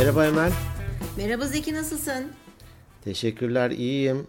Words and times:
Merhaba 0.00 0.26
Emel. 0.26 0.52
Merhaba 1.16 1.46
Zeki 1.46 1.74
nasılsın? 1.74 2.24
Teşekkürler 3.04 3.70
iyiyim. 3.70 4.26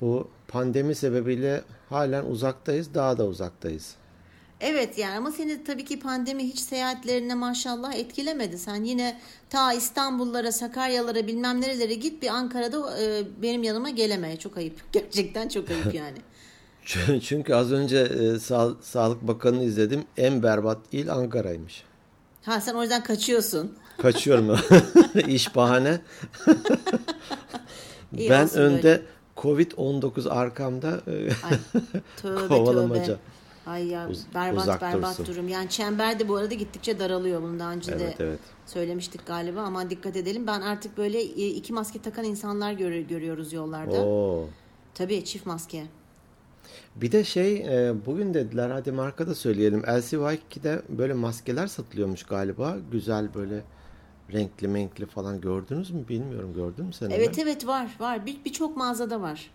Bu 0.00 0.28
pandemi 0.48 0.94
sebebiyle 0.94 1.62
halen 1.88 2.24
uzaktayız, 2.24 2.94
daha 2.94 3.18
da 3.18 3.26
uzaktayız. 3.26 3.94
Evet 4.60 4.98
yani 4.98 5.16
ama 5.16 5.32
seni 5.32 5.64
tabii 5.64 5.84
ki 5.84 6.00
pandemi 6.00 6.44
hiç 6.44 6.58
seyahatlerine 6.58 7.34
maşallah 7.34 7.94
etkilemedi. 7.94 8.58
Sen 8.58 8.84
yine 8.84 9.20
ta 9.50 9.72
İstanbullara, 9.72 10.52
Sakaryalara 10.52 11.26
bilmem 11.26 11.60
nerelere 11.60 11.94
git 11.94 12.22
bir 12.22 12.28
Ankara'da 12.28 13.02
e, 13.02 13.22
benim 13.42 13.62
yanıma 13.62 13.90
geleme. 13.90 14.38
Çok 14.38 14.56
ayıp. 14.56 14.82
Gerçekten 14.92 15.48
çok 15.48 15.70
ayıp 15.70 15.94
yani. 15.94 16.18
Çünkü 17.20 17.54
az 17.54 17.72
önce 17.72 17.98
e, 17.98 18.18
Sa- 18.20 18.82
Sağlık 18.82 19.22
Bakanı'nı 19.22 19.64
izledim. 19.64 20.04
En 20.16 20.42
berbat 20.42 20.78
il 20.92 21.12
Ankara'ymış. 21.12 21.84
Ha 22.42 22.60
sen 22.60 22.74
o 22.74 22.82
yüzden 22.82 23.02
kaçıyorsun. 23.02 23.76
Kaçıyorum. 24.02 24.56
İş 25.28 25.56
bahane. 25.56 26.00
İyi 28.16 28.30
ben 28.30 28.54
önde 28.54 28.82
böyle. 28.82 29.02
Covid-19 29.36 30.28
arkamda 30.30 31.00
e, 31.06 31.10
Ay, 31.46 31.58
tövbe 32.16 32.48
Kovalamaca. 32.48 33.04
tövbe. 33.04 33.16
Ay 33.66 33.86
ya 33.86 34.08
Uz- 34.08 34.24
berbat 34.34 34.62
uzak 34.62 34.82
berbat 34.82 35.18
dursun. 35.18 35.34
durum. 35.34 35.48
Yani 35.48 35.68
çember 35.68 36.18
de 36.18 36.28
bu 36.28 36.36
arada 36.36 36.54
gittikçe 36.54 36.98
daralıyor. 36.98 37.42
Bunu 37.42 37.58
daha 37.58 37.72
önce 37.72 37.98
de 37.98 38.04
Evet, 38.04 38.16
evet. 38.20 38.38
söylemiştik 38.66 39.26
galiba 39.26 39.60
ama 39.60 39.90
dikkat 39.90 40.16
edelim. 40.16 40.46
Ben 40.46 40.60
artık 40.60 40.98
böyle 40.98 41.20
e, 41.20 41.46
iki 41.46 41.72
maske 41.72 42.02
takan 42.02 42.24
insanlar 42.24 42.72
gör- 42.72 42.92
görüyoruz 42.92 43.52
yollarda. 43.52 44.02
Oo. 44.04 44.44
Tabii 44.94 45.24
çift 45.24 45.46
maske. 45.46 45.84
Bir 46.96 47.12
de 47.12 47.24
şey 47.24 47.56
e, 47.56 47.92
bugün 48.06 48.34
dediler 48.34 48.70
hadi 48.70 48.92
marka 48.92 49.26
da 49.26 49.34
söyleyelim. 49.34 49.80
LCY2'de 49.80 50.82
böyle 50.88 51.12
maskeler 51.12 51.66
satılıyormuş 51.66 52.22
galiba. 52.22 52.76
Güzel 52.92 53.34
böyle 53.34 53.62
renkli 54.32 54.68
menkli 54.68 55.06
falan 55.06 55.40
gördünüz 55.40 55.90
mü 55.90 56.08
bilmiyorum 56.08 56.52
gördün 56.54 56.84
mü 56.84 56.92
sen 56.92 57.10
Evet 57.10 57.38
evet 57.38 57.66
var 57.66 57.96
var 58.00 58.26
bir 58.26 58.44
birçok 58.44 58.76
mağazada 58.76 59.20
var. 59.20 59.50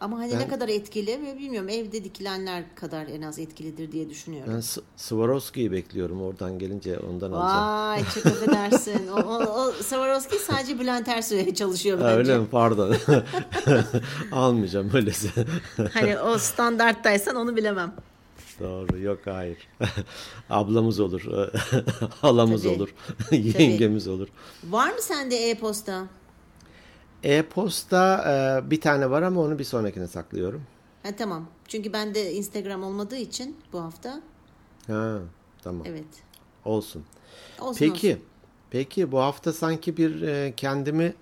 Ama 0.00 0.18
hani 0.18 0.34
ne 0.34 0.38
Ben- 0.40 0.48
kadar 0.48 0.68
etkili 0.68 1.36
bilmiyorum 1.38 1.68
evde 1.68 2.04
dikilenler 2.04 2.64
kadar 2.74 3.06
en 3.06 3.22
az 3.22 3.38
etkilidir 3.38 3.92
diye 3.92 4.10
düşünüyorum. 4.10 4.52
Ben 4.54 4.60
S- 4.60 4.80
Swarovski'yi 4.96 5.72
bekliyorum 5.72 6.22
oradan 6.22 6.58
gelince 6.58 6.98
ondan 6.98 7.32
alacağım. 7.32 7.66
Vay 7.68 8.02
çok 8.14 8.26
affedersin. 8.26 9.08
o, 9.08 9.16
o, 9.20 9.60
o 9.60 9.72
Swarovski 9.72 10.38
sadece 10.38 10.78
Bülent 10.80 11.08
Ersoy'a 11.08 11.54
çalışıyor 11.54 11.98
Ha, 11.98 12.04
bence. 12.04 12.16
öyle 12.16 12.38
mi? 12.38 12.46
Pardon. 12.50 12.94
Almayacağım 14.32 14.90
öylesi. 14.94 15.28
Hani 15.92 16.18
o 16.18 16.38
standarttaysan 16.38 17.36
onu 17.36 17.56
bilemem. 17.56 17.92
Doğru. 18.60 18.98
Yok 18.98 19.20
hayır. 19.24 19.68
Ablamız 20.50 21.00
olur. 21.00 21.22
Halamız 22.20 22.62
Tabii. 22.62 22.74
olur. 22.74 22.94
Yengemiz 23.30 24.08
olur. 24.08 24.28
Var 24.64 24.92
mı 24.92 25.00
sende 25.02 25.36
e-posta? 25.50 26.06
E-posta 27.22 28.24
e, 28.66 28.70
bir 28.70 28.80
tane 28.80 29.10
var 29.10 29.22
ama 29.22 29.40
onu 29.40 29.58
bir 29.58 29.64
sonrakine 29.64 30.06
saklıyorum. 30.08 30.62
Ha 31.02 31.08
tamam. 31.16 31.46
Çünkü 31.68 31.92
bende 31.92 32.32
Instagram 32.32 32.82
olmadığı 32.84 33.16
için 33.16 33.56
bu 33.72 33.80
hafta. 33.80 34.22
Ha, 34.86 35.18
tamam. 35.62 35.82
Evet. 35.86 36.04
Olsun. 36.64 37.04
Olsun 37.60 37.78
Peki. 37.78 38.08
olsun. 38.08 38.22
Peki 38.70 39.12
bu 39.12 39.18
hafta 39.20 39.52
sanki 39.52 39.96
bir 39.96 40.22
e, 40.22 40.54
kendimi 40.56 41.14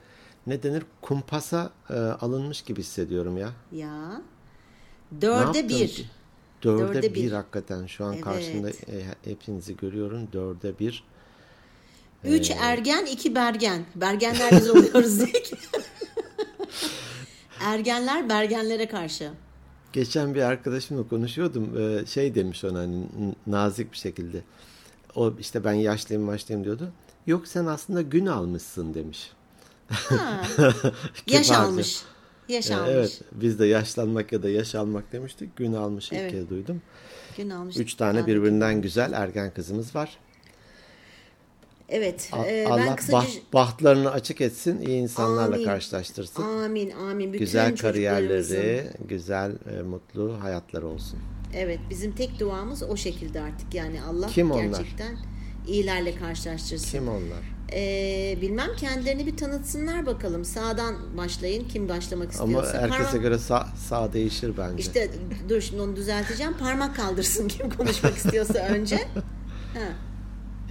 ne 0.46 0.62
denir 0.62 0.84
kumpasa 1.00 1.70
e, 1.90 1.94
alınmış 1.94 2.62
gibi 2.62 2.80
hissediyorum 2.80 3.36
ya. 3.36 3.50
Ya. 3.72 4.22
Dörde 5.20 5.68
bir. 5.68 5.88
ki? 5.88 6.06
Dörde, 6.62 6.94
Dörde 6.94 7.14
bir. 7.14 7.14
bir. 7.14 7.32
hakikaten 7.32 7.86
şu 7.86 8.04
an 8.04 8.12
Evet. 8.12 8.24
karşımda 8.24 8.70
e, 8.70 9.04
hepinizi 9.24 9.76
görüyorum. 9.76 10.28
Dörde 10.32 10.78
bir. 10.78 11.04
Üç 12.24 12.50
Ee, 12.50 12.54
ergen, 12.60 13.06
iki 13.06 13.34
bergen. 13.34 13.84
Bergenler 13.94 14.50
biz 14.52 14.70
oluyoruz 14.70 15.06
Zeki. 15.18 15.56
Ergenler 17.60 18.28
bergenlere 18.28 18.88
karşı. 18.88 19.30
Geçen 19.92 20.34
bir 20.34 20.42
arkadaşımla 20.42 21.08
konuşuyordum. 21.08 21.78
Ee, 21.80 22.06
şey 22.06 22.34
demiş 22.34 22.64
ona 22.64 22.78
hani 22.78 23.04
nazik 23.46 23.92
bir 23.92 23.96
şekilde. 23.96 24.42
O 25.14 25.32
işte 25.40 25.64
ben 25.64 25.72
yaşlıyım 25.72 26.30
yaşlıyım 26.30 26.64
diyordu. 26.64 26.92
Yok 27.26 27.48
sen 27.48 27.66
aslında 27.66 28.02
gün 28.02 28.26
almışsın 28.26 28.94
demiş. 28.94 29.32
Ha. 29.88 30.42
Yaş 31.26 31.50
almış. 31.50 32.02
Yaş 32.48 32.70
Ee. 32.70 32.74
Evet 32.90 33.20
biz 33.32 33.58
de 33.58 33.66
yaşlanmak 33.66 34.32
ya 34.32 34.42
da 34.42 34.48
yaş 34.50 34.74
almak 34.74 35.12
demiştik. 35.12 35.56
Gün 35.56 35.72
almış 35.72 36.12
ilk 36.12 36.18
Evet. 36.18 36.30
kez 36.32 36.50
duydum. 36.50 36.82
Gün 37.36 37.50
almış. 37.50 37.76
Üç 37.76 37.94
tane 37.94 38.18
Yani- 38.18 38.26
birbirinden 38.26 38.82
güzel 38.82 39.12
ergen 39.12 39.54
kızımız 39.54 39.94
var. 39.94 40.18
Evet. 41.88 42.30
E, 42.46 42.66
Allah 42.66 42.76
ben 42.86 42.96
kısaca... 42.96 43.18
baht- 43.18 43.40
bahtlarını 43.52 44.10
açık 44.10 44.40
etsin, 44.40 44.80
iyi 44.80 44.98
insanlarla 45.02 45.54
Amin. 45.54 45.64
karşılaştırsın. 45.64 46.42
Amin 46.42 46.90
amin. 46.90 47.32
Bütün 47.32 47.44
güzel 47.44 47.76
kariyerleri, 47.76 48.86
güzel 49.08 49.52
e, 49.78 49.82
mutlu 49.82 50.36
hayatları 50.42 50.86
olsun. 50.86 51.18
Evet 51.56 51.78
bizim 51.90 52.12
tek 52.14 52.40
duamız 52.40 52.82
o 52.82 52.96
şekilde 52.96 53.40
artık. 53.40 53.74
Yani 53.74 54.02
Allah 54.02 54.26
Kim 54.26 54.50
onlar? 54.50 54.62
gerçekten 54.64 55.16
iyilerle 55.66 56.14
karşılaştırsın. 56.14 56.90
Kim 56.98 57.08
onlar? 57.08 57.52
Ee, 57.74 58.38
bilmem 58.40 58.68
kendilerini 58.76 59.26
bir 59.26 59.36
tanıtsınlar 59.36 60.06
bakalım. 60.06 60.44
Sağdan 60.44 60.94
başlayın. 61.16 61.68
Kim 61.68 61.88
başlamak 61.88 62.28
Ama 62.40 62.44
istiyorsa. 62.44 62.78
herkese 62.82 63.02
Parmak- 63.02 63.22
göre 63.22 63.38
sağ, 63.38 63.66
sağ 63.88 64.12
değişir 64.12 64.52
bence. 64.58 64.76
İşte 64.82 65.10
dur 65.48 65.60
şimdi 65.60 65.82
onu 65.82 65.96
düzelteceğim. 65.96 66.52
Parmak 66.58 66.96
kaldırsın 66.96 67.48
kim 67.48 67.70
konuşmak 67.70 68.16
istiyorsa 68.16 68.58
önce. 68.58 68.96
Ha. 69.74 69.80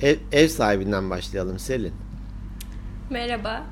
Ev, 0.02 0.18
ev 0.32 0.48
sahibinden 0.48 1.10
başlayalım 1.10 1.60
Selin. 1.60 1.94
Merhaba, 3.10 3.64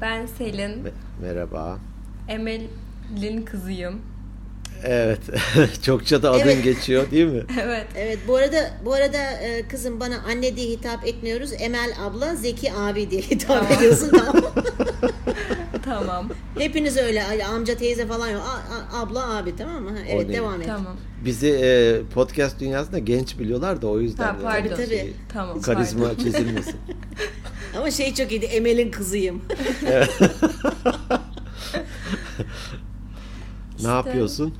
ben 0.00 0.26
Selin. 0.26 0.84
Me- 0.84 0.90
Merhaba. 1.22 1.78
Emel'in 2.28 3.44
kızıyım. 3.44 4.00
Evet. 4.84 5.20
Çokça 5.82 6.22
da 6.22 6.30
adın 6.30 6.40
Evet. 6.40 6.64
geçiyor 6.64 7.10
değil 7.10 7.26
mi? 7.26 7.42
Evet, 7.62 7.86
Evet 7.96 8.18
bu 8.28 8.36
arada 8.36 8.70
bu 8.84 8.92
arada 8.94 9.18
e, 9.32 9.68
kızım 9.68 10.00
bana 10.00 10.16
anne 10.32 10.56
diye 10.56 10.68
hitap 10.68 11.06
etmiyoruz. 11.06 11.50
Emel 11.58 11.90
abla, 12.04 12.34
Zeki 12.34 12.72
abi 12.72 13.10
diye 13.10 13.22
hitap 13.22 13.48
Tamam. 13.48 13.72
ediyorsun 13.72 14.10
tamam 14.10 14.42
tamam, 15.84 16.28
Hepiniz 16.58 16.96
öyle 16.96 17.44
amca 17.46 17.76
teyze 17.76 18.06
falan 18.06 18.28
yok. 18.28 18.42
A- 18.46 18.96
a- 18.96 19.02
abla 19.02 19.36
abi 19.36 19.56
tamam 19.56 19.82
mı? 19.82 19.90
Ha, 19.90 19.96
Evet 20.08 20.28
devam 20.28 20.60
et. 20.60 20.66
tamam. 20.66 20.96
Bizi 21.24 21.48
e, 21.48 22.00
podcast 22.14 22.60
dünyasında 22.60 22.98
genç 22.98 23.38
biliyorlar 23.38 23.82
da 23.82 23.86
o 23.86 24.00
yüzden. 24.00 24.24
Ha, 24.24 24.36
pardon. 24.42 24.68
Tabii, 24.68 24.84
tabii. 24.86 25.12
Tamam, 25.32 25.60
Karizma 25.60 26.04
pardon. 26.08 26.24
çizilmesin. 26.24 26.76
Ama 27.76 27.90
şey 27.90 28.14
çok 28.14 28.32
iyiydi. 28.32 28.44
Emel'in 28.46 28.90
kızıyım. 28.90 29.42
ne 33.82 33.88
yapıyorsun? 33.88 34.54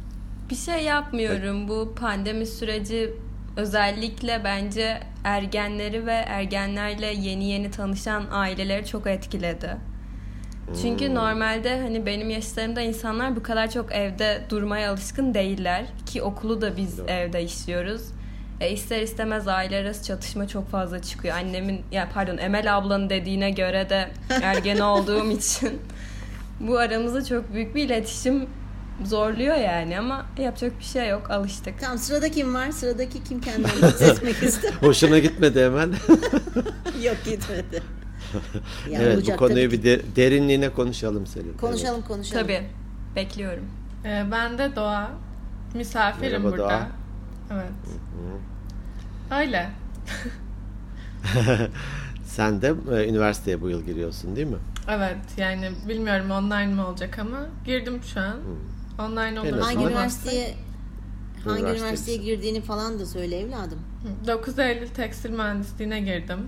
Bir 0.51 0.57
şey 0.57 0.85
yapmıyorum. 0.85 1.69
Bu 1.69 1.95
pandemi 1.95 2.47
süreci 2.47 3.13
özellikle 3.57 4.41
bence 4.45 5.01
ergenleri 5.25 6.07
ve 6.07 6.13
ergenlerle 6.13 7.07
yeni 7.07 7.45
yeni 7.45 7.71
tanışan 7.71 8.25
aileleri 8.31 8.87
çok 8.87 9.07
etkiledi. 9.07 9.77
Çünkü 10.83 11.15
normalde 11.15 11.81
hani 11.81 12.07
benim 12.07 12.31
yaşlarımda 12.31 12.81
insanlar 12.81 13.37
bu 13.37 13.43
kadar 13.43 13.71
çok 13.71 13.93
evde 13.93 14.43
durmaya 14.51 14.91
alışkın 14.93 15.35
değiller 15.35 15.87
ki 16.07 16.23
okulu 16.23 16.61
da 16.61 16.77
biz 16.77 16.99
Doğru. 16.99 17.07
evde 17.07 17.43
işliyoruz. 17.43 18.03
E 18.61 18.71
ister 18.71 19.03
istemez 19.03 19.49
aile 19.49 19.77
arası 19.77 20.05
çatışma 20.05 20.49
çok 20.49 20.69
fazla 20.71 21.03
çıkıyor. 21.03 21.37
Annemin 21.37 21.81
ya 21.93 22.09
pardon 22.15 22.39
Emel 22.39 22.77
ablanın 22.77 23.11
dediğine 23.11 23.51
göre 23.51 23.91
de 23.91 24.09
ergen 24.43 24.79
olduğum 24.79 25.31
için 25.31 25.81
bu 26.61 26.79
aramızda 26.79 27.25
çok 27.25 27.55
büyük 27.55 27.75
bir 27.75 27.85
iletişim 27.85 28.47
zorluyor 29.05 29.55
yani 29.57 29.99
ama 29.99 30.27
yapacak 30.39 30.79
bir 30.79 30.85
şey 30.85 31.09
yok 31.09 31.31
alıştık. 31.31 31.75
Tamam 31.81 31.99
sırada 31.99 32.31
kim 32.31 32.55
var? 32.55 32.71
Sıradaki 32.71 33.25
kim 33.25 33.41
kendini 33.41 33.65
bahsetmek 33.83 34.43
ister? 34.43 34.73
Hoşuna 34.73 35.19
gitmedi 35.19 35.65
hemen. 35.65 35.89
Yok 37.03 37.17
gitmedi. 37.25 37.83
Ya 38.91 39.01
evet 39.03 39.29
bu 39.33 39.37
konuyu 39.37 39.71
bir 39.73 39.83
de- 39.83 40.03
derinliğine 40.17 40.69
konuşalım 40.69 41.27
Selin. 41.27 41.53
Konuşalım 41.57 42.03
konuşalım. 42.03 42.43
Tabii 42.43 42.63
bekliyorum. 43.17 43.65
Ee, 44.05 44.25
ben 44.33 44.59
de 44.59 44.77
Doğa. 44.77 45.11
Misafirim 45.75 46.31
Merhaba 46.43 46.51
burada. 46.51 46.69
Doğa. 46.69 46.89
Evet. 47.53 47.71
Öyle. 49.41 49.71
Evet. 51.37 51.71
Sen 52.25 52.63
de 52.63 52.75
e, 52.93 53.09
üniversiteye 53.09 53.61
bu 53.61 53.71
yıl 53.71 53.83
giriyorsun 53.85 54.37
değil 54.37 54.47
mi? 54.47 54.57
Evet 54.89 55.17
yani 55.37 55.71
bilmiyorum 55.89 56.31
online 56.31 56.67
mi 56.67 56.83
olacak 56.83 57.19
ama 57.19 57.39
girdim 57.65 58.01
şu 58.15 58.21
an. 58.21 58.37
Online 58.99 59.41
olur. 59.41 59.59
Hangi 59.61 59.79
Ama- 59.79 59.91
üniversiteye 59.91 60.55
hangi 61.45 61.61
Üniversite 61.61 61.85
üniversiteye 61.85 62.17
girdiğini 62.19 62.61
falan 62.61 62.99
da 62.99 63.07
söyle 63.07 63.41
evladım. 63.41 63.79
9 64.27 64.59
Eylül 64.59 64.89
Tekstil 64.89 65.31
Mühendisliğine 65.31 66.01
girdim. 66.01 66.39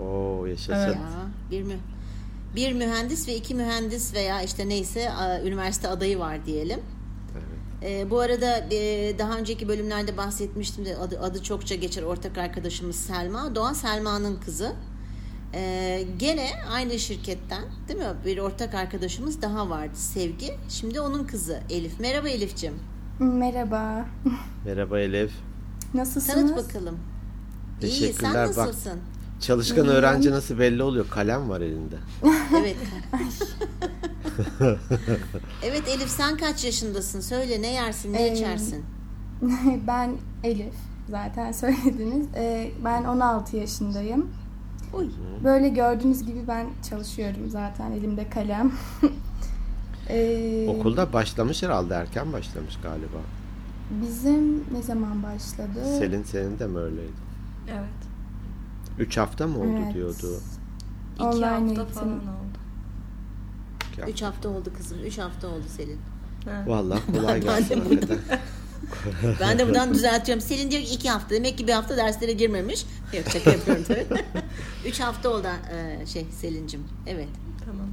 Oo 0.00 0.46
yaşasın. 0.46 0.72
Evet. 0.74 0.96
Ya 0.96 1.26
bir 1.50 1.62
mü 1.62 1.74
bir 2.56 2.72
mühendis 2.72 3.28
ve 3.28 3.36
iki 3.36 3.54
mühendis 3.54 4.14
veya 4.14 4.42
işte 4.42 4.68
neyse 4.68 5.10
üniversite 5.44 5.88
adayı 5.88 6.18
var 6.18 6.46
diyelim. 6.46 6.80
Ee, 7.82 8.10
bu 8.10 8.20
arada 8.20 8.66
e, 8.70 9.18
daha 9.18 9.38
önceki 9.38 9.68
bölümlerde 9.68 10.16
bahsetmiştim 10.16 10.84
de 10.84 10.96
adı, 10.96 11.20
adı 11.20 11.42
çokça 11.42 11.74
geçer 11.74 12.02
ortak 12.02 12.38
arkadaşımız 12.38 12.96
Selma. 12.96 13.54
Doğa 13.54 13.74
Selma'nın 13.74 14.36
kızı. 14.36 14.72
Ee, 15.54 16.04
gene 16.18 16.50
aynı 16.72 16.98
şirketten 16.98 17.64
değil 17.88 17.98
mi? 17.98 18.06
Bir 18.26 18.38
ortak 18.38 18.74
arkadaşımız 18.74 19.42
daha 19.42 19.70
vardı 19.70 19.94
Sevgi. 19.94 20.54
Şimdi 20.68 21.00
onun 21.00 21.24
kızı 21.24 21.60
Elif. 21.70 22.00
Merhaba 22.00 22.28
Elif'ciğim. 22.28 22.74
Merhaba. 23.18 24.06
Merhaba 24.64 25.00
Elif. 25.00 25.32
Nasılsınız? 25.94 26.50
Tanıt 26.52 26.68
bakalım. 26.68 26.98
İyi 27.82 27.90
sen 27.90 28.00
Teşekkürler. 28.00 28.48
Bak 28.48 28.56
nasılsın? 28.56 29.00
çalışkan 29.40 29.88
öğrenci 29.88 30.30
nasıl 30.30 30.58
belli 30.58 30.82
oluyor? 30.82 31.06
Kalem 31.10 31.48
var 31.48 31.60
elinde. 31.60 31.96
Evet. 32.58 32.76
evet 35.62 35.88
Elif 35.88 36.08
sen 36.08 36.36
kaç 36.36 36.64
yaşındasın? 36.64 37.20
Söyle 37.20 37.62
ne 37.62 37.72
yersin, 37.72 38.12
ne 38.12 38.26
Ee, 38.26 38.32
içersin? 38.32 38.84
ben 39.86 40.16
Elif. 40.44 40.74
Zaten 41.10 41.52
söylediniz. 41.52 42.26
Ee, 42.36 42.70
ben 42.84 43.04
16 43.04 43.56
yaşındayım. 43.56 44.30
Uy. 44.96 45.08
Böyle 45.44 45.68
gördüğünüz 45.68 46.26
gibi 46.26 46.44
ben 46.48 46.66
çalışıyorum 46.90 47.50
zaten. 47.50 47.92
Elimde 47.92 48.28
kalem. 48.28 48.72
Ee, 50.08 50.66
Okulda 50.68 51.12
başlamış 51.12 51.62
herhalde 51.62 51.94
erken 51.94 52.32
başlamış 52.32 52.76
galiba. 52.82 53.16
Bizim 53.90 54.64
ne 54.72 54.82
zaman 54.82 55.22
başladı? 55.22 55.98
Selin 55.98 56.22
senin 56.22 56.58
de 56.58 56.66
mi 56.66 56.78
öyleydi? 56.78 57.12
Evet. 57.68 57.88
Üç 58.98 59.16
hafta 59.16 59.46
mı 59.46 59.58
oldu 59.58 59.78
Evet. 59.84 59.94
diyordu. 59.94 60.40
İki 61.14 61.24
Online 61.24 61.44
hafta 61.46 61.64
eğitim. 61.66 61.86
falan 61.94 62.12
oldu. 62.12 62.58
Üç 64.08 64.22
hafta 64.22 64.48
oldu 64.48 64.70
kızım. 64.76 64.98
Üç 65.04 65.18
hafta 65.18 65.48
oldu 65.48 65.64
Selin. 65.76 65.98
Evet. 66.50 66.68
Vallahi 66.68 67.00
kolay 67.12 67.40
gelsin. 67.44 68.00
Ben 69.40 69.58
de 69.58 69.66
buradan 69.66 69.94
düzeltiyorum. 69.94 70.40
Selin 70.40 70.70
diyor 70.70 70.82
ki 70.82 70.94
iki 70.94 71.10
hafta. 71.10 71.34
Demek 71.34 71.58
ki 71.58 71.66
bir 71.66 71.72
hafta 71.72 71.96
derslere 71.96 72.32
girmemiş. 72.32 72.86
Yok 73.12 73.24
şaka 73.32 73.50
yapıyorum 73.50 73.84
tabii. 73.84 74.06
Üç 74.86 75.00
hafta 75.00 75.28
oldu 75.28 75.48
e, 75.72 76.06
şey 76.06 76.26
Selin'cim. 76.30 76.84
Evet. 77.06 77.28
Tamam. 77.64 77.88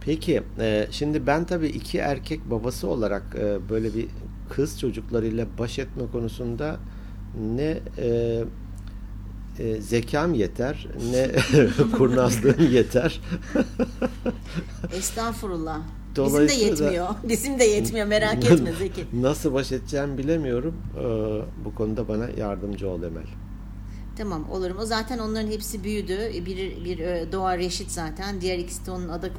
Peki 0.00 0.42
e, 0.60 0.86
şimdi 0.90 1.26
ben 1.26 1.44
tabii 1.44 1.66
iki 1.66 1.98
erkek 1.98 2.50
babası 2.50 2.88
olarak 2.88 3.22
e, 3.38 3.68
böyle 3.68 3.94
bir 3.94 4.06
kız 4.50 4.80
çocuklarıyla 4.80 5.46
baş 5.58 5.78
etme 5.78 6.02
konusunda 6.12 6.76
ne 7.56 7.78
e, 7.98 8.44
e, 9.58 9.80
zekam 9.80 10.34
yeter 10.34 10.86
ne 11.12 11.30
kurnazlığım 11.96 12.72
yeter. 12.72 13.20
Estağfurullah. 14.92 15.80
Bizim 16.24 16.48
de 16.48 16.52
yetmiyor. 16.52 17.08
Bizim 17.28 17.58
de 17.58 17.64
yetmiyor. 17.64 18.06
Merak 18.06 18.44
etme 18.44 18.72
Zeki. 18.72 19.04
Nasıl 19.22 19.52
baş 19.54 19.72
edeceğimi 19.72 20.18
bilemiyorum. 20.18 20.76
E, 20.98 21.04
bu 21.64 21.74
konuda 21.74 22.08
bana 22.08 22.28
yardımcı 22.36 22.90
ol 22.90 23.02
Emel. 23.02 23.26
Tamam 24.18 24.50
olurum. 24.50 24.76
O 24.80 24.84
zaten 24.84 25.18
onların 25.18 25.50
hepsi 25.50 25.84
büyüdü. 25.84 26.18
Bir, 26.46 26.84
bir 26.84 26.98
e, 26.98 27.32
Doğa 27.32 27.58
Reşit 27.58 27.90
zaten. 27.90 28.40
Diğer 28.40 28.58
ikisi 28.58 28.86
de 28.86 28.90
onun 28.90 29.08
adak, 29.08 29.32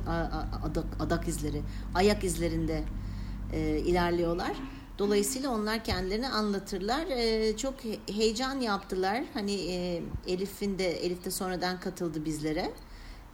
adak, 0.63 0.85
adak 0.99 1.27
izleri, 1.27 1.61
ayak 1.95 2.23
izlerinde 2.23 2.83
e, 3.53 3.77
ilerliyorlar. 3.79 4.51
Dolayısıyla 4.99 5.49
onlar 5.49 5.83
kendilerini 5.83 6.27
anlatırlar. 6.27 7.05
E, 7.07 7.57
çok 7.57 7.73
he- 7.83 8.13
heyecan 8.13 8.59
yaptılar. 8.59 9.23
Hani 9.33 9.53
e, 9.53 10.01
Elif'in 10.27 10.79
de 10.79 10.91
Elif 11.05 11.25
de 11.25 11.31
sonradan 11.31 11.79
katıldı 11.79 12.25
bizlere. 12.25 12.71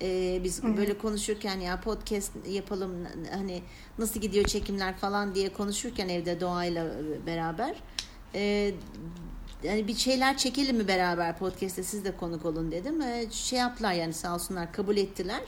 E, 0.01 0.41
biz 0.43 0.63
böyle 0.63 0.97
konuşurken 0.97 1.59
ya 1.59 1.81
podcast 1.81 2.31
yapalım 2.49 2.91
hani 3.31 3.61
nasıl 3.97 4.19
gidiyor 4.19 4.45
çekimler 4.45 4.97
falan 4.97 5.35
diye 5.35 5.53
konuşurken 5.53 6.09
evde 6.09 6.39
Doğa'yla 6.41 6.87
beraber 7.25 7.75
e, 8.35 8.73
yani 9.63 9.87
bir 9.87 9.95
şeyler 9.95 10.37
çekelim 10.37 10.77
mi 10.77 10.87
beraber 10.87 11.37
podcast'te 11.37 11.83
siz 11.83 12.05
de 12.05 12.17
konuk 12.17 12.45
olun 12.45 12.71
dedim. 12.71 13.01
E, 13.01 13.31
şey 13.31 13.59
yaptılar 13.59 13.93
yani 13.93 14.13
sağ 14.13 14.35
olsunlar 14.35 14.73
kabul 14.73 14.97
ettiler. 14.97 15.41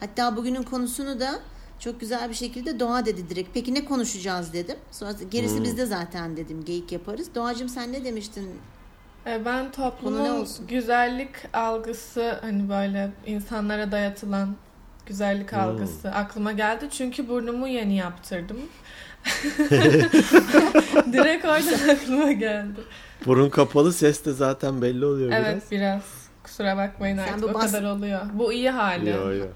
Hatta 0.00 0.36
bugünün 0.36 0.62
konusunu 0.62 1.20
da 1.20 1.40
çok 1.78 2.00
güzel 2.00 2.28
bir 2.28 2.34
şekilde 2.34 2.80
Doğa 2.80 3.06
dedi 3.06 3.28
direkt. 3.28 3.48
Peki 3.54 3.74
ne 3.74 3.84
konuşacağız 3.84 4.52
dedim. 4.52 4.76
Sonra 4.92 5.12
gerisi 5.30 5.64
bizde 5.64 5.86
zaten 5.86 6.36
dedim. 6.36 6.64
Geyik 6.64 6.92
yaparız. 6.92 7.34
Doğacığım 7.34 7.68
sen 7.68 7.92
ne 7.92 8.04
demiştin? 8.04 8.50
Ee, 9.26 9.44
Ben 9.44 9.64
ne 9.64 9.70
toplumun 9.70 10.28
olsun? 10.40 10.66
güzellik 10.66 11.30
algısı 11.52 12.38
hani 12.40 12.68
böyle 12.68 13.10
insanlara 13.26 13.92
dayatılan 13.92 14.56
güzellik 15.06 15.52
algısı 15.54 16.10
aklıma 16.10 16.52
geldi. 16.52 16.88
Çünkü 16.90 17.28
burnumu 17.28 17.68
yeni 17.68 17.96
yaptırdım. 17.96 18.56
Direkt 21.12 21.44
oradan 21.44 21.88
aklıma 21.94 22.32
geldi. 22.32 22.80
Burun 23.26 23.50
kapalı 23.50 23.92
ses 23.92 24.24
de 24.24 24.32
zaten 24.32 24.82
belli 24.82 25.04
oluyor 25.04 25.32
Evet 25.32 25.62
biraz. 25.70 26.02
Kusura 26.42 26.76
bakmayın 26.76 27.16
Sen 27.16 27.22
artık 27.32 27.42
bu 27.42 27.46
o 27.46 27.54
bas- 27.54 27.72
kadar 27.72 27.90
oluyor. 27.90 28.20
Bu 28.32 28.52
iyi 28.52 28.70
hali. 28.70 29.06
biraz. 29.06 29.16
Yo 29.16 29.32
yo. 29.32 29.46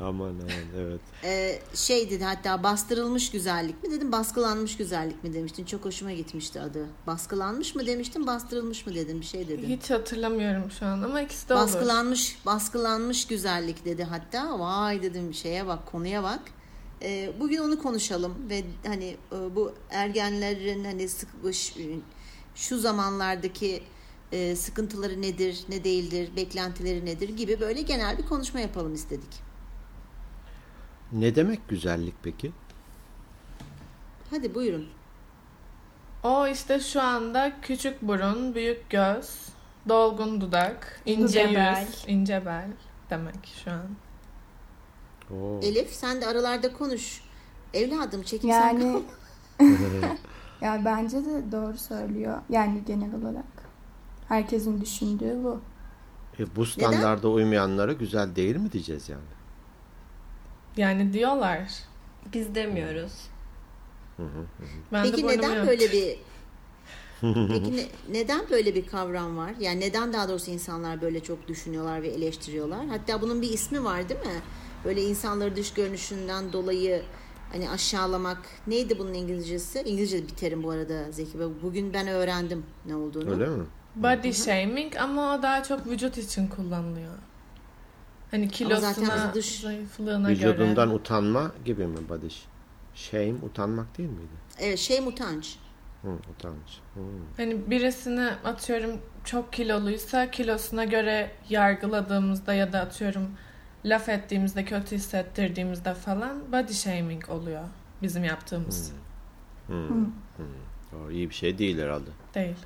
Aman 0.00 0.28
aman 0.28 0.50
evet. 0.78 1.00
Ee, 1.24 1.58
şey 1.74 2.10
dedi 2.10 2.24
hatta 2.24 2.62
bastırılmış 2.62 3.30
güzellik 3.30 3.82
mi 3.82 3.90
dedim 3.90 4.12
baskılanmış 4.12 4.76
güzellik 4.76 5.24
mi 5.24 5.34
demiştin. 5.34 5.64
Çok 5.64 5.84
hoşuma 5.84 6.12
gitmişti 6.12 6.60
adı. 6.60 6.86
Baskılanmış 7.06 7.74
mı 7.74 7.86
demiştin 7.86 8.26
bastırılmış 8.26 8.86
mı 8.86 8.94
dedim 8.94 9.20
bir 9.20 9.26
şey 9.26 9.48
dedim. 9.48 9.68
Hiç 9.68 9.90
hatırlamıyorum 9.90 10.70
şu 10.70 10.86
an 10.86 11.02
ama 11.02 11.20
ikisi 11.20 11.48
de 11.48 11.54
olur. 11.54 11.62
Baskılanmış, 11.62 12.38
baskılanmış 12.46 13.26
güzellik 13.26 13.84
dedi 13.84 14.04
hatta. 14.04 14.58
Vay 14.58 15.02
dedim 15.02 15.34
şeye 15.34 15.66
bak, 15.66 15.86
konuya 15.86 16.22
bak. 16.22 16.40
Ee, 17.02 17.32
bugün 17.40 17.58
onu 17.58 17.82
konuşalım 17.82 18.34
ve 18.50 18.64
hani 18.86 19.16
e, 19.32 19.56
bu 19.56 19.72
ergenlerin 19.90 20.84
hani 20.84 21.08
sıkmış 21.08 21.74
şu 22.54 22.78
zamanlardaki 22.78 23.82
e, 24.32 24.56
sıkıntıları 24.56 25.22
nedir, 25.22 25.60
ne 25.68 25.84
değildir, 25.84 26.30
beklentileri 26.36 27.06
nedir 27.06 27.28
gibi 27.28 27.60
böyle 27.60 27.82
genel 27.82 28.18
bir 28.18 28.26
konuşma 28.26 28.60
yapalım 28.60 28.94
istedik. 28.94 29.51
Ne 31.12 31.34
demek 31.34 31.68
güzellik 31.68 32.14
peki? 32.22 32.52
Hadi 34.30 34.54
buyurun. 34.54 34.86
O 36.22 36.46
işte 36.46 36.80
şu 36.80 37.02
anda 37.02 37.52
küçük 37.62 38.02
burun, 38.02 38.54
büyük 38.54 38.90
göz, 38.90 39.48
dolgun 39.88 40.40
dudak, 40.40 41.02
ince 41.06 41.54
bel. 41.54 41.86
yüz, 41.86 42.04
ince 42.06 42.46
bel 42.46 42.68
demek 43.10 43.54
şu 43.64 43.70
an. 43.70 43.88
Oo. 45.30 45.60
Elif 45.62 45.90
sen 45.90 46.20
de 46.20 46.26
aralarda 46.26 46.72
konuş. 46.72 47.22
Evladım 47.74 48.22
çekim 48.22 48.50
sen 48.50 48.78
Yani 48.78 49.02
ya 50.60 50.82
bence 50.84 51.24
de 51.24 51.52
doğru 51.52 51.78
söylüyor. 51.78 52.38
Yani 52.48 52.82
genel 52.86 53.14
olarak. 53.14 53.44
Herkesin 54.28 54.80
düşündüğü 54.80 55.44
bu. 55.44 55.60
E, 56.38 56.56
bu 56.56 56.66
standarda 56.66 57.28
uymayanlara 57.28 57.92
güzel 57.92 58.36
değil 58.36 58.56
mi 58.56 58.72
diyeceğiz 58.72 59.08
yani? 59.08 59.22
Yani 60.76 61.12
diyorlar. 61.12 61.60
Biz 62.32 62.54
demiyoruz. 62.54 63.12
Ben 64.92 65.02
Peki 65.02 65.22
de 65.22 65.26
neden 65.26 65.56
yok. 65.56 65.66
böyle 65.66 65.92
bir 65.92 66.18
Peki 67.48 67.76
ne- 67.76 68.18
neden 68.20 68.50
böyle 68.50 68.74
bir 68.74 68.86
kavram 68.86 69.36
var? 69.36 69.50
Yani 69.60 69.80
neden 69.80 70.12
daha 70.12 70.28
doğrusu 70.28 70.50
insanlar 70.50 71.02
böyle 71.02 71.20
çok 71.22 71.48
düşünüyorlar 71.48 72.02
ve 72.02 72.08
eleştiriyorlar? 72.08 72.86
Hatta 72.86 73.20
bunun 73.22 73.42
bir 73.42 73.50
ismi 73.50 73.84
var 73.84 74.08
değil 74.08 74.20
mi? 74.20 74.40
Böyle 74.84 75.02
insanları 75.02 75.56
dış 75.56 75.72
görünüşünden 75.74 76.52
dolayı 76.52 77.02
hani 77.52 77.70
aşağılamak. 77.70 78.38
Neydi 78.66 78.98
bunun 78.98 79.14
İngilizcesi? 79.14 79.80
İngilizce 79.80 80.22
bir 80.22 80.28
terim 80.28 80.62
bu 80.62 80.70
arada 80.70 81.12
Zeki. 81.12 81.38
Bey. 81.38 81.46
Bugün 81.62 81.92
ben 81.92 82.08
öğrendim 82.08 82.64
ne 82.86 82.96
olduğunu. 82.96 83.30
Öyle 83.30 83.46
mi? 83.46 83.64
Body 83.96 84.32
shaming 84.32 84.96
ama 84.96 85.34
o 85.34 85.42
daha 85.42 85.62
çok 85.62 85.86
vücut 85.86 86.18
için 86.18 86.46
kullanılıyor. 86.48 87.14
Hani 88.32 88.46
zaten 88.46 88.58
kilosuna, 88.68 89.34
dış- 89.34 89.60
zayıflığına 89.60 90.28
Vücudundan 90.28 90.88
göre. 90.88 90.98
utanma 90.98 91.52
gibi 91.64 91.86
mi 91.86 92.08
body? 92.08 92.28
Shame 92.94 93.34
utanmak 93.42 93.98
değil 93.98 94.08
miydi? 94.08 94.32
Evet 94.58 94.78
şey 94.78 94.98
utanç. 95.08 95.56
Hı, 96.02 96.08
utanç. 96.08 96.78
Hı. 96.94 97.00
Hani 97.36 97.70
birisini 97.70 98.30
atıyorum 98.44 99.00
çok 99.24 99.52
kiloluysa 99.52 100.30
kilosuna 100.30 100.84
göre 100.84 101.30
yargıladığımızda 101.48 102.54
ya 102.54 102.72
da 102.72 102.80
atıyorum 102.80 103.30
laf 103.84 104.08
ettiğimizde 104.08 104.64
kötü 104.64 104.96
hissettirdiğimizde 104.96 105.94
falan 105.94 106.52
body 106.52 106.72
shaming 106.72 107.30
oluyor 107.30 107.62
bizim 108.02 108.24
yaptığımız. 108.24 108.92
O 111.06 111.10
iyi 111.10 111.30
bir 111.30 111.34
şey 111.34 111.58
değil 111.58 111.78
herhalde. 111.78 112.10
Değil. 112.34 112.56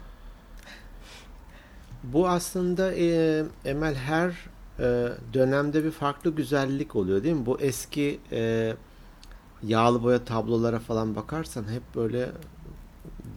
Bu 2.03 2.29
aslında 2.29 2.95
e, 2.95 3.43
Emel 3.65 3.95
her 3.95 4.33
e, 4.81 5.09
dönemde 5.35 5.85
bir 5.85 5.91
farklı 5.91 6.31
güzellik 6.31 6.97
oluyor 6.97 7.23
değil 7.23 7.35
mi? 7.35 7.47
Bu 7.47 7.61
eski 7.61 8.21
e, 8.33 8.75
yağlı 9.63 10.03
boya 10.03 10.25
tablolara 10.25 10.79
falan 10.79 11.17
bakarsan 11.17 11.63
hep 11.65 11.83
böyle 11.97 12.29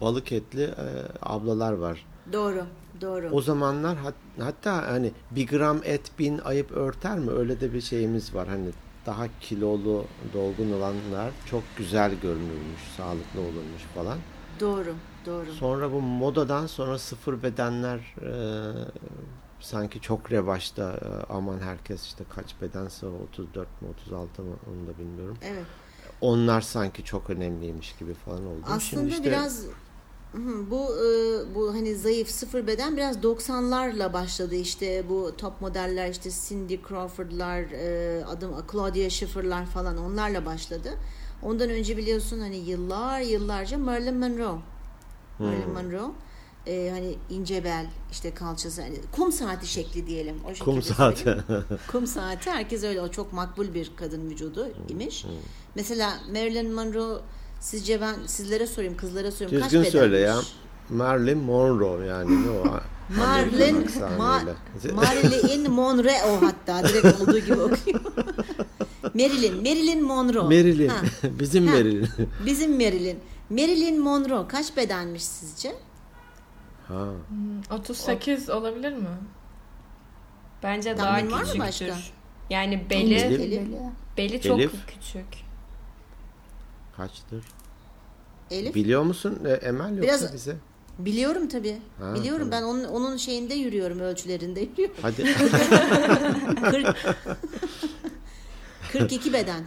balık 0.00 0.32
etli 0.32 0.62
e, 0.62 0.86
ablalar 1.22 1.72
var. 1.72 2.06
Doğru. 2.32 2.64
Doğru. 3.00 3.28
O 3.30 3.40
zamanlar 3.40 3.96
hat- 3.96 4.14
hatta 4.40 4.88
hani 4.88 5.12
bir 5.30 5.46
gram 5.46 5.80
et 5.84 6.10
bin 6.18 6.38
ayıp 6.38 6.70
örter 6.72 7.18
mi? 7.18 7.30
Öyle 7.30 7.60
de 7.60 7.72
bir 7.74 7.80
şeyimiz 7.80 8.34
var. 8.34 8.48
Hani 8.48 8.68
daha 9.06 9.26
kilolu, 9.40 10.04
dolgun 10.34 10.72
olanlar 10.72 11.30
çok 11.50 11.62
güzel 11.76 12.12
görünürmüş, 12.22 12.80
sağlıklı 12.96 13.40
olurmuş 13.40 13.82
falan. 13.94 14.18
Doğru. 14.60 14.94
Doğru. 15.26 15.52
Sonra 15.52 15.92
bu 15.92 16.00
modadan 16.00 16.66
sonra 16.66 16.98
sıfır 16.98 17.42
bedenler 17.42 17.98
e, 18.22 18.32
sanki 19.60 20.00
çok 20.00 20.32
revaçta 20.32 20.92
e, 20.92 21.32
aman 21.32 21.58
herkes 21.58 22.06
işte 22.06 22.24
kaç 22.34 22.54
bedense 22.62 23.06
34 23.06 23.82
mu 23.82 23.88
36 24.02 24.42
mı 24.42 24.56
onu 24.66 24.86
da 24.86 24.98
bilmiyorum. 24.98 25.38
Evet. 25.44 25.64
Onlar 26.20 26.60
sanki 26.60 27.04
çok 27.04 27.30
önemliymiş 27.30 27.96
gibi 27.98 28.14
falan 28.14 28.46
oldu. 28.46 28.60
Aslında 28.64 28.80
Şimdi 28.80 29.08
işte 29.08 29.24
biraz 29.24 29.66
bu 30.70 30.96
e, 30.96 31.54
bu 31.54 31.74
hani 31.74 31.94
zayıf 31.94 32.30
sıfır 32.30 32.66
beden 32.66 32.96
biraz 32.96 33.16
90'larla 33.16 34.12
başladı 34.12 34.54
işte 34.54 35.04
bu 35.08 35.32
top 35.38 35.60
modeller 35.60 36.10
işte 36.10 36.30
Cindy 36.30 36.76
Crawford'lar 36.88 37.60
e, 37.60 38.24
adım 38.24 38.54
Claudia 38.72 39.10
Schiffer'lar 39.10 39.66
falan 39.66 39.96
onlarla 39.96 40.46
başladı. 40.46 40.90
Ondan 41.42 41.70
önce 41.70 41.96
biliyorsun 41.96 42.40
hani 42.40 42.56
yıllar 42.56 43.20
yıllarca 43.20 43.78
Marilyn 43.78 44.18
Monroe. 44.18 44.58
Marilyn 45.38 45.70
Monroe 45.70 46.10
e, 46.70 46.90
hani 46.90 47.14
ince 47.30 47.64
bel 47.64 47.86
işte 48.12 48.34
kalçası 48.34 48.82
hani 48.82 48.96
kum 49.12 49.32
saati 49.32 49.66
şekli 49.66 50.06
diyelim. 50.06 50.36
O 50.44 50.48
şekilde 50.48 50.64
kum 50.64 50.82
saati. 50.82 51.36
kum 51.92 52.06
saati 52.06 52.50
herkes 52.50 52.84
öyle 52.84 53.00
o 53.00 53.08
çok 53.08 53.32
makbul 53.32 53.74
bir 53.74 53.92
kadın 53.96 54.30
vücudu 54.30 54.68
imiş. 54.88 55.26
Mesela 55.74 56.12
Marilyn 56.32 56.72
Monroe 56.72 57.20
sizce 57.60 58.00
ben 58.00 58.14
sizlere 58.26 58.66
sorayım 58.66 58.96
kızlara 58.96 59.30
sorayım 59.32 59.64
Düzgün 59.64 59.82
kaç 59.82 59.92
söyle 59.92 60.18
ya. 60.18 60.30
bedenmiş? 60.32 60.52
Marilyn 60.90 61.38
Monroe 61.38 62.06
yani 62.06 62.46
ne 62.46 62.50
o? 62.50 62.64
Marilyn 63.18 63.86
Ma. 64.18 64.42
Marilyn 64.94 65.70
Monroe 65.70 66.22
o 66.28 66.46
hatta 66.46 66.88
direkt 66.88 67.20
olduğu 67.20 67.38
gibi 67.38 67.60
okuyor. 67.60 68.00
Marilyn, 69.14 69.56
Marilyn 69.56 70.02
Monroe. 70.04 70.42
Marilyn. 70.42 70.88
Ha, 70.88 71.00
Bizim 71.40 71.66
Ha. 71.66 71.72
Marilyn. 71.72 72.08
bizim 72.46 72.70
Marilyn. 72.72 73.18
Marilyn 73.50 74.00
Monroe 74.00 74.48
kaç 74.48 74.76
bedenmiş 74.76 75.24
sizce? 75.24 75.74
Ha. 76.90 77.08
38 77.76 78.50
olabilir 78.50 78.92
mi? 78.92 79.08
Bence 80.62 80.96
Tahmin 80.96 81.30
daha 81.30 81.38
var 81.40 81.42
mı 81.44 81.44
küçüktür. 81.44 81.60
başka? 81.60 81.96
Yani 82.50 82.86
beli 82.90 83.14
Elif? 83.14 83.70
Beli 84.16 84.40
çok 84.42 84.60
Elif? 84.60 84.72
küçük. 84.86 85.26
Kaçtır? 86.96 87.44
Elif? 88.50 88.74
Biliyor 88.74 89.02
musun 89.02 89.38
e, 89.46 89.52
Emel 89.52 89.96
yoksa 89.96 90.02
Biraz- 90.02 90.32
bize? 90.34 90.56
Biliyorum 90.98 91.48
tabii. 91.48 91.78
Ha, 92.00 92.14
Biliyorum 92.14 92.50
ben 92.50 92.60
tamam. 92.60 92.74
onun 92.76 92.84
onun 92.84 93.16
şeyinde 93.16 93.54
yürüyorum, 93.54 94.00
ölçülerinde 94.00 94.60
yürüyorum. 94.60 94.94
Hadi 95.02 95.24
40 96.70 96.96
42 98.92 99.32
beden. 99.32 99.64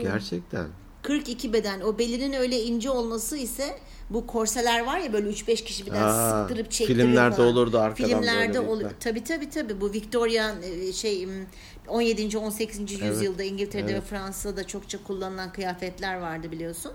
gerçekten. 0.00 0.66
42 1.02 1.52
beden. 1.52 1.80
O 1.80 1.98
belinin 1.98 2.32
öyle 2.32 2.62
ince 2.62 2.90
olması 2.90 3.36
ise 3.36 3.78
bu 4.14 4.26
korseler 4.26 4.80
var 4.86 4.98
ya 4.98 5.12
böyle 5.12 5.30
3-5 5.30 5.64
kişi 5.64 5.86
birden 5.86 6.02
Aa, 6.02 6.40
sıktırıp 6.40 6.70
çektiriyor 6.70 7.06
filmlerde 7.06 7.36
falan. 7.36 7.48
olurdu 7.48 7.78
arkadan 7.78 8.08
Filmlerde 8.08 8.60
olur. 8.60 8.90
Tabii 9.00 9.24
tabii 9.24 9.50
tabii. 9.50 9.80
Bu 9.80 9.92
Victoria 9.92 10.54
e, 10.62 10.92
şey 10.92 11.26
m, 11.26 11.44
17. 11.88 12.38
18. 12.38 12.92
yüzyılda 12.92 13.42
İngiltere'de 13.42 13.92
evet. 13.92 14.02
ve 14.02 14.06
Fransa'da 14.06 14.66
çokça 14.66 15.02
kullanılan 15.04 15.52
kıyafetler 15.52 16.20
vardı 16.20 16.52
biliyorsun. 16.52 16.92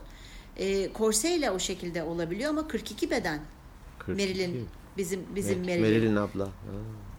E, 0.57 0.93
korseyle 0.93 1.51
o 1.51 1.59
şekilde 1.59 2.03
olabiliyor 2.03 2.49
ama 2.49 2.67
42 2.67 3.11
beden. 3.11 3.39
42. 3.99 4.27
Marilyn 4.27 4.67
bizim 4.97 5.21
bizim 5.35 5.59
Marilyn. 5.59 5.81
Marilyn. 5.81 6.15
abla. 6.15 6.45
Ha. 6.45 6.51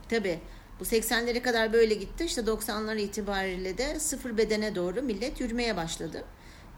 Tabii. 0.09 0.39
Bu 0.81 0.85
80'lere 0.85 1.43
kadar 1.43 1.73
böyle 1.73 1.95
gitti. 1.95 2.25
İşte 2.25 2.41
90'lar 2.41 2.99
itibariyle 2.99 3.79
de 3.79 4.01
sıfır 4.01 4.37
bedene 4.37 4.75
doğru 4.75 5.03
millet 5.03 5.41
yürümeye 5.41 5.77
başladı. 5.77 6.25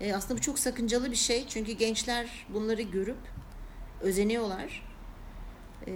E, 0.00 0.14
aslında 0.14 0.36
bu 0.38 0.40
çok 0.42 0.58
sakıncalı 0.58 1.10
bir 1.10 1.16
şey. 1.16 1.46
Çünkü 1.48 1.72
gençler 1.72 2.46
bunları 2.54 2.82
görüp 2.82 3.18
özeniyorlar. 4.00 4.90
E, 5.86 5.92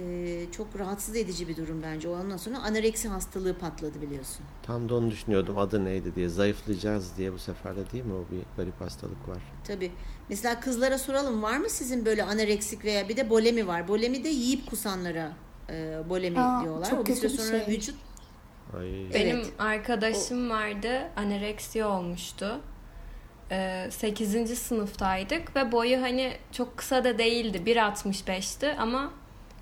çok 0.51 0.79
rahatsız 0.79 1.15
edici 1.15 1.47
bir 1.47 1.55
durum 1.57 1.83
bence. 1.83 2.09
Ondan 2.09 2.37
sonra 2.37 2.59
anoreksi 2.59 3.07
hastalığı 3.07 3.57
patladı 3.57 4.01
biliyorsun. 4.01 4.45
Tam 4.63 4.89
da 4.89 4.95
onu 4.95 5.11
düşünüyordum 5.11 5.57
adı 5.57 5.85
neydi 5.85 6.15
diye. 6.15 6.29
Zayıflayacağız 6.29 7.17
diye 7.17 7.33
bu 7.33 7.37
sefer 7.39 7.75
de 7.75 7.91
değil 7.91 8.05
mi? 8.05 8.13
O 8.13 8.25
bir 8.31 8.41
garip 8.57 8.81
hastalık 8.81 9.27
var. 9.29 9.37
Tabii. 9.67 9.91
Mesela 10.29 10.59
kızlara 10.59 10.97
soralım 10.97 11.43
var 11.43 11.57
mı 11.57 11.69
sizin 11.69 12.05
böyle 12.05 12.23
anoreksik 12.23 12.85
veya 12.85 13.09
bir 13.09 13.17
de 13.17 13.29
bolemi 13.29 13.67
var. 13.67 13.87
Bolemi 13.87 14.23
de 14.23 14.29
yiyip 14.29 14.69
kusanlara 14.69 15.31
e, 15.69 15.99
bolemi 16.09 16.39
Aa, 16.39 16.63
diyorlar. 16.63 16.89
çok 16.89 16.99
o 16.99 17.05
bir 17.05 17.13
kötü 17.15 17.29
süre 17.29 17.31
bir 17.31 17.37
sonra 17.37 17.65
şey. 17.65 17.75
vücut 17.75 17.95
Ay. 18.77 18.85
Benim 19.13 19.35
Evet. 19.37 19.51
arkadaşım 19.59 20.49
vardı. 20.49 21.01
Anoreksiya 21.15 21.89
olmuştu. 21.89 22.61
Ee, 23.51 23.87
8. 23.91 24.57
sınıftaydık 24.59 25.55
ve 25.55 25.71
boyu 25.71 26.01
hani 26.01 26.33
çok 26.51 26.77
kısa 26.77 27.03
da 27.03 27.17
değildi. 27.17 27.61
1.65'ti 27.65 28.75
ama 28.79 29.11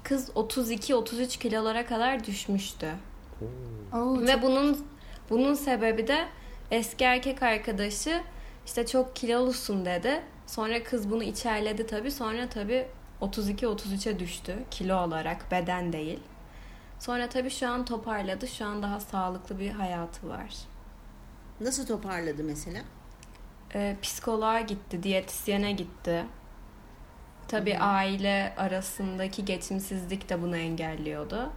kız 0.03 0.29
32-33 0.29 1.39
kilolara 1.39 1.85
kadar 1.85 2.25
düşmüştü. 2.25 2.87
Oo, 3.93 4.21
Ve 4.21 4.41
bunun 4.41 4.87
bunun 5.29 5.53
sebebi 5.53 6.07
de 6.07 6.27
eski 6.71 7.03
erkek 7.03 7.43
arkadaşı 7.43 8.21
işte 8.65 8.85
çok 8.85 9.15
kilolusun 9.15 9.85
dedi. 9.85 10.21
Sonra 10.47 10.83
kız 10.83 11.11
bunu 11.11 11.23
içerledi 11.23 11.87
tabii. 11.87 12.11
Sonra 12.11 12.49
tabii 12.49 12.87
32-33'e 13.21 14.19
düştü 14.19 14.55
kilo 14.71 14.95
olarak 14.97 15.51
beden 15.51 15.93
değil. 15.93 16.19
Sonra 16.99 17.29
tabii 17.29 17.49
şu 17.49 17.69
an 17.69 17.85
toparladı. 17.85 18.47
Şu 18.47 18.65
an 18.65 18.83
daha 18.83 18.99
sağlıklı 18.99 19.59
bir 19.59 19.69
hayatı 19.71 20.29
var. 20.29 20.53
nasıl 21.61 21.87
toparladı 21.87 22.43
mesela? 22.43 22.81
Ee, 23.75 23.97
psikoloğa 24.01 24.61
gitti, 24.61 25.03
diyetisyene 25.03 25.71
gitti. 25.71 26.25
Tabii 27.47 27.77
aile 27.77 28.53
arasındaki 28.57 29.45
geçimsizlik 29.45 30.29
de 30.29 30.41
bunu 30.41 30.57
engelliyordu. 30.57 31.49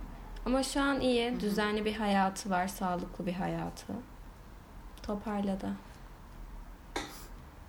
Ama 0.46 0.62
şu 0.62 0.80
an 0.80 1.00
iyi, 1.00 1.40
düzenli 1.40 1.85
bir 1.85 1.94
hayatı 1.94 2.50
var, 2.50 2.68
sağlıklı 2.68 3.26
bir 3.26 3.32
hayatı. 3.32 3.87
Toparladı. 5.02 5.68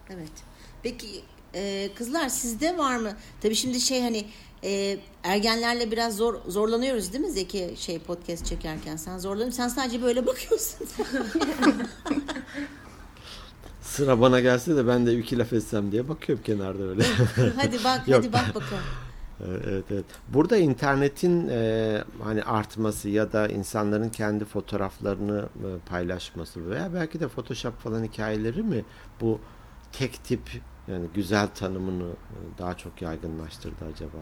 Evet. 0.09 0.31
Peki 0.83 1.07
e, 1.55 1.89
kızlar 1.95 2.29
sizde 2.29 2.77
var 2.77 2.97
mı? 2.97 3.13
Tabii 3.41 3.55
şimdi 3.55 3.79
şey 3.81 4.01
hani 4.01 4.25
e, 4.63 4.97
ergenlerle 5.23 5.91
biraz 5.91 6.15
zor 6.15 6.35
zorlanıyoruz 6.47 7.13
değil 7.13 7.23
mi 7.23 7.31
Zeki 7.31 7.73
şey 7.77 7.99
podcast 7.99 8.45
çekerken? 8.45 8.95
Sen 8.95 9.17
zorlanıyorsun. 9.17 9.57
Sen 9.57 9.67
sadece 9.67 10.01
böyle 10.01 10.25
bakıyorsun. 10.25 10.87
Sıra 13.97 14.21
bana 14.21 14.39
gelse 14.39 14.75
de 14.75 14.87
ben 14.87 15.05
de 15.05 15.17
iki 15.17 15.37
laf 15.39 15.53
etsem 15.53 15.91
diye 15.91 16.09
bakıyorum 16.09 16.43
kenarda 16.43 16.83
öyle. 16.83 17.03
hadi 17.55 17.83
bak 17.83 18.01
Yok. 18.07 18.19
hadi 18.19 18.33
bak 18.33 18.47
bakalım. 18.55 18.83
Evet, 19.45 19.85
evet. 19.91 20.05
Burada 20.27 20.57
internetin 20.57 21.47
e, 21.49 22.03
hani 22.23 22.43
artması 22.43 23.09
ya 23.09 23.33
da 23.33 23.47
insanların 23.47 24.09
kendi 24.09 24.45
fotoğraflarını 24.45 25.39
e, 25.39 25.89
paylaşması 25.89 26.69
veya 26.69 26.93
belki 26.93 27.19
de 27.19 27.27
Photoshop 27.27 27.79
falan 27.79 28.03
hikayeleri 28.03 28.63
mi 28.63 28.85
bu 29.21 29.39
tek 29.91 30.23
tip 30.23 30.41
yani 30.87 31.05
güzel 31.15 31.47
tanımını 31.47 32.09
e, 32.09 32.57
daha 32.57 32.77
çok 32.77 33.01
yaygınlaştırdı 33.01 33.85
acaba? 33.93 34.17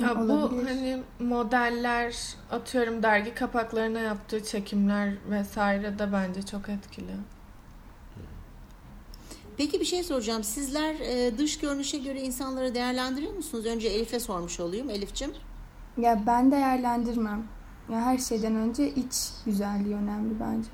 Ya 0.00 0.28
bu 0.28 0.32
Olabilir. 0.32 0.66
hani 0.66 1.02
modeller 1.20 2.14
atıyorum 2.50 3.02
dergi 3.02 3.34
kapaklarına 3.34 4.00
yaptığı 4.00 4.44
çekimler 4.44 5.14
vesaire 5.30 5.98
de 5.98 6.12
bence 6.12 6.42
çok 6.42 6.68
etkili. 6.68 7.12
Peki 9.56 9.80
bir 9.80 9.84
şey 9.84 10.02
soracağım. 10.02 10.44
Sizler 10.44 10.94
e, 10.94 11.38
dış 11.38 11.58
görünüşe 11.58 11.98
göre 11.98 12.20
insanları 12.20 12.74
değerlendiriyor 12.74 13.32
musunuz? 13.32 13.66
Önce 13.66 13.88
Elif'e 13.88 14.20
sormuş 14.20 14.60
olayım. 14.60 14.90
Elif'cim. 14.90 15.30
Ya 15.98 16.22
ben 16.26 16.50
değerlendirmem. 16.52 17.46
Ya 17.92 18.00
her 18.00 18.18
şeyden 18.18 18.56
önce 18.56 18.88
iç 18.88 19.14
güzelliği 19.46 19.94
önemli 19.94 20.40
bence. 20.40 20.70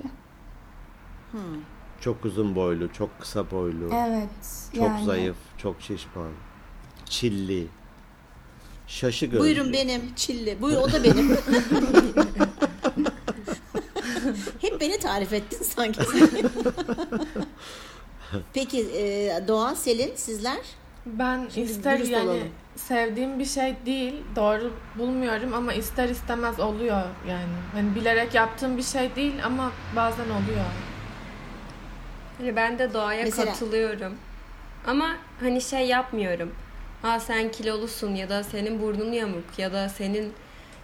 Hmm. 1.31 1.61
Çok 2.01 2.25
uzun 2.25 2.55
boylu, 2.55 2.93
çok 2.93 3.19
kısa 3.19 3.51
boylu, 3.51 3.89
Evet. 3.93 4.29
çok 4.75 4.83
yani. 4.83 5.05
zayıf, 5.05 5.35
çok 5.57 5.81
şişman, 5.81 6.31
çilli, 7.05 7.67
şaşı 8.87 9.25
gözlü. 9.25 9.39
Buyurun 9.39 9.73
benim 9.73 10.15
Çilli. 10.15 10.61
Buyur 10.61 10.77
o 10.77 10.91
da 10.91 11.03
benim. 11.03 11.37
Hep 14.61 14.81
beni 14.81 14.99
tarif 14.99 15.33
ettin 15.33 15.63
sanki. 15.63 16.01
Peki 18.53 18.79
e, 18.81 19.31
Doğa, 19.47 19.75
Selin 19.75 20.15
sizler? 20.15 20.57
Ben 21.05 21.47
Şimdi 21.53 21.71
ister 21.71 21.99
yani 21.99 22.25
olalım. 22.29 22.47
sevdiğim 22.75 23.39
bir 23.39 23.45
şey 23.45 23.75
değil, 23.85 24.13
doğru 24.35 24.73
bulmuyorum 24.99 25.53
ama 25.53 25.73
ister 25.73 26.09
istemez 26.09 26.59
oluyor 26.59 27.01
yani. 27.29 27.43
Hani 27.73 27.95
bilerek 27.95 28.33
yaptığım 28.33 28.77
bir 28.77 28.83
şey 28.83 29.15
değil 29.15 29.33
ama 29.45 29.71
bazen 29.95 30.25
oluyor. 30.25 30.65
Hani 32.37 32.55
ben 32.55 32.79
de 32.79 32.93
doğaya 32.93 33.23
Mesela- 33.23 33.51
katılıyorum. 33.51 34.13
Ama 34.87 35.15
hani 35.39 35.61
şey 35.61 35.87
yapmıyorum. 35.87 36.51
Ha 37.01 37.19
sen 37.19 37.51
kilolusun 37.51 38.15
ya 38.15 38.29
da 38.29 38.43
senin 38.43 38.81
burnun 38.81 39.11
yamuk 39.11 39.59
ya 39.59 39.73
da 39.73 39.89
senin 39.89 40.33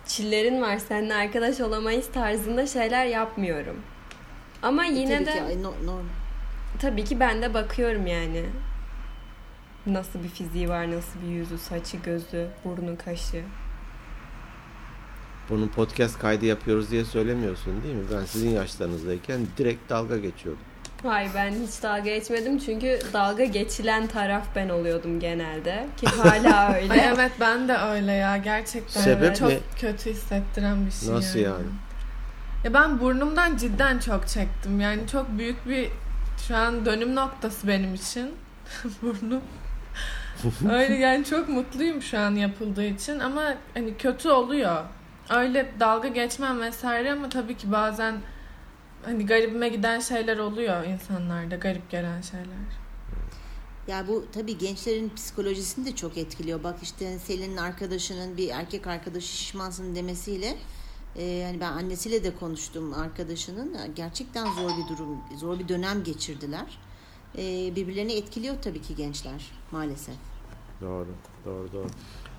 çillerin 0.08 0.62
var 0.62 0.77
seninle 0.77 1.13
arkadaş 1.15 1.60
olamayız 1.62 2.08
tarzında 2.13 2.68
şeyler 2.68 3.06
yapmıyorum. 3.06 3.82
Ama 4.62 4.86
yine 4.86 5.13
E, 5.13 5.18
Tabii 5.25 5.25
de 5.25 5.53
ki, 5.53 5.63
no, 5.63 5.74
no. 5.86 6.00
Tabii 6.81 7.03
ki 7.03 7.19
ben 7.19 7.41
de 7.41 7.53
bakıyorum 7.53 8.07
yani. 8.07 8.45
Nasıl 9.86 10.24
bir 10.24 10.29
fiziği 10.29 10.69
var, 10.69 10.91
nasıl 10.91 11.21
bir 11.21 11.27
yüzü, 11.27 11.57
saçı, 11.57 11.98
gözü, 11.98 12.48
burnu, 12.65 12.98
kaşı. 13.05 13.43
bunun 15.50 15.67
podcast 15.67 16.19
kaydı 16.19 16.45
yapıyoruz 16.45 16.91
diye 16.91 17.05
söylemiyorsun 17.05 17.83
değil 17.83 17.95
mi? 17.95 18.03
Ben 18.15 18.25
sizin 18.25 18.50
yaşlarınızdayken 18.50 19.39
direkt 19.57 19.89
dalga 19.89 20.17
geçiyordum. 20.17 20.63
Hayır 21.03 21.31
ben 21.36 21.51
hiç 21.51 21.83
dalga 21.83 22.00
geçmedim 22.00 22.59
çünkü 22.59 23.00
dalga 23.13 23.43
geçilen 23.45 24.07
taraf 24.07 24.48
ben 24.55 24.69
oluyordum 24.69 25.19
genelde 25.19 25.88
ki 25.98 26.07
hala 26.07 26.75
öyle. 26.75 26.93
Ay 26.93 27.00
evet 27.00 27.31
ben 27.39 27.67
de 27.67 27.77
öyle 27.77 28.12
ya 28.12 28.38
gerçekten. 28.38 29.01
Sebep 29.01 29.36
çok 29.36 29.50
ne? 29.50 29.59
kötü 29.79 30.09
hissettiren 30.09 30.86
bir 30.86 30.91
şey 30.91 31.13
Nasıl 31.13 31.39
yani? 31.39 31.65
Ya 32.63 32.74
ben 32.74 33.00
burnumdan 33.00 33.57
cidden 33.57 34.00
çok 34.00 34.27
çektim. 34.27 34.79
Yani 34.79 35.07
çok 35.12 35.38
büyük 35.38 35.67
bir 35.67 35.89
şu 36.48 36.55
an 36.55 36.86
dönüm 36.86 37.15
noktası 37.15 37.67
benim 37.67 37.93
için. 37.93 38.31
Burnum. 39.01 39.41
Öyle 40.72 40.96
yani 40.96 41.25
çok 41.25 41.50
mutluyum 41.50 42.01
şu 42.01 42.19
an 42.19 42.36
yapıldığı 42.36 42.86
için 42.86 43.19
ama 43.19 43.55
hani 43.74 43.98
kötü 43.98 44.29
oluyor. 44.29 44.84
Öyle 45.29 45.72
dalga 45.79 46.08
geçmem 46.08 46.62
vesaire 46.62 47.12
ama 47.12 47.29
tabii 47.29 47.58
ki 47.58 47.72
bazen 47.72 48.15
hani 49.05 49.25
garibime 49.25 49.69
giden 49.69 50.00
şeyler 50.00 50.38
oluyor 50.38 50.86
insanlarda. 50.86 51.55
Garip 51.55 51.89
gelen 51.89 52.22
şeyler. 52.22 52.79
Ya 53.88 54.08
bu 54.08 54.25
tabii 54.34 54.58
gençlerin 54.58 55.10
psikolojisini 55.15 55.86
de 55.86 55.96
çok 55.96 56.17
etkiliyor. 56.17 56.63
Bak 56.63 56.75
işte 56.81 57.19
Selin'in 57.19 57.58
arkadaşının 57.58 58.38
bir 58.38 58.50
erkek 58.50 58.88
arkadaşı 58.88 59.27
şişmansın 59.27 59.96
demesiyle 59.96 60.55
e, 61.19 61.43
hani 61.45 61.59
ben 61.59 61.71
annesiyle 61.71 62.23
de 62.23 62.35
konuştum 62.35 62.93
arkadaşının. 62.93 63.77
Gerçekten 63.95 64.45
zor 64.45 64.69
bir 64.69 64.95
durum, 64.95 65.17
zor 65.38 65.59
bir 65.59 65.67
dönem 65.67 66.03
geçirdiler. 66.03 66.77
E, 67.38 67.75
birbirlerini 67.75 68.13
etkiliyor 68.13 68.55
tabii 68.61 68.81
ki 68.81 68.95
gençler 68.95 69.51
maalesef. 69.71 70.15
Doğru, 70.81 71.07
doğru, 71.45 71.71
doğru. 71.73 71.88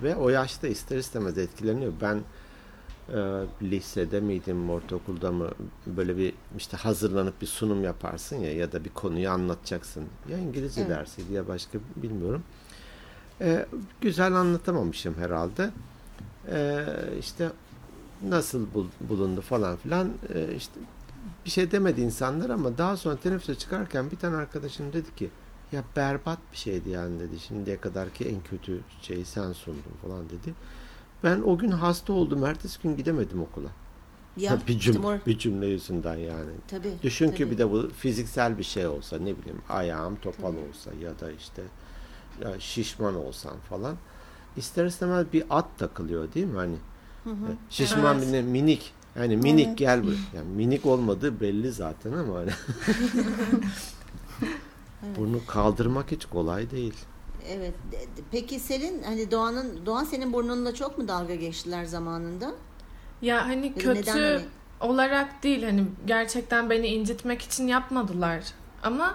Ve 0.02 0.16
o 0.16 0.28
yaşta 0.28 0.68
ister 0.68 0.96
istemez 0.98 1.38
etkileniyor. 1.38 1.92
Ben 2.00 2.20
e, 3.08 3.44
lisede 3.62 4.20
miydim, 4.20 4.70
ortaokulda 4.70 5.32
mı 5.32 5.50
böyle 5.86 6.16
bir 6.16 6.34
işte 6.58 6.76
hazırlanıp 6.76 7.40
bir 7.40 7.46
sunum 7.46 7.84
yaparsın 7.84 8.36
ya 8.36 8.54
ya 8.54 8.72
da 8.72 8.84
bir 8.84 8.90
konuyu 8.90 9.30
anlatacaksın. 9.30 10.04
Ya 10.30 10.38
İngilizce 10.38 10.80
Evet. 10.80 10.90
dersiydi 10.90 11.32
ya 11.32 11.48
başka 11.48 11.78
bilmiyorum. 11.96 12.42
E, 13.40 13.66
güzel 14.00 14.32
anlatamamışım 14.32 15.14
herhalde. 15.14 15.70
E, 16.52 16.84
işte 17.20 17.50
nasıl 18.28 18.66
bul- 18.74 19.08
bulundu 19.08 19.40
falan 19.40 19.76
filan 19.76 20.10
e, 20.34 20.54
işte 20.56 20.80
bir 21.44 21.50
şey 21.50 21.70
demedi 21.70 22.00
insanlar 22.00 22.50
ama 22.50 22.78
daha 22.78 22.96
sonra 22.96 23.16
teneffüse 23.16 23.54
çıkarken 23.54 24.10
bir 24.10 24.16
tane 24.16 24.36
arkadaşım 24.36 24.92
dedi 24.92 25.14
ki 25.16 25.30
ya 25.72 25.84
berbat 25.96 26.38
bir 26.52 26.56
şeydi 26.56 26.90
yani 26.90 27.20
dedi. 27.20 27.40
Şimdiye 27.40 27.80
kadarki 27.80 28.24
en 28.24 28.42
kötü 28.42 28.80
şeyi 29.02 29.24
sen 29.24 29.52
sundun 29.52 29.82
falan 30.02 30.24
dedi. 30.28 30.54
Ben 31.24 31.40
o 31.40 31.58
gün 31.58 31.70
hasta 31.70 32.12
oldum. 32.12 32.44
Ertesi 32.44 32.82
gün 32.82 32.96
gidemedim 32.96 33.42
okula. 33.42 33.68
Ya 34.36 34.58
bir, 34.68 34.76
işte 34.78 34.90
cüm- 34.92 35.00
mor- 35.02 35.26
bir 35.26 35.38
cümle 35.38 35.66
yüzünden 35.66 36.16
yani. 36.16 36.50
tabii. 36.68 36.92
Düşün 37.02 37.26
tabii. 37.26 37.36
ki 37.36 37.50
bir 37.50 37.58
de 37.58 37.70
bu 37.70 37.90
fiziksel 37.98 38.58
bir 38.58 38.62
şey 38.62 38.86
olsa 38.86 39.16
ne 39.18 39.36
bileyim 39.38 39.62
ayağım 39.68 40.16
topal 40.16 40.54
olsa 40.54 40.90
ya 41.02 41.20
da 41.20 41.32
işte 41.32 41.62
ya 42.42 42.60
şişman 42.60 43.14
olsan 43.14 43.56
falan. 43.68 43.96
İster 44.56 44.86
istemez 44.86 45.26
bir 45.32 45.44
at 45.50 45.78
takılıyor 45.78 46.32
değil 46.34 46.46
mi 46.46 46.56
hani? 46.56 46.76
Hı 47.24 47.30
hı. 47.30 47.56
Şişman 47.70 48.18
Evet. 48.18 48.28
bir 48.28 48.32
de 48.32 48.42
minik. 48.42 48.92
Yani 49.16 49.36
minik 49.36 49.66
Evet. 49.68 49.78
gel 49.78 50.02
buraya. 50.04 50.16
Yani 50.36 50.48
minik 50.56 50.86
olmadığı 50.86 51.40
belli 51.40 51.72
zaten 51.72 52.12
ama 52.12 52.34
hani 52.38 52.50
bunu 55.16 55.46
kaldırmak 55.46 56.10
hiç 56.10 56.24
kolay 56.26 56.70
değil. 56.70 56.94
Evet. 57.48 57.74
Peki 58.30 58.60
Selin 58.60 59.02
hani 59.02 59.30
Doğan'ın 59.30 59.86
Doğan 59.86 60.04
senin 60.04 60.32
burnunla 60.32 60.74
çok 60.74 60.98
mu 60.98 61.08
dalga 61.08 61.34
geçtiler 61.34 61.84
zamanında? 61.84 62.52
Ya 63.22 63.46
hani 63.48 63.74
da 63.76 63.78
kötü 63.78 63.94
neden 63.94 64.12
hani? 64.22 64.44
olarak 64.80 65.42
değil 65.42 65.62
hani 65.64 65.84
gerçekten 66.06 66.70
beni 66.70 66.86
incitmek 66.86 67.42
için 67.42 67.66
yapmadılar 67.66 68.44
ama 68.82 69.14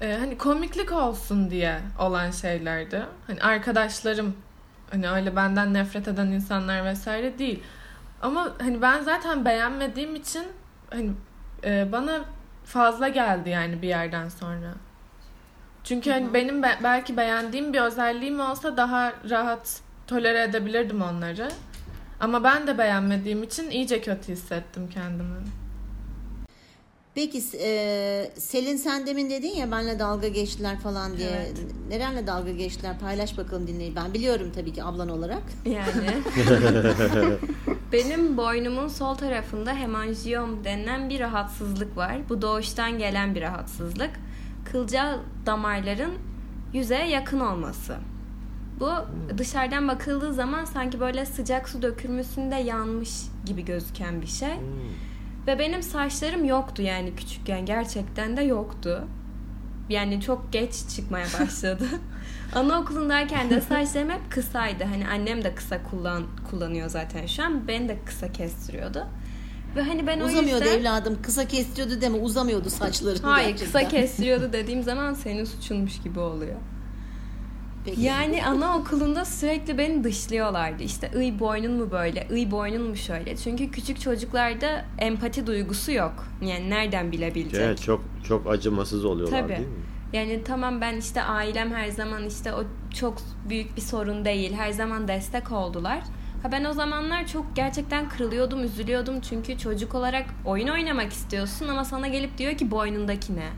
e, 0.00 0.12
hani 0.12 0.38
komiklik 0.38 0.92
olsun 0.92 1.50
diye 1.50 1.80
olan 2.00 2.30
şeylerdi. 2.30 3.06
Hani 3.26 3.40
arkadaşlarım 3.42 4.34
hani 4.90 5.10
öyle 5.10 5.36
benden 5.36 5.74
nefret 5.74 6.08
eden 6.08 6.26
insanlar 6.26 6.84
vesaire 6.84 7.38
değil. 7.38 7.62
Ama 8.22 8.48
hani 8.60 8.82
ben 8.82 9.02
zaten 9.02 9.44
beğenmediğim 9.44 10.14
için 10.14 10.44
hani 10.90 11.10
e, 11.64 11.92
bana 11.92 12.20
fazla 12.64 13.08
geldi 13.08 13.50
yani 13.50 13.82
bir 13.82 13.88
yerden 13.88 14.28
sonra. 14.28 14.74
Çünkü 15.84 16.10
hani 16.10 16.34
benim 16.34 16.62
be- 16.62 16.78
belki 16.82 17.16
beğendiğim 17.16 17.72
bir 17.72 17.80
özelliğim 17.80 18.40
olsa 18.40 18.76
daha 18.76 19.12
rahat 19.30 19.80
tolere 20.06 20.42
edebilirdim 20.42 21.02
onları. 21.02 21.48
Ama 22.20 22.44
ben 22.44 22.66
de 22.66 22.78
beğenmediğim 22.78 23.42
için 23.42 23.70
iyice 23.70 24.00
kötü 24.00 24.32
hissettim 24.32 24.90
kendimi. 24.94 25.36
Peki 27.16 27.42
e, 27.60 28.30
Selin 28.38 28.76
sen 28.76 29.06
demin 29.06 29.30
dedin 29.30 29.54
ya 29.54 29.70
benle 29.70 29.98
dalga 29.98 30.28
geçtiler 30.28 30.78
falan 30.78 31.16
diye. 31.16 31.30
Evet. 31.30 31.58
Nerenle 31.88 32.26
dalga 32.26 32.52
geçtiler? 32.52 32.98
Paylaş 32.98 33.38
bakalım 33.38 33.66
dinleyin. 33.66 33.96
Ben 33.96 34.14
biliyorum 34.14 34.52
tabii 34.54 34.72
ki 34.72 34.84
ablan 34.84 35.08
olarak. 35.08 35.42
Yani. 35.64 36.10
Benim 37.92 38.36
boynumun 38.36 38.88
sol 38.88 39.14
tarafında 39.14 39.74
hemanjiyom 39.74 40.64
denilen 40.64 41.08
bir 41.08 41.20
rahatsızlık 41.20 41.96
var. 41.96 42.16
Bu 42.28 42.42
doğuştan 42.42 42.98
gelen 42.98 43.34
bir 43.34 43.42
rahatsızlık. 43.42 44.10
Kılcal 44.72 45.18
damarların 45.46 46.12
yüzeye 46.72 47.08
yakın 47.08 47.40
olması. 47.40 47.96
Bu 48.80 48.90
dışarıdan 49.38 49.88
bakıldığı 49.88 50.34
zaman 50.34 50.64
sanki 50.64 51.00
böyle 51.00 51.26
sıcak 51.26 51.68
su 51.68 51.82
dökülmesinde 51.82 52.54
yanmış 52.54 53.10
gibi 53.46 53.64
gözüken 53.64 54.22
bir 54.22 54.26
şey. 54.26 54.54
Ve 55.46 55.58
benim 55.58 55.82
saçlarım 55.82 56.44
yoktu 56.44 56.82
yani 56.82 57.14
küçükken 57.16 57.66
gerçekten 57.66 58.36
de 58.36 58.42
yoktu. 58.42 59.04
Yani 59.88 60.20
çok 60.20 60.52
geç 60.52 60.74
çıkmaya 60.96 61.26
başladı. 61.40 61.84
Anaokulundayken 62.54 63.50
de 63.50 63.60
saçlarım 63.68 64.10
hep 64.10 64.30
kısaydı. 64.30 64.84
Hani 64.84 65.08
annem 65.08 65.44
de 65.44 65.54
kısa 65.54 65.82
kullan 65.82 66.22
kullanıyor 66.50 66.88
zaten 66.88 67.26
şu 67.26 67.44
an. 67.44 67.68
Ben 67.68 67.88
de 67.88 67.98
kısa 68.06 68.32
kestiriyordu. 68.32 69.06
Ve 69.76 69.82
hani 69.82 70.06
ben 70.06 70.20
o 70.20 70.24
Uzamıyordu 70.24 70.64
yüzden... 70.64 70.78
evladım. 70.78 71.18
Kısa 71.22 71.48
kestiriyordu 71.48 72.00
deme. 72.00 72.18
Uzamıyordu 72.18 72.70
saçları. 72.70 73.18
Hayır 73.22 73.48
gerçekten. 73.48 73.66
kısa 73.66 73.88
kestiriyordu 73.88 74.48
dediğim 74.52 74.82
zaman 74.82 75.14
senin 75.14 75.44
suçunmuş 75.44 76.02
gibi 76.02 76.18
oluyor. 76.20 76.56
Peki. 77.86 78.00
Yani 78.00 78.46
anaokulunda 78.46 79.24
sürekli 79.24 79.78
beni 79.78 80.04
dışlıyorlardı. 80.04 80.82
İşte 80.82 81.10
ıy 81.16 81.38
boynun 81.38 81.72
mu 81.72 81.90
böyle, 81.90 82.26
ıy 82.30 82.50
boynun 82.50 82.82
mu 82.82 82.96
şöyle. 82.96 83.36
Çünkü 83.36 83.70
küçük 83.70 84.00
çocuklarda 84.00 84.84
empati 84.98 85.46
duygusu 85.46 85.92
yok. 85.92 86.24
Yani 86.42 86.70
nereden 86.70 87.12
bilebilecek? 87.12 87.60
Evet, 87.60 87.82
çok 87.82 88.04
çok 88.28 88.50
acımasız 88.50 89.04
oluyorlar 89.04 89.40
Tabii. 89.40 89.48
değil 89.48 89.68
mi? 89.68 89.74
Yani 90.12 90.42
tamam 90.44 90.80
ben 90.80 90.96
işte 90.96 91.22
ailem 91.22 91.74
her 91.74 91.88
zaman 91.88 92.26
işte 92.26 92.54
o 92.54 92.64
çok 92.94 93.18
büyük 93.48 93.76
bir 93.76 93.82
sorun 93.82 94.24
değil. 94.24 94.52
Her 94.52 94.70
zaman 94.70 95.08
destek 95.08 95.52
oldular. 95.52 96.02
Ha 96.42 96.52
ben 96.52 96.64
o 96.64 96.72
zamanlar 96.72 97.26
çok 97.26 97.56
gerçekten 97.56 98.08
kırılıyordum, 98.08 98.64
üzülüyordum. 98.64 99.20
Çünkü 99.20 99.58
çocuk 99.58 99.94
olarak 99.94 100.26
oyun 100.44 100.68
oynamak 100.68 101.12
istiyorsun 101.12 101.68
ama 101.68 101.84
sana 101.84 102.08
gelip 102.08 102.38
diyor 102.38 102.54
ki 102.54 102.70
boynundaki 102.70 103.36
ne? 103.36 103.48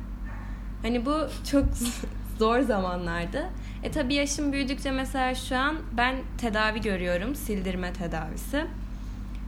Hani 0.83 1.07
bu 1.07 1.15
çok 1.51 1.65
zor 2.39 2.61
zamanlardı. 2.61 3.45
E 3.89 3.91
tabii 3.91 4.15
yaşım 4.15 4.53
büyüdükçe 4.53 4.91
mesela 4.91 5.35
şu 5.35 5.57
an 5.57 5.77
ben 5.97 6.17
tedavi 6.39 6.81
görüyorum. 6.81 7.35
Sildirme 7.35 7.93
tedavisi. 7.93 8.65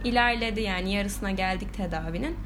İlerledi 0.05 0.61
yani 0.61 0.93
yarısına 0.93 1.31
geldik 1.31 1.75
tedavinin. 1.75 2.37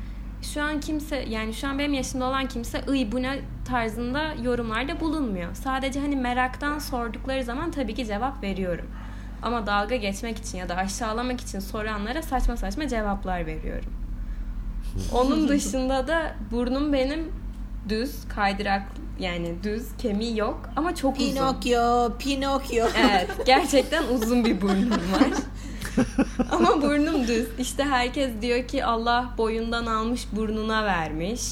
Şu 0.42 0.62
an 0.62 0.80
kimse 0.80 1.16
yani 1.16 1.54
şu 1.54 1.68
an 1.68 1.78
benim 1.78 1.92
yaşımda 1.92 2.24
olan 2.24 2.48
kimse 2.48 2.80
ıy 2.88 3.12
bu 3.12 3.22
ne 3.22 3.40
tarzında 3.64 4.34
yorumlarda 4.42 5.00
bulunmuyor. 5.00 5.54
Sadece 5.54 6.00
hani 6.00 6.16
meraktan 6.16 6.78
sordukları 6.78 7.44
zaman 7.44 7.70
tabii 7.70 7.94
ki 7.94 8.06
cevap 8.06 8.42
veriyorum. 8.42 8.86
Ama 9.42 9.66
dalga 9.66 9.96
geçmek 9.96 10.38
için 10.38 10.58
ya 10.58 10.68
da 10.68 10.76
aşağılamak 10.76 11.40
için 11.40 11.60
soranlara 11.60 12.22
saçma 12.22 12.56
saçma 12.56 12.88
cevaplar 12.88 13.46
veriyorum. 13.46 13.92
Onun 15.12 15.48
dışında 15.48 16.06
da 16.06 16.34
burnum 16.50 16.92
benim 16.92 17.32
düz, 17.88 18.14
kaydırak 18.28 18.82
yani 19.20 19.54
düz, 19.62 19.82
kemiği 19.98 20.38
yok 20.38 20.70
ama 20.76 20.94
çok 20.94 21.16
uzun. 21.16 21.30
Pinokyo, 21.30 22.12
Pinokyo. 22.18 22.86
Evet, 23.10 23.30
gerçekten 23.46 24.04
uzun 24.04 24.44
bir 24.44 24.60
burnum 24.60 24.90
var. 24.90 25.28
Ama 26.50 26.82
burnum 26.82 27.28
düz. 27.28 27.46
İşte 27.58 27.84
herkes 27.84 28.30
diyor 28.42 28.68
ki 28.68 28.84
Allah 28.84 29.34
boyundan 29.38 29.86
almış 29.86 30.26
burnuna 30.32 30.84
vermiş. 30.84 31.42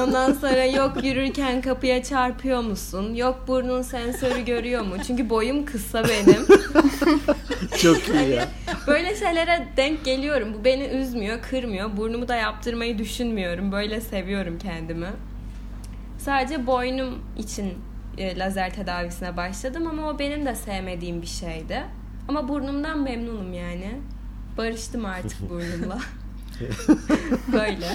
Ondan 0.00 0.32
sonra 0.32 0.64
yok 0.64 1.04
yürürken 1.04 1.60
kapıya 1.60 2.02
çarpıyor 2.02 2.60
musun? 2.60 3.14
Yok 3.14 3.44
burnun 3.48 3.82
sensörü 3.82 4.44
görüyor 4.44 4.82
mu? 4.82 4.94
Çünkü 5.06 5.30
boyum 5.30 5.64
kısa 5.64 6.04
benim. 6.04 6.46
Çok 7.78 8.08
iyi 8.08 8.30
ya. 8.30 8.48
Böyle 8.86 9.16
şeylere 9.16 9.68
denk 9.76 10.04
geliyorum. 10.04 10.54
Bu 10.54 10.64
beni 10.64 10.84
üzmüyor, 10.84 11.42
kırmıyor. 11.42 11.96
Burnumu 11.96 12.28
da 12.28 12.34
yaptırmayı 12.34 12.98
düşünmüyorum. 12.98 13.72
Böyle 13.72 14.00
seviyorum 14.00 14.58
kendimi. 14.58 15.06
Sadece 16.24 16.66
boynum 16.66 17.18
için 17.38 17.74
e, 18.18 18.38
lazer 18.38 18.74
tedavisine 18.74 19.36
başladım 19.36 19.86
ama 19.86 20.08
o 20.08 20.18
benim 20.18 20.46
de 20.46 20.54
sevmediğim 20.54 21.22
bir 21.22 21.26
şeydi. 21.26 21.82
Ama 22.28 22.48
burnumdan 22.48 22.98
memnunum 23.02 23.52
yani. 23.52 24.00
Barıştım 24.58 25.04
artık 25.04 25.40
burnumla. 25.50 25.98
Böyle. 27.52 27.88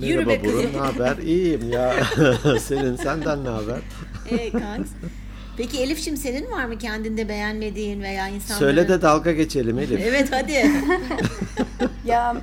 Yürü 0.00 0.24
Merhaba 0.24 0.30
be 0.30 0.48
kızım. 0.48 0.62
Burun, 0.62 0.72
ne 0.72 0.78
haber? 0.78 1.16
İyiyim 1.18 1.70
ya. 1.70 1.94
Senin 2.60 2.96
senden 2.96 3.44
ne 3.44 3.48
haber? 3.48 3.78
Evet 4.30 4.52
kanks. 4.52 4.90
Peki 5.56 5.78
Elif'ciğim 5.78 6.16
senin 6.16 6.50
var 6.50 6.64
mı 6.64 6.78
kendinde 6.78 7.28
beğenmediğin 7.28 8.02
veya 8.02 8.28
insanların... 8.28 8.58
Söyle 8.66 8.88
de 8.88 9.02
dalga 9.02 9.32
geçelim 9.32 9.78
Elif. 9.78 10.00
Evet 10.04 10.28
hadi. 10.32 10.70
Ya 12.06 12.36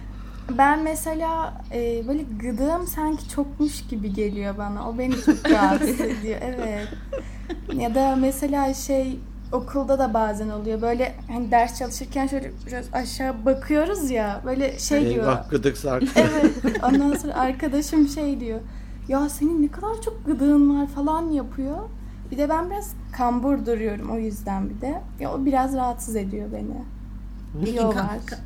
ben 0.57 0.83
mesela 0.83 1.53
e, 1.73 2.07
böyle 2.07 2.23
gıdığım 2.39 2.87
sanki 2.87 3.29
çokmuş 3.29 3.87
gibi 3.87 4.13
geliyor 4.13 4.57
bana. 4.57 4.89
O 4.89 4.97
beni 4.97 5.21
çok 5.21 5.49
rahatsız 5.51 6.01
ediyor. 6.01 6.39
Evet. 6.41 6.87
Ya 7.73 7.95
da 7.95 8.15
mesela 8.15 8.73
şey 8.73 9.19
okulda 9.51 9.99
da 9.99 10.13
bazen 10.13 10.49
oluyor. 10.49 10.81
Böyle 10.81 11.15
hani 11.27 11.51
ders 11.51 11.79
çalışırken 11.79 12.27
şöyle 12.27 12.51
biraz 12.67 12.85
aşağı 12.93 13.45
bakıyoruz 13.45 14.11
ya. 14.11 14.41
Böyle 14.45 14.79
şey 14.79 15.01
diyor. 15.09 15.23
Eyvah 15.23 15.49
gıdık 15.49 15.77
sarkı. 15.77 16.05
Evet. 16.15 16.51
Ondan 16.83 17.13
sonra 17.15 17.33
arkadaşım 17.33 18.07
şey 18.07 18.39
diyor. 18.39 18.59
Ya 19.07 19.29
senin 19.29 19.61
ne 19.63 19.67
kadar 19.67 20.01
çok 20.05 20.25
gıdığın 20.25 20.79
var 20.81 20.87
falan 20.87 21.29
yapıyor. 21.31 21.77
Bir 22.31 22.37
de 22.37 22.49
ben 22.49 22.69
biraz 22.69 22.93
kambur 23.17 23.65
duruyorum 23.65 24.09
o 24.11 24.17
yüzden 24.17 24.69
bir 24.69 24.81
de. 24.81 25.01
Ya 25.19 25.33
o 25.33 25.45
biraz 25.45 25.73
rahatsız 25.75 26.15
ediyor 26.15 26.47
beni. 26.53 26.81
Peki, 27.65 27.77
Yo 27.77 27.83
ka- 27.83 27.95
var. 27.95 28.17
ka- 28.27 28.37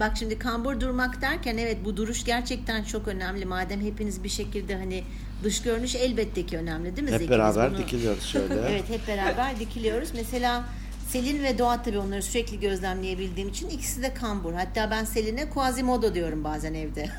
bak 0.00 0.12
şimdi 0.18 0.38
kambur 0.38 0.80
durmak 0.80 1.22
derken 1.22 1.56
evet 1.56 1.78
bu 1.84 1.96
duruş 1.96 2.24
gerçekten 2.24 2.84
çok 2.84 3.08
önemli. 3.08 3.44
Madem 3.44 3.80
hepiniz 3.80 4.24
bir 4.24 4.28
şekilde 4.28 4.76
hani 4.76 5.04
dış 5.44 5.62
görünüş 5.62 5.94
elbette 5.94 6.46
ki 6.46 6.58
önemli 6.58 6.96
değil 6.96 7.08
mi 7.08 7.12
Hep 7.14 7.18
Zeki? 7.20 7.30
Biz 7.30 7.38
beraber 7.38 7.70
bunu- 7.70 7.78
dikiliyoruz 7.78 8.22
şöyle. 8.24 8.54
Evet 8.70 8.88
hep 8.88 9.08
beraber 9.08 9.58
dikiliyoruz. 9.60 10.08
Mesela 10.14 10.64
Selin 11.08 11.42
ve 11.42 11.58
Doğa 11.58 11.82
tabii 11.82 11.98
onları 11.98 12.22
sürekli 12.22 12.60
gözlemleyebildiğim 12.60 13.48
için 13.48 13.68
ikisi 13.68 14.02
de 14.02 14.14
kambur. 14.14 14.52
Hatta 14.52 14.90
ben 14.90 15.04
Selin'e 15.04 15.50
Quasimodo 15.50 16.14
diyorum 16.14 16.44
bazen 16.44 16.74
evde. 16.74 17.10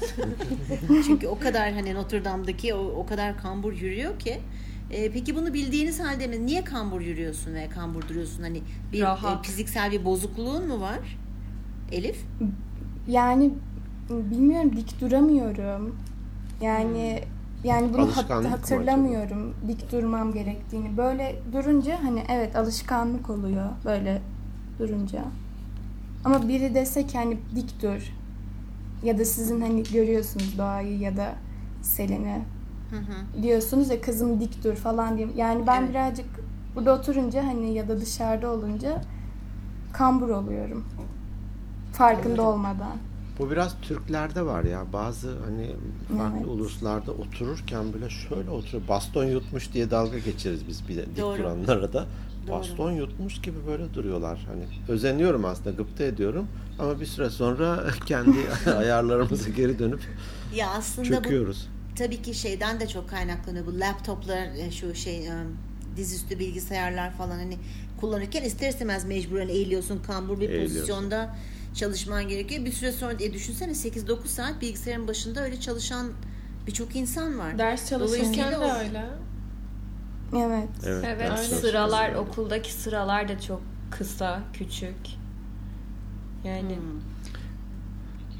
Çünkü 1.05 1.27
o 1.27 1.39
kadar 1.39 1.73
hani 1.73 1.93
Notre 1.93 2.25
Dame'daki 2.25 2.73
o, 2.73 2.79
o 2.79 3.05
kadar 3.05 3.37
kambur 3.41 3.73
yürüyor 3.73 4.19
ki. 4.19 4.39
Ee, 4.91 5.11
peki 5.11 5.35
bunu 5.35 5.53
bildiğiniz 5.53 5.99
halde 5.99 6.27
mi? 6.27 6.45
Niye 6.45 6.63
kambur 6.63 7.01
yürüyorsun 7.01 7.53
veya 7.53 7.69
kambur 7.69 8.01
duruyorsun? 8.09 8.43
Hani 8.43 8.61
bir 8.93 9.01
Rahat. 9.01 9.45
e, 9.45 9.49
fiziksel 9.49 9.91
bir 9.91 10.05
bozukluğun 10.05 10.67
mu 10.67 10.79
var? 10.81 10.99
Elif? 11.91 12.17
Yani 13.07 13.51
bilmiyorum 14.09 14.71
dik 14.75 15.01
duramıyorum. 15.01 15.95
Yani 16.61 17.23
yani 17.63 17.93
bunu 17.93 18.07
hat- 18.17 18.29
hatırlamıyorum 18.45 19.53
dik 19.67 19.91
durmam 19.91 20.33
gerektiğini. 20.33 20.97
Böyle 20.97 21.35
durunca 21.53 22.03
hani 22.03 22.23
evet 22.29 22.55
alışkanlık 22.55 23.29
oluyor 23.29 23.69
böyle 23.85 24.21
durunca. 24.79 25.23
Ama 26.25 26.47
biri 26.47 26.75
dese 26.75 27.07
ki 27.07 27.17
hani 27.17 27.37
dik 27.55 27.81
dur. 27.81 28.13
Ya 29.03 29.17
da 29.17 29.25
sizin 29.25 29.61
hani 29.61 29.83
görüyorsunuz 29.83 30.57
doğayı 30.57 30.99
ya 30.99 31.17
da 31.17 31.35
Selin'i 31.81 32.41
Hı 32.91 32.95
hı. 32.97 33.43
diyorsunuz 33.43 33.89
ya 33.89 34.01
kızım 34.01 34.39
dik 34.39 34.63
dur 34.63 34.75
falan 34.75 35.17
diye. 35.17 35.27
Yani 35.35 35.67
ben 35.67 35.81
Evet. 35.81 35.89
birazcık 35.89 36.25
burada 36.75 36.93
oturunca 36.95 37.45
hani 37.47 37.73
ya 37.73 37.87
da 37.87 38.01
dışarıda 38.01 38.49
olunca 38.51 39.01
kambur 39.93 40.29
oluyorum. 40.29 40.85
Farkında 41.97 42.41
olmadan. 42.41 42.97
Bu 43.39 43.51
biraz 43.51 43.75
Türklerde 43.81 44.45
var 44.45 44.63
ya. 44.63 44.85
Bazı 44.93 45.27
hani 45.45 45.71
farklı 46.17 46.37
Evet. 46.37 46.47
uluslarda 46.47 47.11
otururken 47.11 47.93
böyle 47.93 48.09
şöyle 48.09 48.49
oturuyor. 48.49 48.87
Baston 48.87 49.23
yutmuş 49.25 49.73
diye 49.73 49.91
dalga 49.91 50.17
geçeriz 50.19 50.67
biz 50.67 50.87
bir 50.87 50.95
de 50.95 51.05
dik 51.05 51.17
Doğru. 51.17 51.37
duranlara 51.37 51.93
da. 51.93 52.05
Doğru. 52.47 52.55
Baston 52.59 52.91
yutmuş 52.91 53.41
gibi 53.41 53.57
böyle 53.67 53.93
duruyorlar. 53.93 54.45
Hani 54.47 54.63
özeniyorum 54.89 55.45
aslında, 55.45 55.69
gıpta 55.71 56.03
ediyorum. 56.03 56.47
Ama 56.79 56.99
bir 57.01 57.05
süre 57.05 57.29
sonra 57.29 57.83
kendi 58.05 58.37
ayarlarımıza 58.77 59.49
geri 59.49 59.79
dönüp 59.79 60.01
Ya 60.55 60.69
aslında 60.69 61.07
bu 61.09 61.13
çöküyoruz. 61.13 61.67
tabii 61.95 62.21
ki 62.21 62.33
şeyden 62.33 62.79
de 62.79 62.87
çok 62.87 63.09
kaynaklanıyor. 63.09 63.65
Bu 63.65 63.79
laptoplar, 63.79 64.47
e, 64.57 64.71
şu 64.71 64.95
şey 64.95 65.27
e, 65.27 65.31
dizüstü 65.97 66.39
bilgisayarlar 66.39 67.11
falan 67.13 67.35
hani 67.37 67.57
kullanırken 67.99 68.43
ister 68.43 68.69
istemez 68.69 69.05
mecburen 69.05 69.47
eğiliyorsun, 69.47 69.99
kambur 70.07 70.39
bir 70.39 70.49
Eğiliyorsun. 70.49 70.75
pozisyonda 70.75 71.35
çalışman 71.77 72.27
gerekiyor. 72.27 72.65
Bir 72.65 72.71
süre 72.71 72.91
sonra 72.91 73.13
e, 73.19 73.33
düşünsene 73.33 73.71
8-9 73.71 74.27
saat 74.27 74.61
bilgisayarın 74.61 75.07
başında 75.07 75.41
öyle 75.43 75.59
çalışan 75.59 76.07
birçok 76.67 76.95
insan 76.95 77.39
var. 77.39 77.57
Ders 77.57 77.89
çalışırken 77.89 78.51
de 78.51 78.57
o- 78.57 78.73
öyle. 78.79 79.05
Evet. 80.35 80.69
Evet, 80.85 81.05
Evet, 81.07 81.39
sıralar 81.39 82.13
okuldaki 82.13 82.73
sıralar 82.73 83.29
da 83.29 83.39
çok 83.41 83.61
kısa, 83.91 84.41
küçük. 84.53 84.95
Yani 86.43 86.75
Hmm. 86.75 87.01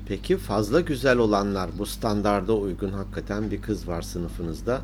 Peki 0.08 0.38
fazla 0.38 0.82
güzel 0.82 1.17
olanlar, 1.17 1.69
bu 1.78 1.86
standarda 1.86 2.54
uygun 2.54 2.91
hakikaten 2.91 3.52
bir 3.52 3.62
kız 3.62 3.88
var 3.88 4.02
sınıfınızda. 4.02 4.82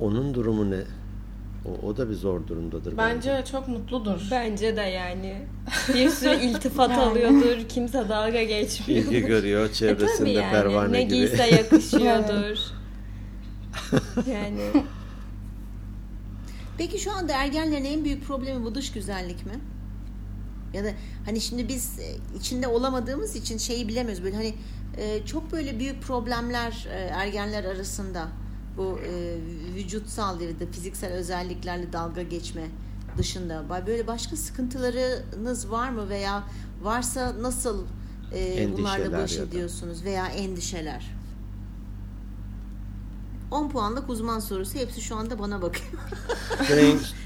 Onun 0.00 0.34
durumu 0.34 0.70
ne? 0.70 0.80
O, 1.64 1.86
o 1.86 1.96
da 1.96 2.08
bir 2.10 2.14
zor 2.14 2.46
durumdadır. 2.46 2.96
Bence 2.96 3.44
çok 3.52 3.68
mutludur. 3.68 4.28
bence 4.30 4.76
de 4.76 4.80
yani 4.80 5.36
bir 5.94 6.08
sürü 6.10 6.34
iltifat 6.36 6.90
alıyordur, 6.98 7.68
kimse 7.68 8.08
dalga 8.08 8.42
geçmiyor. 8.42 9.04
İlgi 9.04 9.20
görüyor, 9.20 9.70
E 9.70 9.72
çevresinde 9.72 10.30
yani, 10.30 10.50
pervane 10.50 10.92
ne 10.92 11.02
gibi. 11.02 11.14
giyse 11.14 11.46
yakışıyordur. 11.46 12.58
yani 14.32 14.60
Peki 16.78 16.98
şu 16.98 17.12
anda 17.12 17.32
ergenlerin 17.32 17.84
en 17.84 18.04
büyük 18.04 18.24
problemi 18.26 18.64
bu 18.64 18.74
dış 18.74 18.92
güzellik 18.92 19.46
mi? 19.46 19.52
Ya 20.74 20.84
da 20.84 20.88
hani 21.24 21.40
şimdi 21.40 21.68
biz 21.68 21.98
e, 21.98 22.16
içinde 22.38 22.68
olamadığımız 22.68 23.36
için 23.36 23.58
şeyi 23.58 23.88
bilemiyoruz 23.88 24.24
böyle 24.24 24.36
hani 24.36 24.54
e, 24.96 25.26
çok 25.26 25.52
böyle 25.52 25.78
büyük 25.78 26.02
problemler 26.02 26.86
e, 26.92 26.96
ergenler 26.98 27.64
arasında 27.64 28.28
bu 28.80 28.98
e, 28.98 29.34
vücutsal 29.76 30.40
ya 30.40 30.48
da 30.60 30.66
fiziksel 30.72 31.12
özelliklerle 31.12 31.92
dalga 31.92 32.22
geçme 32.22 32.62
dışında 33.18 33.64
böyle 33.86 34.06
başka 34.06 34.36
sıkıntılarınız 34.36 35.70
var 35.70 35.90
mı 35.90 36.08
veya 36.08 36.42
varsa 36.82 37.32
nasıl 37.42 37.84
e, 38.34 38.68
bunlarla 38.78 39.18
baş 39.18 39.36
ediyorsunuz 39.36 40.04
veya 40.04 40.26
endişeler? 40.26 41.10
10 43.50 43.68
puanlık 43.70 44.08
uzman 44.10 44.38
sorusu 44.38 44.78
hepsi 44.78 45.00
şu 45.00 45.16
anda 45.16 45.38
bana 45.38 45.62
bakıyor. 45.62 45.92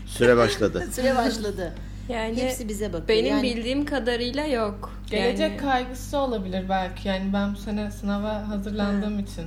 Süre 0.07 0.37
başladı. 0.37 0.89
Süre 0.93 1.17
başladı. 1.17 1.75
yani 2.09 2.37
Hepsi 2.37 2.69
bize 2.69 2.89
bakıyor. 2.93 3.09
benim 3.09 3.27
Yani- 3.37 3.43
bildiğim 3.43 3.85
kadarıyla 3.85 4.45
yok. 4.47 4.91
Gelecek 5.11 5.51
Yani- 5.51 5.57
kaygısı 5.61 6.19
olabilir 6.19 6.65
belki. 6.69 7.09
Yani 7.09 7.31
ben 7.33 7.55
bu 7.55 7.59
sene 7.59 7.91
sınava 7.91 8.49
hazırlandığım 8.49 9.19
için 9.19 9.45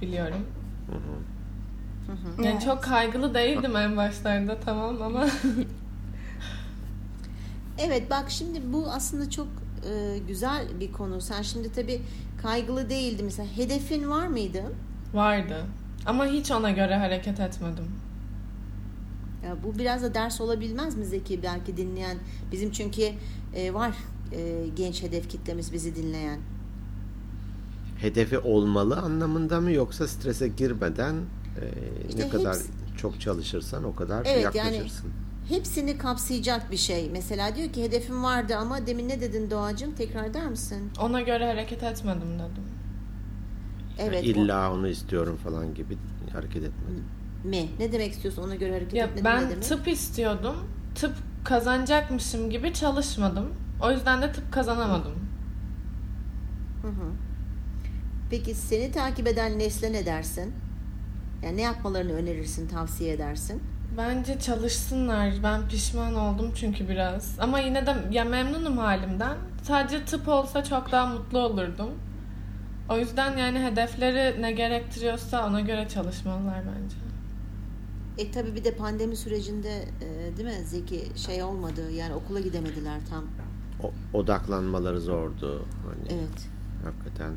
biliyorum. 0.00 0.46
Yani 2.08 2.48
Evet. 2.52 2.62
çok 2.64 2.82
kaygılı 2.82 3.34
değildim 3.34 3.76
en 3.76 3.96
başlarda 3.96 4.60
tamam 4.64 5.02
ama 5.02 5.26
Evet 7.78 8.10
bak 8.10 8.24
şimdi 8.30 8.72
bu 8.72 8.86
aslında 8.90 9.30
çok 9.30 9.46
e, 9.90 10.18
güzel 10.28 10.66
bir 10.80 10.92
konu. 10.92 11.20
Sen 11.20 11.42
şimdi 11.42 11.72
tabii 11.72 12.02
kaygılı 12.42 12.90
değildi 12.90 13.22
mesela. 13.22 13.48
Hedefin 13.56 14.10
var 14.10 14.26
mıydı? 14.26 14.62
vardı. 15.14 15.64
Ama 16.06 16.26
hiç 16.26 16.50
ona 16.50 16.70
göre 16.70 16.96
hareket 16.96 17.40
etmedim. 17.40 17.84
Ya 19.44 19.56
bu 19.64 19.78
biraz 19.78 20.02
da 20.02 20.14
ders 20.14 20.40
olabilmez 20.40 20.96
mi 20.96 21.04
Zeki 21.04 21.42
belki 21.42 21.76
dinleyen? 21.76 22.16
Bizim 22.52 22.70
çünkü 22.70 23.02
e, 23.54 23.74
var 23.74 23.94
e, 24.32 24.64
genç 24.76 25.02
hedef 25.02 25.28
kitlemiz 25.30 25.72
bizi 25.72 25.96
dinleyen. 25.96 26.38
Hedefi 28.00 28.38
olmalı 28.38 28.96
anlamında 28.96 29.60
mı 29.60 29.72
yoksa 29.72 30.08
strese 30.08 30.48
girmeden 30.48 31.14
e, 31.62 32.08
İşte 32.08 32.24
ne 32.24 32.28
kadar 32.28 32.54
hepsi- 32.54 32.70
çok 32.98 33.20
çalışırsan 33.20 33.84
o 33.84 33.94
kadar 33.94 34.26
Evet, 34.26 34.54
yani- 34.54 34.74
yaklaşırsın. 34.76 35.10
Hepsini 35.48 35.98
kapsayacak 35.98 36.70
bir 36.70 36.76
şey. 36.76 37.10
Mesela 37.12 37.56
diyor 37.56 37.72
ki 37.72 37.82
hedefim 37.82 38.24
vardı 38.24 38.56
ama 38.56 38.86
demin 38.86 39.08
ne 39.08 39.20
dedin 39.20 39.50
Doğacığım? 39.50 39.92
Tekrar 39.94 40.24
eder 40.24 40.48
misin? 40.48 40.90
Ona 41.00 41.20
göre 41.20 41.46
hareket 41.46 41.82
etmedim 41.82 42.34
dedim. 42.34 42.64
Evet. 43.98 44.22
o- 44.24 44.26
İlla 44.26 44.72
onu 44.72 44.88
istiyorum 44.88 45.38
falan 45.44 45.74
gibi 45.74 45.98
hareket 46.32 46.62
etmedim. 46.64 47.04
mi? 47.44 47.68
Ne 47.78 47.92
demek 47.92 48.12
istiyorsun? 48.12 48.42
Ona 48.42 48.54
göre 48.54 48.72
hareket 48.72 48.94
Ya 48.94 49.04
etmedin 49.04 49.20
ne 49.24 49.24
ben 49.24 49.50
demek? 49.50 49.62
tıp 49.64 49.88
istiyordum. 49.88 50.56
Tıp 50.94 51.12
kazanacakmışım 51.44 52.50
gibi 52.50 52.72
çalışmadım. 52.74 53.48
O 53.82 53.90
yüzden 53.90 54.22
de 54.22 54.32
tıp 54.32 54.52
kazanamadım. 54.52 55.12
Hı 56.82 56.88
hı. 56.88 57.10
Peki 58.30 58.54
seni 58.54 58.92
takip 58.92 59.26
eden 59.26 59.58
nesle 59.58 59.92
ne 59.92 60.06
dersin? 60.06 60.52
Yani 61.46 61.56
ne 61.56 61.62
yapmalarını 61.62 62.12
önerirsin, 62.12 62.68
tavsiye 62.68 63.12
edersin? 63.12 63.62
Bence 63.96 64.38
çalışsınlar. 64.40 65.32
Ben 65.42 65.68
pişman 65.68 66.14
oldum 66.14 66.52
çünkü 66.54 66.88
biraz. 66.88 67.36
Ama 67.40 67.58
yine 67.60 67.86
de 67.86 67.94
ya 68.10 68.24
memnunum 68.24 68.78
halimden. 68.78 69.36
Sadece 69.62 70.04
tıp 70.04 70.28
olsa 70.28 70.64
çok 70.64 70.92
daha 70.92 71.06
mutlu 71.06 71.38
olurdum. 71.38 71.90
O 72.90 72.98
yüzden 72.98 73.36
yani 73.36 73.58
hedefleri 73.64 74.42
ne 74.42 74.52
gerektiriyorsa 74.52 75.46
ona 75.48 75.60
göre 75.60 75.88
çalışmalılar 75.88 76.58
bence. 76.66 76.96
E 78.18 78.30
tabi 78.30 78.54
bir 78.54 78.64
de 78.64 78.74
pandemi 78.74 79.16
sürecinde 79.16 79.84
e, 80.00 80.36
değil 80.36 80.48
mi 80.48 80.64
Zeki 80.64 81.06
şey 81.16 81.42
olmadı 81.42 81.90
yani 81.90 82.14
okula 82.14 82.40
gidemediler 82.40 83.00
tam. 83.10 83.24
o- 83.82 84.18
odaklanmaları 84.18 85.00
zordu. 85.00 85.64
Hani 85.86 86.18
Evet. 86.20 86.48
hakikaten 86.84 87.32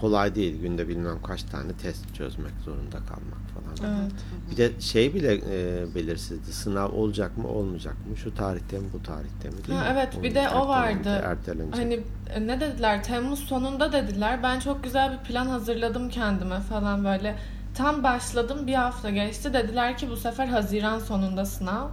kolay 0.00 0.34
değil. 0.34 0.60
Günde 0.60 0.88
bilmem 0.88 1.22
kaç 1.26 1.42
tane 1.42 1.72
test 1.72 2.14
çözmek 2.14 2.52
zorunda 2.64 2.96
kalmak 2.96 3.40
falan. 3.54 3.94
Evet. 4.00 4.12
Bir 4.50 4.56
de 4.56 4.80
şey 4.80 5.14
bile 5.14 5.34
e, 5.34 5.94
belirsizdi. 5.94 6.52
Sınav 6.52 6.92
olacak 6.92 7.38
mı 7.38 7.48
olmayacak 7.48 7.94
mı? 8.10 8.16
Şu 8.16 8.34
tarihte 8.34 8.78
mi 8.78 8.86
bu 8.92 9.02
tarihte 9.02 9.48
mi 9.48 9.64
değil 9.66 9.78
Ha, 9.78 9.84
mi? 9.84 9.90
evet, 9.92 10.22
bir 10.22 10.34
de 10.34 10.48
o 10.48 10.68
vardı. 10.68 11.22
Ertelenecek. 11.24 11.76
Hani 11.76 12.00
e, 12.34 12.46
ne 12.46 12.60
dediler? 12.60 13.04
Temmuz 13.04 13.38
sonunda 13.38 13.92
dediler. 13.92 14.42
Ben 14.42 14.60
çok 14.60 14.84
güzel 14.84 15.12
bir 15.12 15.18
plan 15.28 15.46
hazırladım 15.46 16.08
kendime 16.08 16.60
falan 16.60 17.04
böyle. 17.04 17.36
Tam 17.74 18.02
başladım 18.02 18.66
bir 18.66 18.74
hafta 18.74 19.10
geçti. 19.10 19.52
Dediler 19.52 19.98
ki 19.98 20.10
bu 20.10 20.16
sefer 20.16 20.46
Haziran 20.46 20.98
sonunda 20.98 21.44
sınav. 21.44 21.88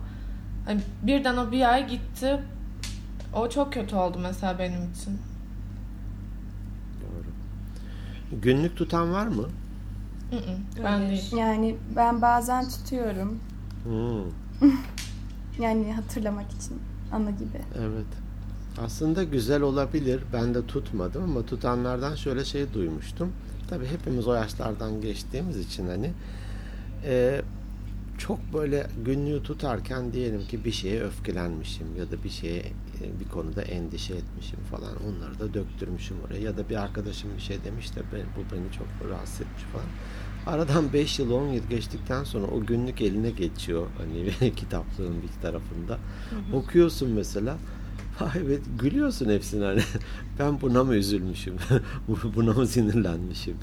Hani 0.65 0.81
birden 1.03 1.37
o 1.37 1.51
bir 1.51 1.73
ay 1.73 1.87
gitti. 1.87 2.39
O 3.35 3.49
çok 3.49 3.73
kötü 3.73 3.95
oldu 3.95 4.17
mesela 4.21 4.59
benim 4.59 4.91
için. 4.91 5.19
Günlük 8.31 8.75
tutan 8.77 9.11
var 9.13 9.27
mı? 9.27 9.43
Hı 10.31 10.35
hı, 10.35 10.83
ben 10.83 11.09
değil. 11.09 11.35
Yani 11.37 11.75
ben 11.95 12.21
bazen 12.21 12.69
tutuyorum. 12.69 13.39
Hmm, 13.83 14.69
Yani 15.59 15.93
hatırlamak 15.93 16.51
için 16.51 16.79
ana 17.11 17.29
gibi. 17.31 17.61
evet. 17.79 18.05
Aslında 18.85 19.23
güzel 19.23 19.61
olabilir. 19.61 20.21
Ben 20.33 20.53
de 20.53 20.65
tutmadım 20.67 21.23
ama 21.23 21.45
tutanlardan 21.45 22.15
şöyle 22.15 22.45
şey 22.45 22.73
duymuştum. 22.73 23.31
Tabii 23.69 23.85
hepimiz 23.85 24.27
o 24.27 24.33
yaşlardan 24.33 25.01
geçtiğimiz 25.01 25.57
için 25.59 25.87
hani 25.87 26.11
e, 27.05 27.41
çok 28.17 28.39
böyle 28.53 28.87
günlüğü 29.05 29.43
tutarken 29.43 30.13
diyelim 30.13 30.41
ki 30.47 30.65
bir 30.65 30.71
şeye 30.71 31.03
öfkelenmişim 31.03 31.87
ya 31.99 32.11
da 32.11 32.23
bir 32.23 32.29
şeye 32.29 32.63
bir 33.19 33.29
konuda 33.29 33.61
endişe 33.61 34.13
etmişim 34.13 34.59
falan 34.71 34.93
onları 35.07 35.39
da 35.39 35.53
döktürmüşüm 35.53 36.17
oraya 36.25 36.39
ya 36.41 36.57
da 36.57 36.69
bir 36.69 36.75
arkadaşım 36.75 37.29
bir 37.37 37.41
şey 37.41 37.63
demiş 37.63 37.95
de 37.95 38.01
ben, 38.13 38.21
bu 38.21 38.55
beni 38.55 38.71
çok 38.71 39.09
rahatsız 39.09 39.41
etmiş 39.41 39.63
falan. 39.63 39.85
Aradan 40.45 40.93
5 40.93 41.19
yıl 41.19 41.31
10 41.31 41.47
yıl 41.47 41.63
geçtikten 41.69 42.23
sonra 42.23 42.47
o 42.47 42.65
günlük 42.65 43.01
eline 43.01 43.31
geçiyor 43.31 43.87
hani 43.97 44.31
kitaplığın 44.55 45.21
bir 45.21 45.41
tarafında. 45.41 45.97
Okuyorsun 46.53 47.09
mesela. 47.09 47.57
Evet 48.37 48.61
gülüyorsun 48.79 49.29
hepsine 49.29 49.65
hani. 49.65 49.81
Ben 50.39 50.61
buna 50.61 50.83
mı 50.83 50.95
üzülmüşüm? 50.95 51.55
Bu- 52.07 52.35
buna 52.35 52.53
mı 52.53 52.67
sinirlenmişim? 52.67 53.57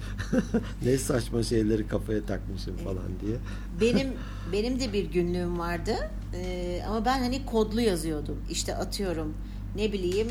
ne 0.85 0.99
saçma 0.99 1.43
şeyleri 1.43 1.89
kafaya 1.89 2.27
takmışım 2.27 2.77
falan 2.77 3.09
diye. 3.27 3.37
Benim 3.81 4.09
benim 4.53 4.81
de 4.81 4.93
bir 4.93 5.05
günlüğüm 5.05 5.59
vardı. 5.59 5.95
Ee, 6.35 6.83
ama 6.89 7.05
ben 7.05 7.19
hani 7.19 7.47
kodlu 7.47 7.81
yazıyordum. 7.81 8.37
İşte 8.51 8.77
atıyorum 8.77 9.35
ne 9.77 9.93
bileyim 9.93 10.29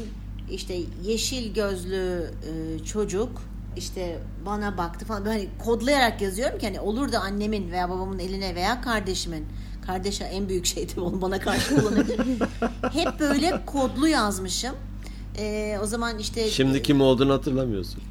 işte 0.51 0.75
yeşil 1.03 1.53
gözlü 1.53 2.31
e, 2.49 2.83
çocuk 2.83 3.41
işte 3.77 4.19
bana 4.45 4.77
baktı 4.77 5.05
falan. 5.05 5.25
Böyle 5.25 5.37
hani 5.37 5.49
kodlayarak 5.65 6.21
yazıyorum 6.21 6.59
ki 6.59 6.65
hani 6.65 6.79
olur 6.79 7.11
da 7.11 7.19
annemin 7.19 7.71
veya 7.71 7.89
babamın 7.89 8.19
eline 8.19 8.55
veya 8.55 8.81
kardeşimin 8.81 9.45
kardeşe 9.85 10.23
en 10.23 10.49
büyük 10.49 10.65
şeydi 10.65 10.99
onu 10.99 11.21
bana 11.21 11.39
karşı 11.39 11.75
kullanabilir. 11.75 12.19
Hep 12.93 13.19
böyle 13.19 13.65
kodlu 13.65 14.07
yazmışım. 14.07 14.75
Ee, 15.37 15.77
o 15.83 15.85
zaman 15.85 16.19
işte 16.19 16.49
Şimdi 16.49 16.83
kim 16.83 17.01
olduğunu 17.01 17.33
hatırlamıyorsun. 17.33 18.01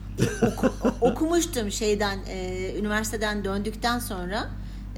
oku- 0.43 0.73
okumuştum 1.01 1.71
şeyden 1.71 2.19
e, 2.29 2.71
üniversiteden 2.79 3.45
döndükten 3.45 3.99
sonra 3.99 4.49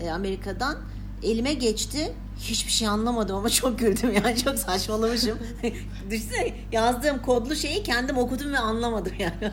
e, 0.01 0.11
Amerika'dan 0.11 0.77
elime 1.23 1.55
geçti. 1.55 2.13
Hiçbir 2.39 2.73
şey 2.73 2.89
anlamadım 2.89 3.37
ama 3.37 3.51
çok 3.51 3.79
güldüm 3.79 4.13
yani 4.13 4.37
çok 4.45 4.59
saçmalamışım. 4.59 5.39
Düşünsene 6.11 6.55
yazdığım 6.73 7.23
kodlu 7.23 7.57
şeyi 7.57 7.83
kendim 7.83 8.19
okudum 8.19 8.53
ve 8.53 8.59
anlamadım 8.59 9.13
yani. 9.19 9.53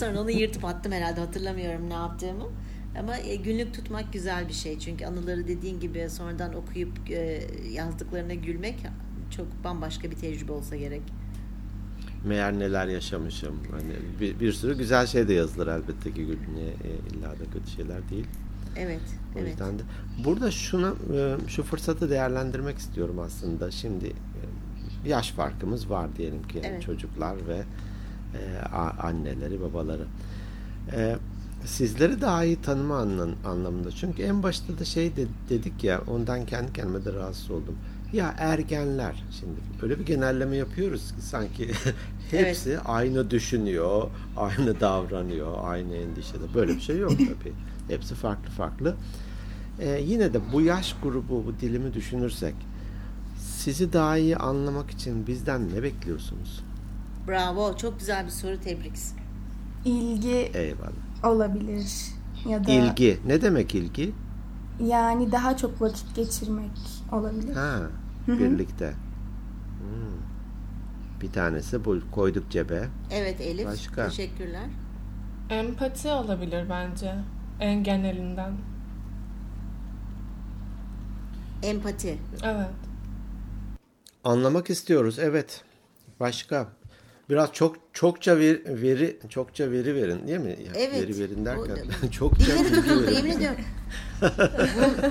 sonra 0.00 0.20
onu 0.20 0.30
yırtıp 0.30 0.64
attım 0.64 0.92
herhalde 0.92 1.20
hatırlamıyorum 1.20 1.88
ne 1.90 1.94
yaptığımı. 1.94 2.44
Ama 2.98 3.16
e, 3.16 3.36
günlük 3.36 3.74
tutmak 3.74 4.12
güzel 4.12 4.48
bir 4.48 4.52
şey 4.52 4.78
çünkü 4.78 5.04
anıları 5.06 5.48
dediğin 5.48 5.80
gibi 5.80 6.10
sonradan 6.10 6.54
okuyup 6.54 7.10
e, 7.10 7.40
yazdıklarına 7.72 8.34
gülmek 8.34 8.76
çok 9.36 9.46
bambaşka 9.64 10.10
bir 10.10 10.16
tecrübe 10.16 10.52
olsa 10.52 10.76
gerek. 10.76 11.02
Meğer 12.24 12.58
neler 12.58 12.86
yaşamışım. 12.86 13.54
Hani 13.70 13.92
bir, 14.20 14.40
bir 14.40 14.52
sürü 14.52 14.78
güzel 14.78 15.06
şey 15.06 15.28
de 15.28 15.32
yazılır 15.32 15.66
elbette 15.66 16.12
ki 16.12 16.26
Gülbin'e 16.26 16.60
e, 16.62 16.90
illa 17.12 17.30
da 17.30 17.44
kötü 17.52 17.70
şeyler 17.70 18.08
değil. 18.10 18.26
Evet, 18.76 19.00
O 19.36 19.38
evet. 19.38 19.48
yüzden 19.50 19.78
de 19.78 19.82
burada 20.24 20.50
şunu 20.50 20.96
şu 21.48 21.62
fırsatı 21.62 22.10
değerlendirmek 22.10 22.78
istiyorum 22.78 23.18
aslında. 23.18 23.70
Şimdi 23.70 24.12
yaş 25.06 25.30
farkımız 25.30 25.90
var 25.90 26.16
diyelim 26.16 26.42
ki 26.42 26.60
Evet. 26.64 26.82
çocuklar 26.82 27.36
ve 27.48 27.62
anneleri, 29.02 29.60
babaları. 29.60 30.06
Sizleri 31.64 32.20
daha 32.20 32.44
iyi 32.44 32.62
tanıma 32.62 32.98
anlam- 32.98 33.34
anlamında. 33.44 33.90
Çünkü 33.90 34.22
en 34.22 34.42
başta 34.42 34.78
da 34.78 34.84
şey 34.84 35.16
de- 35.16 35.26
dedik 35.50 35.84
ya 35.84 36.00
ondan 36.06 36.46
kendi 36.46 36.72
kendime 36.72 37.04
de 37.04 37.12
rahatsız 37.12 37.50
oldum. 37.50 37.76
Ya 38.12 38.34
ergenler 38.38 39.24
şimdi 39.40 39.54
öyle 39.82 39.98
bir 39.98 40.06
genelleme 40.06 40.56
yapıyoruz 40.56 41.12
ki 41.12 41.22
sanki 41.22 41.70
hepsi 42.30 42.78
aynı 42.80 43.30
düşünüyor, 43.30 44.10
aynı 44.36 44.80
davranıyor, 44.80 45.54
aynı 45.62 45.94
endişede. 45.96 46.54
Böyle 46.54 46.74
bir 46.76 46.80
şey 46.80 46.98
yok 46.98 47.10
tabii. 47.18 47.52
Hepsi 47.88 48.14
farklı 48.14 48.50
farklı. 48.50 48.94
Ee, 49.80 50.00
yine 50.06 50.34
de 50.34 50.40
bu 50.52 50.60
yaş 50.60 50.96
grubu, 51.02 51.44
bu 51.46 51.60
dilimi 51.60 51.94
düşünürsek 51.94 52.54
sizi 53.38 53.92
daha 53.92 54.16
iyi 54.18 54.36
anlamak 54.36 54.90
için 54.90 55.26
bizden 55.26 55.74
ne 55.74 55.82
bekliyorsunuz? 55.82 56.64
Bravo, 57.28 57.76
çok 57.76 57.98
güzel 57.98 58.24
bir 58.26 58.30
soru 58.30 58.60
tebrik. 58.60 58.92
İlgi 59.84 60.50
Eyvallah. 60.54 61.09
Olabilir. 61.24 61.86
Ya 62.48 62.64
da 62.66 62.70
İlgi. 62.70 63.20
Ne 63.26 63.42
demek 63.42 63.74
ilgi? 63.74 64.12
yani 64.84 65.32
daha 65.32 65.56
çok 65.56 65.80
vakit 65.82 66.16
geçirmek 66.16 66.70
olabilir. 67.12 67.54
Ha, 67.54 67.80
birlikte. 68.28 68.90
Hmm. 69.80 70.20
Bir 71.20 71.32
tanesi 71.32 71.84
bu 71.84 71.98
koyduk 72.12 72.50
cebe. 72.50 72.88
Evet 73.10 73.40
Elif, 73.40 73.66
Başka? 73.66 74.08
teşekkürler. 74.08 74.66
Empati 75.50 76.08
olabilir 76.08 76.66
bence. 76.70 77.14
En 77.60 77.84
genelinden. 77.84 78.52
Empati. 81.62 82.18
Evet. 82.42 82.70
Anlamak 84.24 84.70
istiyoruz. 84.70 85.18
Evet. 85.18 85.64
Başka. 86.20 86.68
Biraz 87.30 87.52
çok 87.52 87.76
çokça 87.92 88.38
ver, 88.38 88.58
veri 88.66 89.18
çokça 89.28 89.70
veri 89.70 89.94
verin 89.94 90.28
değil 90.28 90.38
mi? 90.40 90.48
Ya, 90.66 90.72
Evet. 90.74 91.02
Veri 91.02 91.18
verin 91.18 91.44
derken 91.44 91.76
O- 92.08 92.10
çokça 92.10 92.46
bilgi 92.58 92.74
tutuldu 92.74 93.02
verin. 93.06 93.14
yemin 93.16 93.30
ediyorum. 93.30 93.56
Bu- 94.22 95.10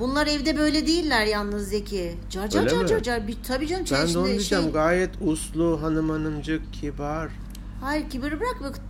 Bunlar 0.00 0.26
evde 0.26 0.58
böyle 0.58 0.86
değiller 0.86 1.26
yalnız 1.26 1.68
Zeki. 1.68 2.14
Car 2.30 2.48
car 2.48 2.60
Öyle 2.60 2.70
car 2.70 2.82
mi? 2.82 2.88
car 2.88 3.02
car. 3.02 3.28
Bir, 3.28 3.36
tabii 3.48 3.66
canım 3.68 3.84
Ben 3.92 4.14
de 4.14 4.18
onu 4.18 4.26
diyeceğim. 4.26 4.64
şey. 4.64 4.72
Gayet 4.72 5.10
uslu, 5.20 5.82
hanım 5.82 6.10
hanımcık, 6.10 6.72
kibar. 6.72 7.28
Hayır 7.80 8.10
kibiri 8.10 8.40
bırak 8.40 8.56
bak 8.62 8.80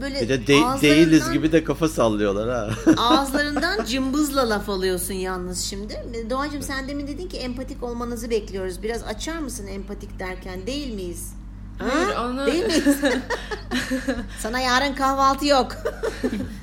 böyle 0.00 0.20
Bir 0.20 0.28
de 0.28 0.46
de- 0.46 0.82
değiliz 0.82 1.30
gibi 1.32 1.52
de 1.52 1.64
kafa 1.64 1.88
sallıyorlar 1.88 2.48
ha. 2.50 2.70
ağızlarından 2.96 3.84
cımbızla 3.84 4.50
laf 4.50 4.68
alıyorsun 4.68 5.14
yalnız 5.14 5.60
şimdi. 5.60 5.94
Doğacığım 6.30 6.62
sen 6.62 6.88
demin 6.88 7.06
dedin 7.06 7.28
ki 7.28 7.36
empatik 7.36 7.82
olmanızı 7.82 8.30
bekliyoruz. 8.30 8.82
Biraz 8.82 9.02
açar 9.04 9.38
mısın 9.38 9.66
empatik 9.66 10.18
derken 10.18 10.66
değil 10.66 10.94
miyiz? 10.94 11.32
Ha? 11.78 11.86
Hayır, 11.94 12.16
onu- 12.16 12.46
Değil 12.46 12.64
miyiz? 12.66 13.00
Sana 14.38 14.60
yarın 14.60 14.94
kahvaltı 14.94 15.46
yok. 15.46 15.76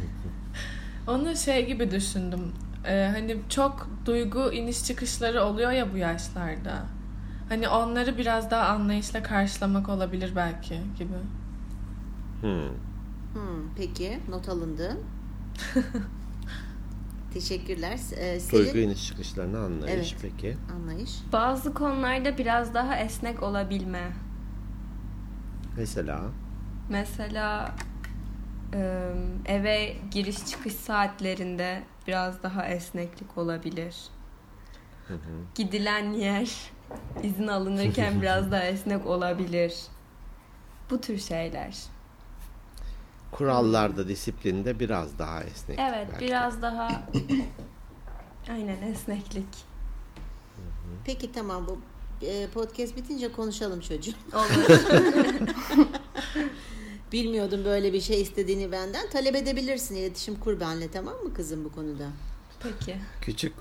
Onu 1.07 1.35
şey 1.35 1.65
gibi 1.67 1.91
düşündüm. 1.91 2.51
Ee, 2.85 3.09
hani 3.13 3.37
çok 3.49 3.87
duygu 4.05 4.51
iniş 4.53 4.83
çıkışları 4.85 5.43
oluyor 5.43 5.71
ya 5.71 5.93
bu 5.93 5.97
yaşlarda. 5.97 6.83
Hani 7.49 7.69
onları 7.69 8.17
biraz 8.17 8.51
daha 8.51 8.67
anlayışla 8.67 9.23
karşılamak 9.23 9.89
olabilir 9.89 10.33
belki 10.35 10.79
gibi. 10.97 11.13
Hmm. 12.41 12.67
Hmm, 13.33 13.69
peki 13.77 14.19
not 14.29 14.49
alındı. 14.49 14.97
Teşekkürler. 17.33 17.99
Ee, 18.17 18.39
Duygu 18.51 18.71
Selin 18.71 18.87
iniş 18.89 19.07
çıkışlarını 19.07 19.59
anlayış 19.59 19.93
Evet. 20.13 20.15
peki. 20.21 20.57
anlayış. 20.75 21.11
Bazı 21.33 21.73
konularda 21.73 22.37
biraz 22.37 22.73
daha 22.73 22.95
esnek 22.95 23.43
olabilme. 23.43 24.11
Mesela 25.79 26.21
Mesela 26.89 27.75
eve 29.45 29.95
giriş 30.11 30.45
çıkış 30.45 30.73
saatlerinde 30.73 31.83
biraz 32.07 32.43
daha 32.43 32.65
esneklik 32.65 33.37
olabilir. 33.37 33.95
Gidilen 35.55 36.13
yer 36.13 36.71
izin 37.23 37.47
alınırken 37.47 38.21
biraz 38.21 38.51
daha 38.51 38.63
esnek 38.63 39.05
olabilir. 39.05 39.73
Bu 40.89 41.01
tür 41.01 41.17
şeyler. 41.17 41.77
kurallarda, 43.31 44.07
disiplinde 44.07 44.79
biraz 44.79 45.19
daha 45.19 45.43
esnek. 45.43 45.79
Evet, 45.79 46.07
belki. 46.11 46.25
biraz 46.25 46.61
daha 46.61 46.87
aynen 48.49 48.81
esneklik. 48.81 49.65
Peki 51.05 51.31
tamam 51.31 51.67
bu 51.67 51.81
podcast 52.53 52.97
bitince 52.97 53.31
konuşalım 53.31 53.79
çocuğum. 53.79 54.13
Olur. 54.33 54.79
Bilmiyordum 57.11 57.65
böyle 57.65 57.93
bir 57.93 58.01
şey 58.01 58.21
istediğini 58.21 58.71
benden. 58.71 59.09
Talep 59.09 59.35
edebilirsin. 59.35 59.95
İletişim 59.95 60.35
kur 60.35 60.59
benle 60.59 60.91
tamam 60.91 61.13
mı 61.23 61.33
kızım 61.33 61.65
bu 61.65 61.71
konuda? 61.71 62.07
Peki. 62.63 62.95
Küçük 63.21 63.53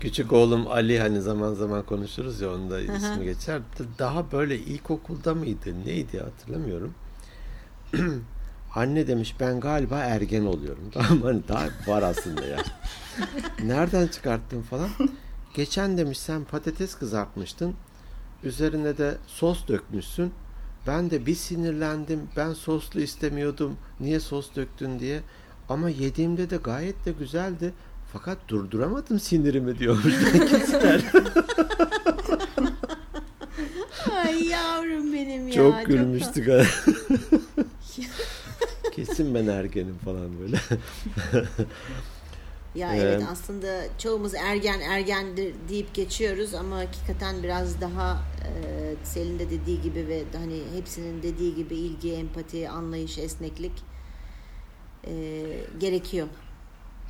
küçük 0.00 0.32
oğlum 0.32 0.66
Ali 0.66 1.00
hani 1.00 1.22
zaman 1.22 1.54
zaman 1.54 1.82
konuşuruz 1.82 2.40
ya 2.40 2.50
onun 2.50 2.70
da 2.70 2.80
ismi 2.80 3.24
geçer. 3.24 3.60
Daha 3.98 4.32
böyle 4.32 4.58
ilkokulda 4.58 5.34
mıydı 5.34 5.84
neydi 5.86 6.20
hatırlamıyorum. 6.20 6.94
Anne 8.74 9.06
demiş 9.06 9.34
ben 9.40 9.60
galiba 9.60 9.98
ergen 9.98 10.44
oluyorum. 10.44 10.84
Tamam 10.92 11.22
hani 11.22 11.48
daha 11.48 11.68
var 11.86 12.02
aslında 12.02 12.44
ya. 12.44 12.58
Nereden 13.64 14.06
çıkarttın 14.06 14.62
falan. 14.62 14.88
Geçen 15.54 15.98
demiş 15.98 16.18
sen 16.18 16.44
patates 16.44 16.94
kızartmıştın. 16.94 17.74
Üzerine 18.44 18.98
de 18.98 19.16
sos 19.26 19.68
dökmüşsün. 19.68 20.32
Ben 20.86 21.10
de 21.10 21.26
bir 21.26 21.34
sinirlendim. 21.34 22.28
Ben 22.36 22.52
soslu 22.52 23.00
istemiyordum. 23.00 23.76
Niye 24.00 24.20
sos 24.20 24.54
döktün 24.56 24.98
diye. 24.98 25.20
Ama 25.68 25.90
yediğimde 25.90 26.50
de 26.50 26.56
gayet 26.56 27.04
de 27.04 27.12
güzeldi. 27.12 27.72
Fakat 28.12 28.38
durduramadım 28.48 29.20
sinirimi 29.20 29.78
diyormuş. 29.78 30.14
Ay 34.24 34.44
yavrum 34.44 35.12
benim 35.12 35.48
ya. 35.48 35.54
Çok 35.54 35.86
gülmüştük. 35.86 36.48
ha. 36.48 36.62
Kesin 38.92 39.34
ben 39.34 39.46
ergenim 39.46 39.98
falan 40.04 40.38
böyle. 40.40 40.60
Ya 42.74 42.96
Ee, 42.96 42.98
evet 42.98 43.22
aslında 43.32 43.82
çoğumuz 43.98 44.34
ergen 44.34 44.80
ergendir 44.80 45.54
deyip 45.68 45.94
geçiyoruz 45.94 46.54
ama 46.54 46.76
hakikaten 46.78 47.42
biraz 47.42 47.80
daha 47.80 48.22
e, 48.44 48.50
Selin 49.04 49.38
de 49.38 49.50
dediği 49.50 49.80
gibi 49.82 50.08
ve 50.08 50.24
hani 50.38 50.62
hepsinin 50.76 51.22
dediği 51.22 51.54
gibi 51.54 51.74
ilgi, 51.76 52.12
empati, 52.12 52.68
anlayış, 52.68 53.18
esneklik 53.18 53.72
e, 55.06 55.12
gerekiyor. 55.78 56.26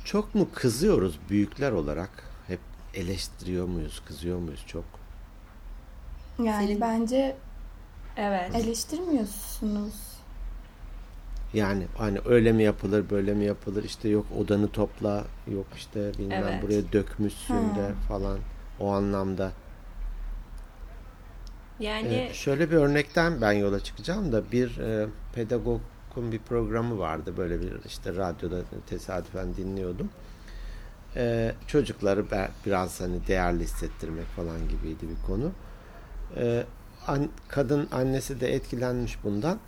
Çok 0.05 0.35
mu 0.35 0.47
kızıyoruz 0.53 1.19
büyükler 1.29 1.71
olarak? 1.71 2.09
Hep 2.47 2.59
eleştiriyor 2.93 3.67
muyuz, 3.67 4.01
kızıyor 4.07 4.39
muyuz 4.39 4.63
çok? 4.67 4.85
Yani 6.39 6.65
Selin- 6.65 6.81
bence 6.81 7.35
Evet. 8.17 8.55
eleştirmiyorsunuz. 8.55 9.93
Yani 11.53 11.87
hani 11.97 12.19
öyle 12.25 12.51
mi 12.51 12.63
yapılır, 12.63 13.09
böyle 13.09 13.33
mi 13.33 13.45
yapılır? 13.45 13.83
İşte 13.83 14.09
yok 14.09 14.25
odanı 14.39 14.67
topla, 14.71 15.23
yok 15.47 15.65
işte 15.75 16.11
bilmem 16.19 16.43
Evet. 16.43 16.61
buraya 16.63 16.91
dökmüşsün 16.93 17.75
de 17.75 17.91
falan 18.07 18.39
o 18.79 18.91
anlamda. 18.91 19.51
Yani 21.79 22.07
Ee, 22.07 22.33
şöyle 22.33 22.71
bir 22.71 22.75
örnekten 22.75 23.41
ben 23.41 23.51
yola 23.51 23.79
çıkacağım 23.79 24.31
da 24.31 24.51
bir 24.51 24.77
e, 24.77 25.07
pedagogun 25.35 26.31
bir 26.31 26.39
programı 26.39 26.99
vardı 26.99 27.33
böyle 27.37 27.61
bir 27.61 27.73
işte 27.85 28.15
radyoda 28.15 28.61
tesadüfen 28.89 29.55
dinliyordum. 29.57 30.09
Ee, 31.15 31.51
çocukları 31.67 32.25
biraz 32.65 33.01
hani 33.01 33.27
değerli 33.27 33.63
hissettirmek 33.63 34.25
falan 34.25 34.57
gibiydi 34.69 35.05
bir 35.09 35.27
konu. 35.27 35.51
Ee, 36.37 36.63
an- 37.07 37.29
kadın 37.47 37.87
annesi 37.91 38.41
de 38.41 38.53
etkilenmiş 38.55 39.23
bundan. 39.23 39.59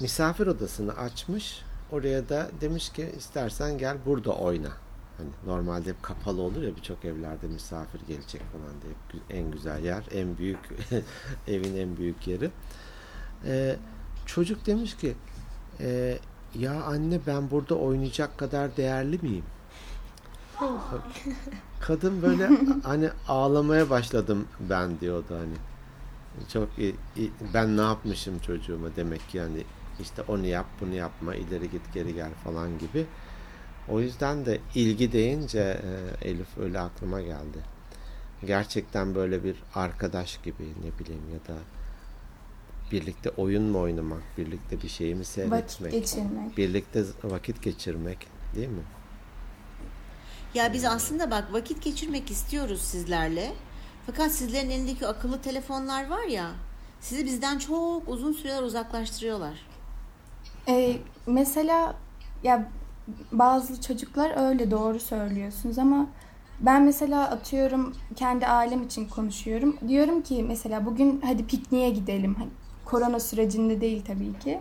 Misafir 0.00 0.46
odasını 0.46 0.96
açmış. 0.96 1.62
Oraya 1.92 2.28
da 2.28 2.50
demiş 2.60 2.88
ki 2.92 3.12
istersen 3.18 3.78
gel 3.78 3.96
burada 4.06 4.32
oyna. 4.32 4.68
Hani 5.18 5.28
normalde 5.46 5.90
hep 5.90 6.02
kapalı 6.02 6.40
olur 6.42 6.62
ya 6.62 6.76
birçok 6.76 7.04
evlerde 7.04 7.46
misafir 7.46 8.00
gelecek 8.08 8.42
falan 8.52 8.74
diye 8.82 9.22
en 9.40 9.50
güzel 9.50 9.84
yer, 9.84 10.04
en 10.14 10.38
büyük 10.38 10.58
evin 11.48 11.76
en 11.76 11.96
büyük 11.96 12.26
yeri. 12.28 12.50
Ee, 13.44 13.76
çocuk 14.26 14.66
demiş 14.66 14.96
ki 14.96 15.14
e, 15.80 16.18
ya 16.54 16.82
anne 16.84 17.20
ben 17.26 17.50
burada 17.50 17.74
oynayacak 17.74 18.38
kadar 18.38 18.76
değerli 18.76 19.18
miyim? 19.22 19.44
Kadın 21.80 22.22
böyle 22.22 22.50
hani 22.82 23.10
ağlamaya 23.28 23.90
başladım 23.90 24.46
ben 24.60 25.00
diyordu 25.00 25.26
hani. 25.38 25.54
Çok 26.52 26.68
iyi, 26.78 26.94
iyi- 27.16 27.32
ben 27.54 27.76
ne 27.76 27.80
yapmışım 27.80 28.38
çocuğuma 28.38 28.88
demek 28.96 29.28
ki 29.28 29.38
yani 29.38 29.64
işte 30.02 30.22
onu 30.28 30.46
yap 30.46 30.66
bunu 30.80 30.94
yapma 30.94 31.34
ileri 31.34 31.70
git 31.70 31.94
geri 31.94 32.14
gel 32.14 32.30
falan 32.44 32.78
gibi. 32.78 33.06
O 33.88 34.00
yüzden 34.00 34.46
de 34.46 34.60
ilgi 34.74 35.12
deyince 35.12 35.80
e, 36.22 36.28
Elif 36.28 36.58
öyle 36.58 36.80
aklıma 36.80 37.20
geldi. 37.20 37.58
Gerçekten 38.46 39.14
böyle 39.14 39.44
bir 39.44 39.56
arkadaş 39.74 40.38
gibi 40.42 40.62
ne 40.62 40.98
bileyim 41.04 41.22
ya 41.32 41.54
da 41.54 41.58
birlikte 42.92 43.30
oyun 43.30 43.62
mu 43.62 43.80
oynamak, 43.80 44.22
birlikte 44.38 44.82
bir 44.82 44.88
şeyi 44.88 45.14
mi 45.14 45.20
Vakit 45.20 45.28
seyretmek, 45.28 45.92
geçirmek. 45.92 46.56
birlikte 46.56 47.04
vakit 47.24 47.62
geçirmek 47.62 48.26
değil 48.54 48.68
mi? 48.68 48.82
Ya 50.54 50.72
biz 50.72 50.84
aslında 50.84 51.30
bak 51.30 51.52
vakit 51.52 51.82
geçirmek 51.82 52.30
istiyoruz 52.30 52.80
sizlerle. 52.82 53.52
Fakat 54.06 54.32
sizlerin 54.32 54.70
elindeki 54.70 55.06
akıllı 55.06 55.42
telefonlar 55.42 56.08
var 56.10 56.24
ya 56.24 56.50
sizi 57.00 57.24
bizden 57.24 57.58
çok 57.58 58.08
uzun 58.08 58.32
süreler 58.32 58.62
uzaklaştırıyorlar. 58.62 59.66
Ee, 60.70 60.96
mesela 61.26 61.94
ya 62.42 62.68
bazı 63.32 63.80
çocuklar 63.80 64.48
öyle 64.48 64.70
doğru 64.70 65.00
söylüyorsunuz 65.00 65.78
ama 65.78 66.06
ben 66.60 66.82
mesela 66.82 67.30
atıyorum 67.30 67.94
kendi 68.16 68.46
ailem 68.46 68.82
için 68.82 69.08
konuşuyorum. 69.08 69.76
Diyorum 69.88 70.22
ki 70.22 70.44
mesela 70.48 70.86
bugün 70.86 71.20
hadi 71.24 71.46
pikniğe 71.46 71.90
gidelim. 71.90 72.34
Hani 72.34 72.50
korona 72.84 73.20
sürecinde 73.20 73.80
değil 73.80 74.02
tabii 74.06 74.38
ki. 74.38 74.60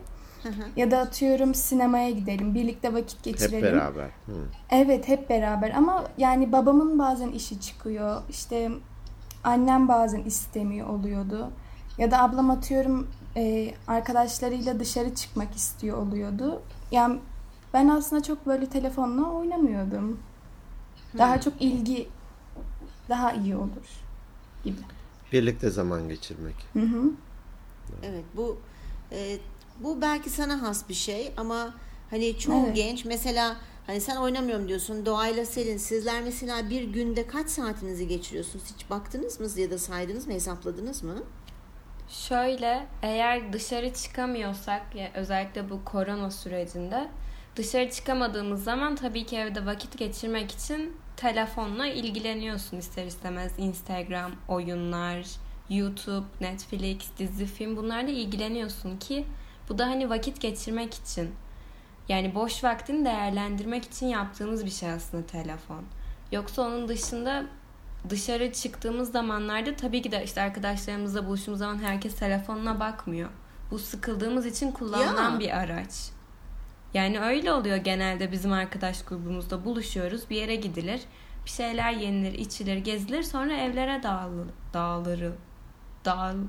Ya 0.76 0.92
da 0.92 0.98
atıyorum 1.00 1.54
sinemaya 1.54 2.10
gidelim. 2.12 2.56
Birlikte 2.56 2.94
vakit 2.94 3.18
Hep 3.18 3.24
geçirelim. 3.24 3.64
beraber. 3.64 4.06
Hı. 4.06 4.34
Evet 4.70 5.08
hep 5.08 5.30
beraber 5.30 5.72
ama 5.72 6.04
yani 6.18 6.52
babamın 6.52 7.00
bazen 7.00 7.30
işi 7.30 7.60
çıkıyor. 7.62 8.22
İşte 8.30 8.70
annem 9.44 9.88
bazen 9.88 10.24
istemiyor 10.24 10.88
oluyordu. 10.88 11.52
Ya 11.98 12.12
da 12.12 12.22
ablam 12.24 12.50
atıyorum 12.50 13.08
e, 13.40 13.74
arkadaşlarıyla 13.88 14.80
dışarı 14.80 15.16
çıkmak 15.16 15.56
istiyor 15.56 15.98
oluyordu. 15.98 16.62
Yani 16.92 17.20
ben 17.74 17.88
aslında 17.88 18.24
çok 18.24 18.46
böyle 18.46 18.66
telefonla 18.66 19.30
oynamıyordum. 19.30 20.20
Daha 21.18 21.42
çok 21.42 21.62
ilgi 21.62 22.08
daha 23.10 23.34
iyi 23.34 23.56
olur 23.56 23.88
gibi. 24.64 24.78
Birlikte 25.34 25.70
zaman 25.70 26.10
geçirmek. 26.10 26.56
Hı 26.74 26.80
hı. 26.80 27.12
Evet 28.04 28.24
bu 28.36 28.58
e, 29.12 29.38
bu 29.84 30.02
belki 30.02 30.30
sana 30.30 30.62
has 30.62 30.90
bir 30.90 30.94
şey 30.94 31.34
ama 31.38 31.74
hani 32.10 32.40
çoğu 32.40 32.66
Evet. 32.66 32.76
genç 32.76 33.06
mesela 33.06 33.58
hani 33.88 34.02
sen 34.02 34.16
oynamıyorum 34.16 34.68
diyorsun 34.68 35.06
doğayla 35.06 35.46
Selin 35.46 35.78
sizler 35.78 36.24
mesela 36.24 36.70
bir 36.70 36.84
günde 36.84 37.28
kaç 37.28 37.50
saatinizi 37.50 38.08
geçiriyorsunuz 38.08 38.66
hiç 38.76 38.90
baktınız 38.90 39.40
mı 39.40 39.62
ya 39.62 39.72
da 39.72 39.78
saydınız 39.78 40.28
mı 40.28 40.34
hesapladınız 40.34 41.04
mı? 41.04 41.16
Şöyle 42.10 42.88
eğer 43.02 43.54
dışarı 43.54 43.94
çıkamıyorsak 43.94 44.96
ya 44.96 45.12
özellikle 45.14 45.70
bu 45.70 45.86
korona 45.86 46.32
sürecinde 46.32 47.08
dışarı 47.56 47.90
çıkamadığımız 47.92 48.64
zaman 48.64 48.96
tabii 48.96 49.26
ki 49.26 49.38
evde 49.38 49.66
vakit 49.66 49.98
geçirmek 49.98 50.52
için 50.52 50.98
telefonla 51.18 51.88
ilgileniyorsun 51.88 52.78
ister 52.78 53.06
istemez 53.06 53.52
Instagram, 53.58 54.32
oyunlar, 54.48 55.26
YouTube, 55.70 56.26
Netflix, 56.42 56.98
dizi, 57.18 57.46
film 57.46 57.78
bunlarla 57.78 58.10
ilgileniyorsun 58.10 58.98
ki 58.98 59.26
bu 59.70 59.78
da 59.78 59.88
hani 59.88 60.10
vakit 60.10 60.42
geçirmek 60.42 60.94
için 60.94 61.32
yani 62.08 62.36
boş 62.36 62.64
vaktini 62.64 63.06
değerlendirmek 63.06 63.84
için 63.84 64.08
yaptığımız 64.08 64.66
bir 64.66 64.72
şey 64.72 64.92
aslında 64.92 65.26
telefon. 65.26 65.84
Yoksa 66.32 66.62
onun 66.62 66.88
dışında 66.88 67.46
dışarı 68.10 68.52
çıktığımız 68.54 69.12
zamanlarda 69.12 69.76
tabii 69.76 70.02
ki 70.02 70.12
de 70.12 70.24
işte 70.24 70.42
arkadaşlarımızla 70.42 71.26
buluştuğumuz 71.26 71.60
zaman 71.60 71.78
herkes 71.84 72.16
telefonuna 72.16 72.80
bakmıyor. 72.80 73.30
Bu 73.72 73.80
sıkıldığımız 73.80 74.46
için 74.46 74.72
kullanılan 74.72 75.34
Ya. 75.34 75.40
bir 75.40 75.58
araç. 75.58 75.92
Yani 76.94 77.20
öyle 77.22 77.52
oluyor 77.54 77.78
genelde 77.78 78.32
bizim 78.32 78.52
arkadaş 78.54 79.04
grubumuzda 79.04 79.66
buluşuyoruz. 79.66 80.30
Bir 80.30 80.36
yere 80.36 80.56
gidilir. 80.56 81.02
Bir 81.46 81.50
şeyler 81.50 81.92
yenilir, 81.92 82.34
içilir, 82.40 82.78
gezilir. 82.78 83.24
Sonra 83.24 83.54
evlere 83.54 84.04
dağılır. 84.04 84.48
Dağılır. 84.74 85.24
Dağıl. 86.06 86.36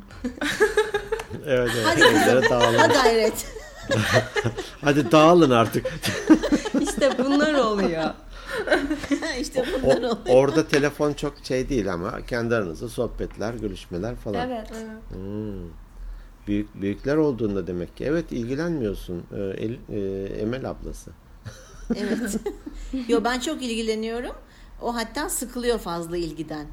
Evet 1.47 1.71
evet. 1.77 1.87
Hadi 1.87 2.01
Evlere 2.03 2.41
kızım 2.41 2.51
dağılın. 2.61 2.79
ha 2.79 2.87
gayret. 2.87 3.47
Hadi 4.81 5.13
dağılın 5.13 5.51
artık. 5.51 5.87
işte 6.81 7.11
bunlar 7.19 7.55
oluyor. 7.55 8.11
işte 9.41 9.63
O- 9.63 9.83
bunlar 9.83 9.97
oluyor. 9.97 10.17
orada 10.29 10.69
telefon 10.69 11.13
çok 11.13 11.35
şey 11.43 11.69
değil 11.69 11.93
ama 11.93 12.27
kendi 12.27 12.55
aranızda 12.55 12.89
sohbetler, 12.89 13.55
görüşmeler 13.55 14.17
falan. 14.17 14.49
Evet. 14.51 14.71
Hmm. 15.13 15.71
Büyük 16.47 16.81
büyükler 16.83 17.17
olduğunda 17.17 17.67
demek 17.67 17.97
ki. 17.97 18.05
Evet 18.05 18.33
ilgilenmiyorsun. 18.33 19.23
El- 19.37 19.79
e, 19.97 20.25
Emel 20.41 20.71
ablası. 20.71 21.11
Evet. 21.97 22.37
Yo 23.09 23.25
ben 23.25 23.41
çok 23.41 23.63
ilgileniyorum. 23.63 24.33
O 24.83 24.95
hatta 24.97 25.29
sıkılıyor 25.29 25.79
fazla 25.79 26.17
ilgiden. 26.17 26.67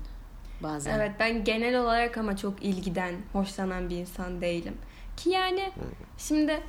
bazen. 0.63 0.99
Evet 0.99 1.11
ben 1.19 1.43
genel 1.43 1.79
olarak 1.81 2.17
ama 2.17 2.37
çok 2.37 2.63
ilgiden 2.63 3.15
hoşlanan 3.33 3.89
bir 3.89 3.95
insan 3.95 4.41
değilim. 4.41 4.73
Ki 5.17 5.29
yani 5.29 5.71
şimdi 6.17 6.59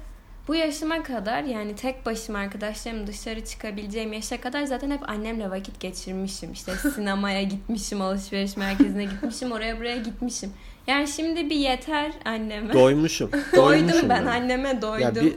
bu 0.49 0.55
yaşıma 0.55 1.03
kadar 1.03 1.42
yani 1.42 1.76
tek 1.76 2.07
başıma 2.07 2.38
arkadaşlarım 2.38 3.07
dışarı 3.07 3.44
çıkabileceğim 3.44 4.12
yaşa 4.12 4.40
kadar 4.40 4.64
zaten 4.64 4.90
hep 4.90 5.09
annemle 5.09 5.51
vakit 5.51 5.80
geçirmişim. 5.80 6.53
İşte 6.53 6.72
sinemaya 6.94 7.42
gitmişim, 7.42 8.01
alışveriş 8.01 8.57
merkezine 8.57 9.05
gitmişim, 9.05 9.53
oraya 9.53 9.78
buraya 9.78 9.96
gitmişim. 9.96 10.53
Yani 10.86 11.09
şimdi 11.09 11.51
bir 11.51 11.57
yeter 11.57 12.12
anneme. 12.24 12.72
Doymuşum. 12.72 13.30
doydum 13.32 13.57
doymuşum 13.57 14.09
ben 14.09 14.26
anneme 14.26 14.82
doydum. 14.82 15.03
Ya 15.03 15.14
bir, 15.14 15.36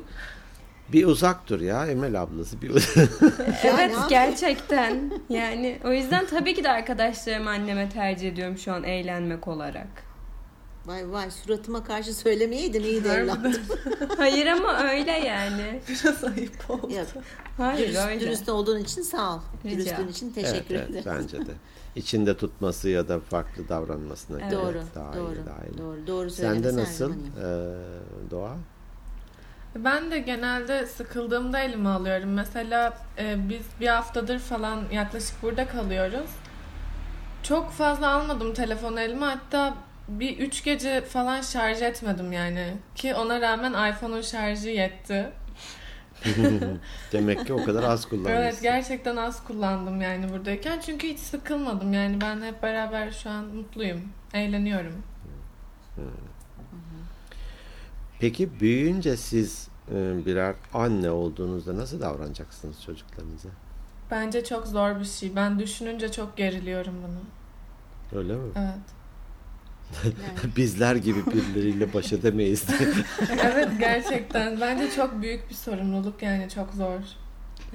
bir 0.94 1.06
uzak 1.06 1.50
dur 1.50 1.62
ya 1.62 1.88
Emel 1.88 2.22
ablası. 2.22 2.62
Bir 2.62 2.72
Evet 3.64 3.96
gerçekten. 4.10 5.12
Yani 5.30 5.78
o 5.86 5.92
yüzden 5.92 6.26
tabii 6.26 6.54
ki 6.54 6.64
de 6.64 6.70
arkadaşlarımı 6.70 7.50
anneme 7.50 7.90
tercih 7.90 8.30
ediyorum 8.30 8.58
şu 8.58 8.74
an 8.74 8.84
eğlenmek 8.84 9.48
olarak. 9.48 10.11
Vay 10.86 11.12
vay 11.12 11.32
suratıma 11.32 11.84
karşı 11.84 12.14
söylemeyeydin 12.14 12.84
iyi 12.84 13.04
de 13.04 13.10
evladım. 13.10 13.54
Hayır 14.18 14.48
ama 14.48 14.84
öyle 14.84 15.12
yani. 15.12 15.82
Biraz 15.90 16.24
ayıp 16.24 16.70
oldu. 16.70 16.94
Yok, 16.94 17.08
Hayır 17.58 17.88
dürüst, 17.88 18.08
öyle. 18.08 18.20
dürüst 18.20 18.50
olduğun 18.50 18.80
için 18.80 19.02
sağ 19.02 19.36
ol. 19.36 19.40
Rica. 19.66 19.76
Dürüstlüğün 19.76 20.08
için 20.08 20.34
evet, 20.38 20.52
teşekkür 20.52 20.76
evet, 20.76 20.90
ederim. 20.90 21.06
bence 21.06 21.46
de. 21.46 21.52
İçinde 21.96 22.38
tutması 22.38 22.90
ya 22.90 23.08
da 23.08 23.20
farklı 23.20 23.70
davranmasına 23.70 24.40
göre 24.40 24.52
Doğru, 24.52 24.82
daha 24.96 25.14
doğru, 25.14 25.34
iyi, 25.34 25.46
daha 25.46 25.66
iyi. 25.66 25.78
doğru, 25.78 26.08
doğru 26.08 26.30
Sende 26.30 26.76
nasıl 26.76 27.12
ee, 27.12 27.16
Doğa? 28.32 28.56
Ben 29.76 30.12
de 30.12 30.20
genelde 30.20 30.86
sıkıldığımda 30.86 31.60
elime 31.60 31.90
alıyorum. 31.90 32.30
Mesela 32.34 32.98
e, 33.18 33.50
biz 33.50 33.62
bir 33.80 33.88
haftadır 33.88 34.40
falan 34.40 34.84
yaklaşık 34.92 35.44
burada 35.44 35.68
kalıyoruz. 35.68 36.30
Çok 37.44 37.72
fazla 37.72 38.10
almadım 38.10 38.54
telefonu 38.54 39.00
elime. 39.00 39.26
Hatta 39.26 39.74
bir 40.08 40.38
üç 40.38 40.64
gece 40.64 41.02
falan 41.02 41.42
şarj 41.42 41.82
etmedim 41.82 42.32
yani. 42.32 42.74
Ki 42.96 43.16
ona 43.16 43.42
rağmen 43.42 43.92
iPhone'un 43.92 44.22
şarjı 44.22 44.70
yetti. 44.70 45.32
Demek 47.12 47.48
ki 47.48 47.54
o 47.54 47.66
kadar 47.66 47.84
az 47.84 48.06
kullanmışsın. 48.06 48.42
Evet 48.42 48.62
gerçekten 48.62 49.16
az 49.16 49.44
kullandım 49.44 50.02
yani 50.02 50.30
buradayken. 50.34 50.80
Çünkü 50.80 51.08
hiç 51.08 51.20
sıkılmadım 51.20 51.94
yani. 51.94 52.22
Ben 52.22 52.42
hep 52.42 52.64
beraber 52.64 53.12
şu 53.12 53.30
an 53.30 53.46
mutluyum. 53.46 54.02
Eğleniyorum. 54.34 55.04
Peki 58.20 58.60
büyüyünce 58.60 59.18
siz 59.18 59.68
e, 59.92 60.26
birer 60.26 60.56
anne 60.74 61.12
olduğunuzda 61.12 61.78
nasıl 61.78 62.02
davranacaksınız 62.02 62.84
çocuklarınıza? 62.84 63.50
Bence 64.12 64.44
çok 64.44 64.68
zor 64.68 65.00
bir 65.00 65.06
şey. 65.06 65.36
Ben 65.36 65.60
düşününce 65.60 66.12
çok 66.12 66.38
geriliyorum 66.38 66.94
bunu. 67.04 67.22
Öyle 68.20 68.36
mi? 68.36 68.52
Evet. 68.56 69.01
Yani, 70.04 70.56
Bizler 70.58 70.96
gibi 70.96 71.26
birileriyle 71.26 71.94
baş 71.94 72.14
edemeyiz. 72.14 72.66
Evet 73.44 73.70
gerçekten. 73.80 74.62
Bence 74.62 74.92
çok 74.92 75.22
büyük 75.22 75.50
bir 75.50 75.56
sorumluluk 75.56 76.22
yani 76.22 76.50
çok 76.50 76.74
zor. 76.74 77.00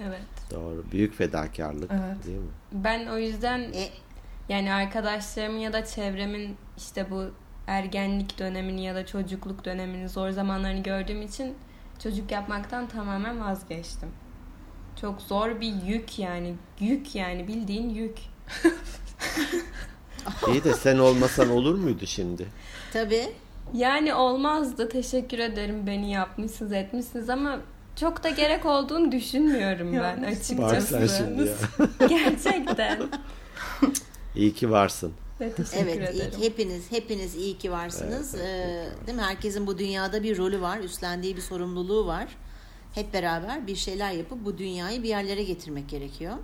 Evet. 0.07 0.51
Doğru. 0.51 0.85
Büyük 0.93 1.15
fedakarlık 1.15 1.91
Evet. 1.91 2.27
değil 2.27 2.39
mi? 2.39 2.51
Ben 2.73 3.07
o 3.07 3.19
yüzden 3.19 3.73
yani 4.49 4.73
arkadaşlarımın 4.73 5.59
ya 5.59 5.73
da 5.73 5.85
çevremin 5.85 6.57
işte 6.77 7.11
bu 7.11 7.25
ergenlik 7.67 8.39
dönemini 8.39 8.85
ya 8.85 8.95
da 8.95 9.07
çocukluk 9.07 9.65
dönemini 9.65 10.09
zor 10.09 10.31
zamanlarını 10.31 10.83
gördüğüm 10.83 11.23
için 11.23 11.55
çocuk 12.03 12.31
yapmaktan 12.31 12.89
tamamen 12.89 13.41
vazgeçtim. 13.41 14.09
Çok 15.01 15.21
zor 15.23 15.61
bir 15.61 15.75
yük 15.87 16.19
yani. 16.19 16.55
Yük 16.81 17.15
yani 17.15 17.49
bildiğin 17.49 17.91
yük. 17.91 18.19
İyi 20.53 20.65
de 20.65 20.73
sen 20.75 20.99
olmasan 20.99 21.51
olur 21.51 21.75
muydu 21.75 22.07
şimdi? 22.07 22.47
tabii. 22.93 23.29
Yani 23.75 24.15
olmazdı. 24.15 24.89
Teşekkür 24.89 25.39
ederim 25.39 25.87
beni 25.87 26.11
yapmışsınız 26.13 26.73
etmişsiniz 26.73 27.31
ama 27.31 27.59
çok 27.97 28.25
da 28.25 28.29
gerek 28.29 28.67
olduğunu 28.67 29.13
düşünmüyorum 29.13 29.93
ben 29.93 30.23
Var 30.23 30.29
açıkçası. 30.29 30.87
sen 30.87 31.07
şimdi 31.07 31.49
ya. 31.49 32.09
Gerçekten. 32.09 32.99
İyi 34.37 34.55
ki 34.55 34.71
varsın. 34.71 35.13
Ve 35.41 35.53
teşekkür 35.53 35.87
Evet, 35.87 36.15
iyi, 36.15 36.23
ederim. 36.23 36.41
hepiniz 36.41 36.93
hepiniz 36.93 37.37
iyi 37.37 37.59
ki 37.59 37.71
varsınız. 37.73 38.35
Ee, 38.35 38.87
değil 39.07 39.17
mi? 39.19 39.23
Herkesin 39.23 39.67
bu 39.67 39.79
dünyada 39.79 40.23
bir 40.23 40.39
rolü 40.39 40.61
var, 40.61 40.79
üstlendiği 40.79 41.37
bir 41.37 41.43
sorumluluğu 41.43 42.07
var. 42.07 42.27
Hep 42.95 43.13
beraber 43.15 43.67
bir 43.67 43.77
şeyler 43.77 44.13
yapıp 44.13 44.45
bu 44.45 44.59
dünyayı 44.59 45.03
bir 45.03 45.09
yerlere 45.09 45.43
getirmek 45.45 45.89
gerekiyor. 45.89 46.35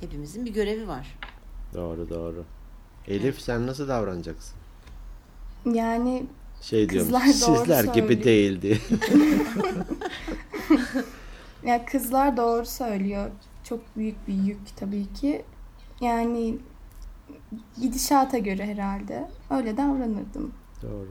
Hepimizin 0.00 0.46
bir 0.46 0.50
görevi 0.52 0.88
var. 0.88 1.18
Doğru 1.74 2.08
doğru. 2.10 2.44
Elif 3.08 3.40
sen 3.40 3.66
nasıl 3.66 3.88
davranacaksın? 3.88 4.54
Yani 5.72 6.26
Şey 6.62 6.88
diyorum 6.88 7.12
Kızlar 7.12 7.26
doğru 7.26 7.58
sizler 7.58 7.84
gibi 7.84 8.06
söylüyor. 8.06 8.24
değildi. 8.24 8.80
ya 11.64 11.84
kızlar 11.86 12.36
doğru 12.36 12.66
söylüyor. 12.66 13.30
Çok 13.64 13.80
büyük 13.96 14.28
bir 14.28 14.34
yük 14.34 14.76
tabii 14.76 15.12
ki. 15.12 15.44
Yani 16.00 16.58
gidişata 17.80 18.38
göre 18.38 18.66
herhalde 18.66 19.28
öyle 19.50 19.76
davranırdım. 19.76 20.52
Doğru. 20.82 21.08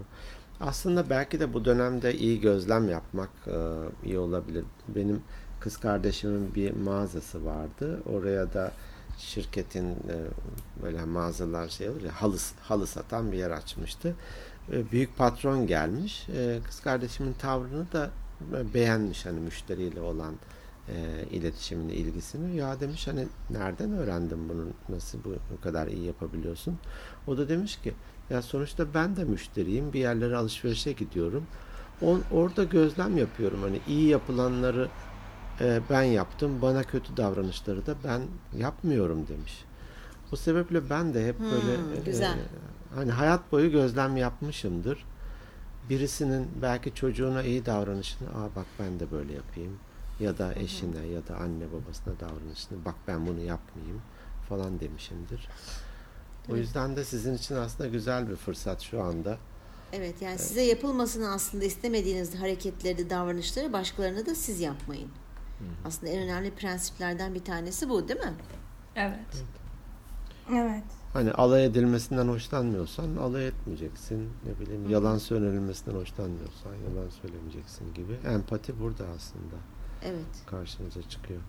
Aslında 0.62 1.10
belki 1.10 1.40
de 1.40 1.54
bu 1.54 1.66
dönemde 1.66 2.16
iyi 2.18 2.42
gözlem 2.42 2.90
yapmak 2.90 3.30
e, 3.48 3.58
iyi 4.06 4.18
olabilir. 4.20 4.66
Benim 4.88 5.22
kız 5.60 5.78
kardeşimin 5.78 6.56
bir 6.56 6.72
mağazası 6.74 7.46
vardı. 7.46 8.02
Oraya 8.14 8.54
da 8.54 8.72
şirketin 9.18 9.90
e, 9.90 10.16
böyle 10.84 11.06
mağazalar 11.06 11.70
şey 11.70 11.90
olur 11.90 12.02
ya 12.02 12.22
halı, 12.22 12.38
halı 12.62 12.88
satan 12.88 13.32
bir 13.32 13.38
yer 13.38 13.52
açmıştı. 13.52 14.16
E, 14.72 14.92
büyük 14.92 15.18
patron 15.18 15.68
gelmiş. 15.68 16.28
E, 16.30 16.60
kız 16.66 16.80
kardeşimin 16.80 17.34
tavrını 17.34 17.92
da 17.92 18.10
e, 18.54 18.74
beğenmiş 18.74 19.26
hani 19.26 19.40
müşteriyle 19.40 20.02
olan 20.02 20.36
e, 20.90 21.26
iletişimini, 21.32 21.94
ilgisini. 21.94 22.56
Ya 22.56 22.80
demiş 22.80 23.08
hani 23.08 23.28
nereden 23.50 23.92
öğrendin 23.92 24.50
bunu? 24.50 24.68
Nasıl 24.90 25.24
bu, 25.24 25.36
bu 25.58 25.62
kadar 25.62 25.88
iyi 25.88 26.06
yapabiliyorsun? 26.06 26.78
O 27.28 27.38
da 27.38 27.50
demiş 27.50 27.78
ki 27.78 27.94
ya 28.30 28.42
sonuçta 28.42 28.94
ben 28.94 29.16
de 29.16 29.24
müşteriyim. 29.24 29.94
Bir 29.94 30.00
yerlere 30.00 30.36
alışverişe 30.36 30.92
gidiyorum. 30.92 31.46
On, 32.02 32.22
orada 32.32 32.64
gözlem 32.64 33.18
yapıyorum. 33.18 33.62
Hani 33.62 33.80
iyi 33.88 34.08
yapılanları 34.08 34.90
e, 35.62 35.82
ben 35.90 36.04
yaptım. 36.04 36.62
Bana 36.62 36.84
kötü 36.84 37.18
davranışları 37.18 37.86
da 37.86 37.96
ben 38.04 38.22
yapmıyorum 38.60 39.28
demiş. 39.28 39.66
O 40.32 40.36
sebeple 40.36 40.90
ben 40.90 41.14
de 41.14 41.28
hep 41.28 41.40
Hmm, 41.40 41.52
böyle 41.52 41.72
e, 42.02 42.04
güzel. 42.06 42.38
hani 42.96 43.12
hayat 43.12 43.52
boyu 43.52 43.72
gözlem 43.72 44.18
yapmışımdır. 44.18 45.06
Birisinin 45.90 46.48
belki 46.62 46.96
çocuğuna 46.96 47.44
iyi 47.44 47.66
davranışını, 47.66 48.28
aa 48.30 48.56
bak 48.56 48.66
ben 48.80 49.00
de 49.00 49.12
böyle 49.12 49.34
yapayım 49.34 49.80
ya 50.20 50.38
da 50.38 50.54
eşine 50.56 51.06
ya 51.06 51.28
da 51.28 51.36
anne 51.36 51.66
babasına 51.74 52.14
davranışını 52.20 52.86
bak 52.86 52.96
ben 53.08 53.28
bunu 53.28 53.40
yapmayayım 53.40 54.02
falan 54.50 54.80
demişimdir. 54.80 55.48
O 56.52 56.56
yüzden 56.56 56.96
de 56.96 57.04
sizin 57.06 57.34
için 57.36 57.56
aslında 57.56 57.90
güzel 57.90 58.30
bir 58.30 58.36
fırsat 58.36 58.82
şu 58.82 59.04
anda. 59.04 59.38
Evet 59.94 60.22
yani 60.22 60.40
size 60.40 60.62
yapılmasını 60.62 61.32
aslında 61.32 61.66
istemediğiniz 61.66 62.36
hareketleri, 62.36 63.10
davranışları 63.10 63.74
başkalarına 63.74 64.26
da 64.26 64.36
siz 64.36 64.60
yapmayın. 64.60 65.10
Aslında 65.86 66.12
en 66.12 66.24
önemli 66.24 66.52
prensiplerden 66.52 67.34
bir 67.36 67.44
tanesi 67.44 67.90
bu 67.90 68.08
değil 68.08 68.20
mi? 68.20 68.34
Evet. 68.96 69.44
Evet. 70.52 70.84
Hani 71.14 71.32
alay 71.32 71.66
edilmesinden 71.66 72.28
hoşlanmıyorsan 72.28 73.16
alay 73.16 73.48
etmeyeceksin. 73.48 74.30
Ne 74.46 74.60
bileyim 74.60 74.90
yalan 74.90 75.18
söylenilmesinden 75.18 75.96
hoşlanmıyorsan 75.98 76.72
yalan 76.90 77.10
söylemeyeceksin 77.10 77.94
gibi. 77.94 78.14
Empati 78.28 78.80
burada 78.80 79.06
aslında 79.16 79.56
Evet. 80.04 80.44
karşınıza 80.46 81.02
çıkıyor. 81.10 81.42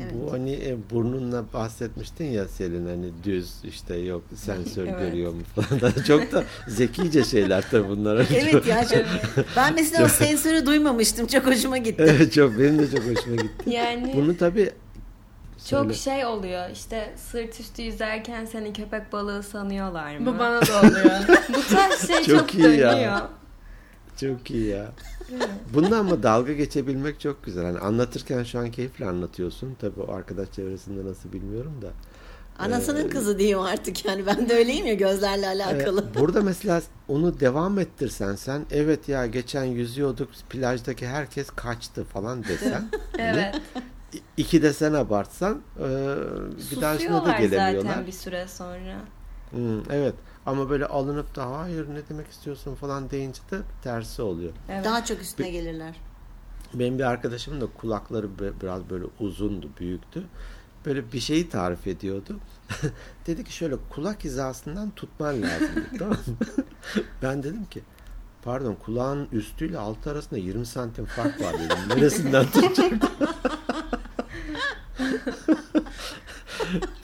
Evet. 0.00 0.12
Bu 0.14 0.32
hani 0.32 0.52
e, 0.52 0.76
burnunla 0.90 1.44
bahsetmiştin 1.52 2.24
ya 2.24 2.48
Selin 2.48 2.86
hani 2.86 3.10
düz 3.24 3.52
işte 3.64 3.96
yok 3.96 4.22
sensör 4.34 4.86
Evet. 4.86 4.98
görüyor 5.00 5.32
mu 5.32 5.40
falan 5.54 5.92
çok 6.06 6.32
da 6.32 6.44
zekice 6.68 7.24
şeyler 7.24 7.64
tabii 7.70 7.88
bunlar. 7.88 8.26
Evet 8.34 8.66
ya 8.66 8.88
çok, 8.88 9.04
ben 9.56 9.74
mesela 9.74 10.04
o 10.04 10.08
sensörü 10.08 10.66
duymamıştım. 10.66 11.26
Çok 11.26 11.46
hoşuma 11.46 11.78
gitti. 11.78 12.04
Evet 12.08 12.32
çok 12.32 12.58
benim 12.58 12.78
de 12.78 12.90
çok 12.90 13.00
hoşuma 13.00 13.36
gitti. 13.36 13.70
Yani 13.70 14.12
Bunu 14.16 14.36
tabii 14.36 14.70
çok 15.66 15.94
söyle. 15.94 15.94
şey 15.94 16.26
oluyor 16.26 16.70
işte 16.70 17.12
sırt 17.16 17.60
üstü 17.60 17.82
yüzerken 17.82 18.44
seni 18.44 18.72
köpek 18.72 19.12
balığı 19.12 19.42
sanıyorlar 19.42 20.18
mı? 20.18 20.26
Bu 20.26 20.38
bana 20.38 20.60
da 20.66 20.80
oluyor. 20.80 21.10
Bu 21.48 21.74
tarz 21.74 22.06
şey 22.06 22.24
Çok 22.24 22.38
çok, 22.38 22.54
iyi 22.54 22.78
ya. 22.78 23.28
Çok 24.20 24.50
iyi 24.50 24.66
ya. 24.66 24.92
Bundan 25.74 25.98
ama 25.98 26.22
dalga 26.22 26.52
geçebilmek 26.52 27.20
çok 27.20 27.44
güzel. 27.44 27.64
Hani 27.64 27.78
anlatırken 27.78 28.42
şu 28.42 28.58
an 28.58 28.70
keyifle 28.70 29.06
anlatıyorsun. 29.06 29.76
Tabii 29.80 30.00
o 30.00 30.12
arkadaş 30.12 30.52
çevresinde 30.52 31.10
nasıl 31.10 31.32
bilmiyorum 31.32 31.72
da. 31.82 31.88
Anasının 32.58 33.08
kızı 33.08 33.38
diyeyim 33.38 33.58
artık 33.60 34.04
yani 34.04 34.26
ben 34.26 34.48
de 34.48 34.54
öyleyim 34.54 34.86
ya 34.86 34.94
gözlerle 34.94 35.46
alakalı. 35.46 36.04
Ee, 36.10 36.18
burada 36.20 36.42
mesela 36.42 36.82
onu 37.08 37.40
devam 37.40 37.78
ettirsen 37.78 38.34
sen 38.34 38.66
evet 38.70 39.08
ya 39.08 39.26
geçen 39.26 39.64
yüzüyorduk 39.64 40.28
plajdaki 40.50 41.06
herkes 41.06 41.50
kaçtı 41.50 42.04
falan 42.04 42.44
desen. 42.44 42.88
Evet. 43.18 43.54
İki 44.36 44.62
de 44.62 44.72
sen 44.72 44.92
abartsan 44.92 45.60
e, 45.78 45.82
bir 46.70 46.80
daha 46.80 46.94
da 46.94 46.98
Susuyorlar 46.98 47.38
gelemiyorlar. 47.38 47.88
zaten 47.90 48.06
bir 48.06 48.12
süre 48.12 48.46
sonra. 48.48 48.96
Hmm, 49.50 49.90
evet 49.90 50.14
ama 50.48 50.70
böyle 50.70 50.86
alınıp 50.86 51.36
da 51.36 51.58
hayır 51.58 51.88
ne 51.94 52.08
demek 52.08 52.28
istiyorsun 52.28 52.74
falan 52.74 53.10
deyince 53.10 53.40
de 53.50 53.58
tersi 53.82 54.22
oluyor. 54.22 54.52
Evet. 54.68 54.84
Daha 54.84 55.04
çok 55.04 55.20
üstüne 55.20 55.50
gelirler. 55.50 55.96
Benim 56.74 56.98
bir 56.98 57.04
arkadaşımın 57.04 57.60
da 57.60 57.66
kulakları 57.66 58.38
be- 58.38 58.60
biraz 58.62 58.90
böyle 58.90 59.04
uzundu, 59.20 59.70
büyüktü. 59.80 60.24
Böyle 60.86 61.12
bir 61.12 61.20
şeyi 61.20 61.48
tarif 61.48 61.86
ediyordu. 61.86 62.36
dedi 63.26 63.44
ki 63.44 63.52
şöyle 63.52 63.76
kulak 63.90 64.24
hizasından 64.24 64.90
tutman 64.90 65.42
lazım. 65.42 65.84
tamam 65.98 66.12
mı? 66.26 66.36
ben 67.22 67.42
dedim 67.42 67.64
ki 67.64 67.82
pardon 68.42 68.74
kulağın 68.84 69.28
üstüyle 69.32 69.78
altı 69.78 70.10
arasında 70.10 70.40
20 70.40 70.66
santim 70.66 71.04
fark 71.04 71.40
var 71.40 71.54
dedim. 71.58 71.78
Neresinden 71.88 72.46
tutacak? 72.46 72.92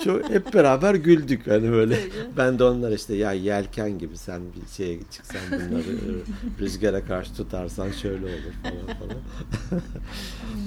Çok 0.05 0.31
hep 0.31 0.55
beraber 0.55 0.95
güldük 0.95 1.47
hani 1.47 1.73
böyle. 1.73 1.99
Ben 2.37 2.59
de 2.59 2.65
onlar 2.65 2.93
işte 2.93 3.15
ya 3.15 3.33
yelken 3.33 3.99
gibi 3.99 4.17
sen 4.17 4.41
bir 4.43 4.73
şeye 4.77 4.99
çıksan 5.11 5.41
bunları 5.51 5.85
rüzgara 6.61 7.05
karşı 7.05 7.35
tutarsan 7.35 7.91
şöyle 7.91 8.25
olur 8.25 8.55
falan 8.63 8.99
falan. 8.99 9.17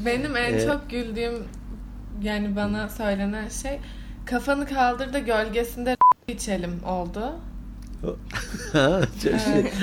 Benim 0.05 0.37
en 0.37 0.53
Ee, 0.53 0.65
çok 0.65 0.89
güldüğüm 0.89 1.43
yani 2.23 2.55
bana 2.55 2.89
söylenen 2.89 3.49
şey 3.49 3.79
kafanı 4.25 4.67
kaldır 4.67 5.13
da 5.13 5.19
gölgesinde 5.19 5.97
içelim 6.27 6.83
oldu. 6.87 7.31
Evet, 8.73 9.09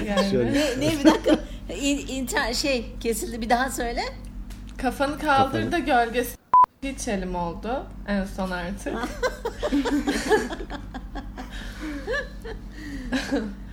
yani. 0.09 0.31
şöyle. 0.31 0.53
Ne, 0.53 0.81
ne 0.81 0.93
bir 1.01 1.05
dakika. 1.05 1.39
İn, 1.83 2.07
inter, 2.09 2.55
şey 2.55 2.87
kesildi 3.01 3.41
bir 3.43 3.51
daha 3.51 3.71
söyle. 3.71 4.01
Kafanı 4.79 5.19
kaldır 5.19 5.59
Kafanı- 5.63 5.73
da 5.73 5.79
gölgesinde 5.79 6.37
içelim 6.85 7.35
oldu 7.35 7.87
en 8.09 8.25
son 8.25 8.51
artık. 8.51 8.95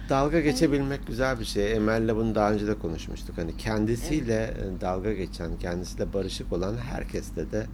Dalga 0.10 0.40
geçebilmek 0.40 1.08
güzel 1.08 1.40
bir 1.40 1.46
şey. 1.46 1.74
Emel'le 1.74 2.16
bunu 2.16 2.36
daha 2.36 2.52
önce 2.52 2.68
de 2.68 2.80
konuşmuştuk. 2.80 3.38
Hani 3.38 3.58
kendisiyle 3.58 4.44
e, 4.44 4.82
dalga 4.82 5.14
geçen, 5.14 5.60
kendisiyle 5.60 6.14
barışık 6.14 6.54
olan 6.54 6.78
herkesle 6.78 7.52
de 7.52 7.66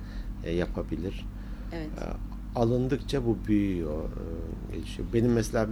e, 0.43 0.51
yapabilir. 0.55 1.25
Evet. 1.73 1.88
E, 1.88 2.03
Alındıkça 2.55 3.25
bu 3.25 3.38
büyüyor, 3.47 4.03
e, 4.03 4.75
gelişiyor. 4.75 5.07
Benim 5.13 5.33
mesela 5.33 5.67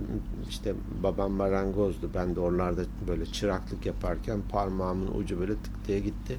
işte 0.50 0.74
babam 1.04 1.32
marangozdu. 1.32 2.10
Ben 2.14 2.36
de 2.36 2.40
oralarda 2.40 2.82
böyle 3.08 3.26
çıraklık 3.26 3.86
yaparken 3.86 4.40
parmağımın 4.50 5.08
ucu 5.20 5.40
böyle 5.40 5.54
tık 5.54 5.88
diye 5.88 6.00
gitti. 6.00 6.38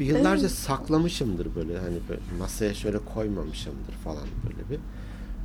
Bir 0.00 0.06
yıllarca 0.06 0.48
saklamışımdır 0.48 1.54
böyle 1.54 1.78
hani 1.78 1.98
böyle 2.08 2.20
masaya 2.38 2.74
şöyle 2.74 2.98
koymamışımdır 3.14 3.92
falan 4.04 4.26
böyle 4.44 4.70
bir. 4.70 4.78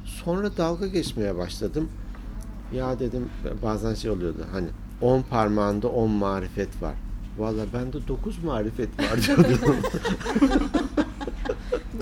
Sonra 0.05 0.57
dalga 0.57 0.87
geçmeye 0.87 1.37
başladım. 1.37 1.89
Ya 2.73 2.99
dedim 2.99 3.29
bazen 3.63 3.93
şey 3.93 4.11
oluyordu 4.11 4.45
hani 4.51 4.67
10 5.01 5.21
parmağında 5.21 5.87
10 5.87 6.11
marifet 6.11 6.81
var. 6.81 6.93
Valla 7.37 7.65
bende 7.73 8.07
9 8.07 8.43
marifet 8.43 8.89
var 8.99 9.21
diyordum. 9.27 9.75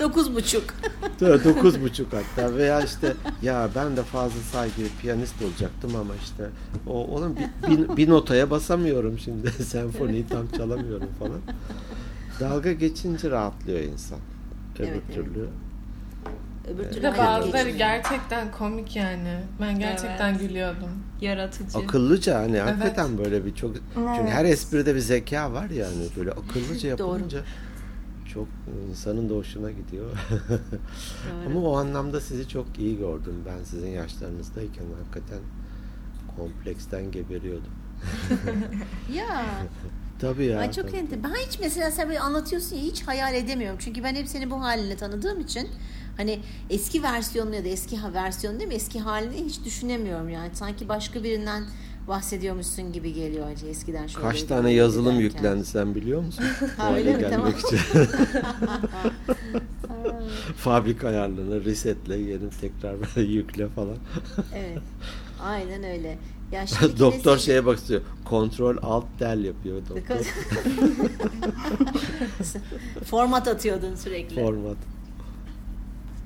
Dokuz 0.00 0.34
buçuk. 0.34 0.64
Dokuz 1.20 1.82
buçuk 1.82 2.06
hatta 2.12 2.54
veya 2.54 2.80
işte 2.80 3.14
ya 3.42 3.68
ben 3.74 3.96
de 3.96 4.02
fazla 4.02 4.40
saygı 4.40 4.82
piyanist 5.00 5.42
olacaktım 5.42 5.96
ama 5.96 6.14
işte 6.24 6.50
o 6.86 6.92
oğlum 6.92 7.36
bir, 7.36 7.70
bir, 7.70 7.96
bir 7.96 8.10
notaya 8.10 8.50
basamıyorum 8.50 9.18
şimdi 9.18 9.50
senfoniyi 9.64 10.26
tam 10.26 10.48
çalamıyorum 10.48 11.08
falan. 11.18 11.40
Dalga 12.40 12.72
geçince 12.72 13.30
rahatlıyor 13.30 13.80
insan. 13.80 14.18
Öbür 14.78 14.88
Evet, 14.88 15.02
evet. 15.06 15.14
türlü. 15.14 15.48
Öbür 16.68 16.84
Bir 16.84 16.90
türlü 16.90 17.06
hayat 17.06 17.42
bazıları 17.42 17.70
gerçekten 17.70 18.50
komik 18.52 18.96
yani. 18.96 19.40
Ben 19.60 19.78
gerçekten 19.78 20.30
Evet. 20.30 20.40
gülüyordum. 20.40 20.90
Yaratıcı. 21.20 21.78
Akıllıca 21.78 22.38
hani 22.38 22.58
hakikaten 22.58 23.18
böyle 23.18 23.44
bir 23.44 23.54
çok 23.54 23.74
çünkü 23.94 24.10
Evet. 24.20 24.30
her 24.30 24.44
espride 24.44 24.94
bir 24.94 25.00
zeka 25.00 25.52
var 25.52 25.70
yani 25.70 26.06
böyle 26.16 26.30
akıllıca 26.30 26.88
yapılınca 26.88 27.40
çok 28.34 28.48
insanın 28.90 29.30
da 29.30 29.34
hoşuna 29.34 29.70
gidiyor. 29.70 30.10
Ama 31.46 31.60
o 31.60 31.76
anlamda 31.76 32.20
sizi 32.20 32.48
çok 32.48 32.78
iyi 32.78 32.98
gördüm. 32.98 33.34
Ben 33.46 33.64
sizin 33.64 33.88
yaşlarınızdayken 33.90 34.84
hakikaten 35.02 35.38
kompleksten 36.36 37.10
geberiyordum. 37.10 37.72
Ya. 39.14 39.44
Tabii 40.24 40.44
ya. 40.44 40.58
Ay 40.60 40.72
çok 40.72 40.86
tabii. 40.88 40.96
enter. 40.96 41.22
Ben 41.24 41.34
hiç 41.48 41.58
mesela 41.60 41.90
sen 41.90 42.08
böyle 42.08 42.20
anlatıyorsun 42.20 42.76
ya 42.76 42.82
hiç 42.82 43.02
hayal 43.02 43.34
edemiyorum. 43.34 43.78
Çünkü 43.80 44.04
ben 44.04 44.14
hep 44.14 44.28
seni 44.28 44.50
bu 44.50 44.60
haline 44.62 44.96
tanıdığım 44.96 45.40
için 45.40 45.68
hani 46.16 46.38
eski 46.70 47.02
versiyonunu 47.02 47.54
ya 47.54 47.64
da 47.64 47.68
eski 47.68 47.96
ha- 47.96 48.14
versiyonu 48.14 48.58
değil 48.58 48.68
mi? 48.68 48.74
Eski 48.74 49.00
halini 49.00 49.44
hiç 49.44 49.64
düşünemiyorum 49.64 50.28
yani. 50.28 50.50
Sanki 50.54 50.88
başka 50.88 51.24
birinden 51.24 51.64
bahsediyormuşsun 52.08 52.92
gibi 52.92 53.12
geliyor 53.12 53.46
acı 53.50 53.66
eskiden 53.66 54.06
şöyle. 54.06 54.28
Kaç 54.28 54.42
tane 54.42 54.72
yazılım 54.72 55.06
derken. 55.06 55.20
yüklendi 55.20 55.64
sen 55.64 55.94
biliyor 55.94 56.22
musun? 56.22 56.44
Ha, 56.76 56.94
öyle 56.94 57.16
mi? 57.16 57.26
Tamam. 57.30 57.50
için. 57.50 57.78
Fabrika 60.56 61.08
ayarlarını 61.08 61.64
resetle, 61.64 62.16
yeni 62.16 62.50
tekrar 62.60 63.22
yükle 63.22 63.68
falan. 63.68 63.96
Evet. 64.54 64.78
Aynen 65.42 65.84
öyle. 65.84 66.18
Ya 66.54 66.64
Doktor 66.98 67.36
nesil- 67.36 67.40
şeye 67.46 67.66
bak 67.66 67.78
istiyor. 67.78 68.00
Kontrol 68.24 68.76
alt 68.82 69.04
del 69.20 69.44
yapıyor 69.44 69.82
doktor. 69.88 70.16
Format 73.04 73.48
atıyordun 73.48 73.94
sürekli. 73.94 74.42
Format. 74.42 74.76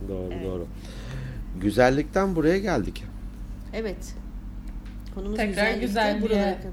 Doğru 0.09 0.33
Evet. 0.33 0.47
doğru. 0.47 0.67
Güzellikten 1.61 2.37
buraya 2.37 2.59
geldik. 2.59 3.05
Evet. 3.73 4.15
Konumuz 5.15 5.37
Tekrar 5.37 6.23
buralara 6.23 6.57
kadar. 6.57 6.73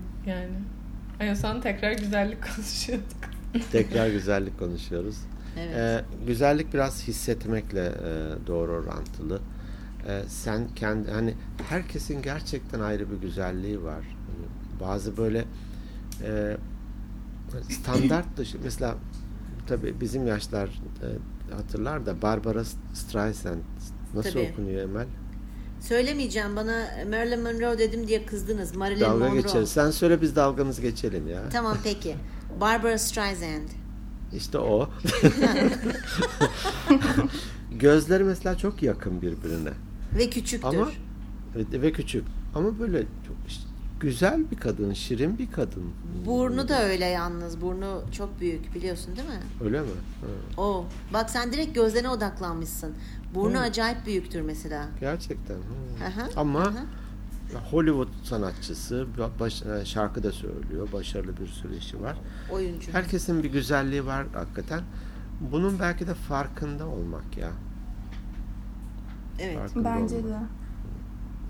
yani. 1.19 1.35
Son 1.35 1.61
tekrar 1.61 1.91
güzellik 1.91 2.37
konuşuyorduk. 2.55 3.07
Tekrar 3.71 4.07
güzellik 4.09 4.59
konuşuyoruz. 4.59 5.15
Evet. 5.59 5.75
Ee, 5.75 6.01
güzellik 6.27 6.73
biraz 6.73 7.07
hissetmekle 7.07 7.85
e, 7.85 8.47
doğru 8.47 8.71
orantılı. 8.71 9.39
Ee, 10.07 10.21
sen 10.27 10.67
kendi 10.75 11.11
hani 11.11 11.33
herkesin 11.69 12.21
gerçekten 12.21 12.79
ayrı 12.79 13.11
bir 13.11 13.17
güzelliği 13.17 13.83
var. 13.83 14.03
Hani 14.03 14.79
bazı 14.79 15.17
böyle 15.17 15.45
e, 16.23 16.57
standart 17.69 18.37
dışı 18.37 18.57
mesela 18.63 18.95
tabii 19.67 20.01
bizim 20.01 20.27
yaşlar 20.27 20.67
e, 20.67 21.07
hatırlar 21.55 22.05
da 22.05 22.21
Barbara 22.21 22.63
Streisand 22.93 23.61
nasıl 24.13 24.31
Tabii. 24.31 24.49
okunuyor 24.53 24.81
Emel? 24.81 25.07
Söylemeyeceğim 25.81 26.55
bana 26.55 26.85
Marilyn 27.09 27.41
Monroe 27.41 27.79
dedim 27.79 28.07
diye 28.07 28.25
kızdınız. 28.25 28.75
Marilyn 28.75 29.01
Dalga 29.01 29.25
Monroe. 29.25 29.41
geçeriz. 29.41 29.69
Sen 29.69 29.91
söyle 29.91 30.21
biz 30.21 30.35
dalgamızı 30.35 30.81
geçelim 30.81 31.27
ya. 31.27 31.41
Tamam 31.51 31.77
peki. 31.83 32.15
Barbara 32.61 32.97
Streisand. 32.97 33.69
İşte 34.33 34.57
o. 34.57 34.89
Gözleri 37.71 38.23
mesela 38.23 38.57
çok 38.57 38.83
yakın 38.83 39.21
birbirine. 39.21 39.71
Ve 40.17 40.29
küçüktür. 40.29 40.67
Ama 40.67 40.91
evet, 41.55 41.67
ve 41.73 41.91
küçük. 41.91 42.23
Ama 42.55 42.79
böyle 42.79 42.99
çok 43.01 43.35
güzel 43.99 44.51
bir 44.51 44.55
kadın, 44.55 44.93
şirin 44.93 45.37
bir 45.37 45.51
kadın. 45.51 45.83
Burnu 46.25 46.69
da 46.69 46.83
öyle 46.83 47.05
yalnız. 47.05 47.61
Burnu 47.61 48.01
çok 48.11 48.39
büyük 48.39 48.75
biliyorsun 48.75 49.15
değil 49.15 49.27
mi? 49.27 49.39
Öyle 49.63 49.81
mi? 49.81 49.87
Ha, 50.21 50.61
O. 50.61 50.85
Bak 51.13 51.29
sen 51.29 51.53
direkt 51.53 51.75
gözlerine 51.75 52.09
odaklanmışsın. 52.09 52.93
Burnu 53.35 53.55
Hı. 53.57 53.59
acayip 53.61 54.05
büyüktür 54.05 54.41
mesela. 54.41 54.87
gerçekten. 54.99 55.55
ha. 55.55 56.05
Aha, 56.05 56.29
Ama 56.35 56.59
aha. 56.61 56.85
Hollywood 57.71 58.07
sanatçısı, 58.23 59.07
baş, 59.39 59.63
şarkı 59.85 60.23
da 60.23 60.31
söylüyor, 60.31 60.87
başarılı 60.93 61.37
bir 61.37 61.47
sürü 61.47 61.77
işi 61.77 62.01
var. 62.01 62.17
Oyuncu. 62.51 62.91
Herkesin 62.93 63.43
bir 63.43 63.49
güzelliği 63.49 64.05
var 64.05 64.25
hakikaten. 64.33 64.81
Bunun 65.51 65.79
belki 65.79 66.07
de 66.07 66.13
farkında 66.13 66.87
olmak 66.87 67.37
ya. 67.37 67.51
Evet. 69.39 69.57
Farkında 69.57 69.85
Bence 69.85 70.15
olmak. 70.15 70.29
de. 70.31 70.45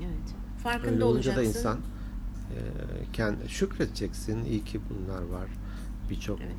Evet. 0.01 0.35
Farkında 0.63 0.91
Öyle 0.93 1.03
olacaksın. 1.03 1.41
da 1.43 1.47
insan 1.47 1.77
e, 1.77 2.59
kendi 3.13 3.49
şükredeceksin. 3.49 4.45
İyi 4.45 4.63
ki 4.63 4.79
bunlar 4.89 5.21
var. 5.21 5.47
Birçok 6.09 6.39
Evet. 6.41 6.51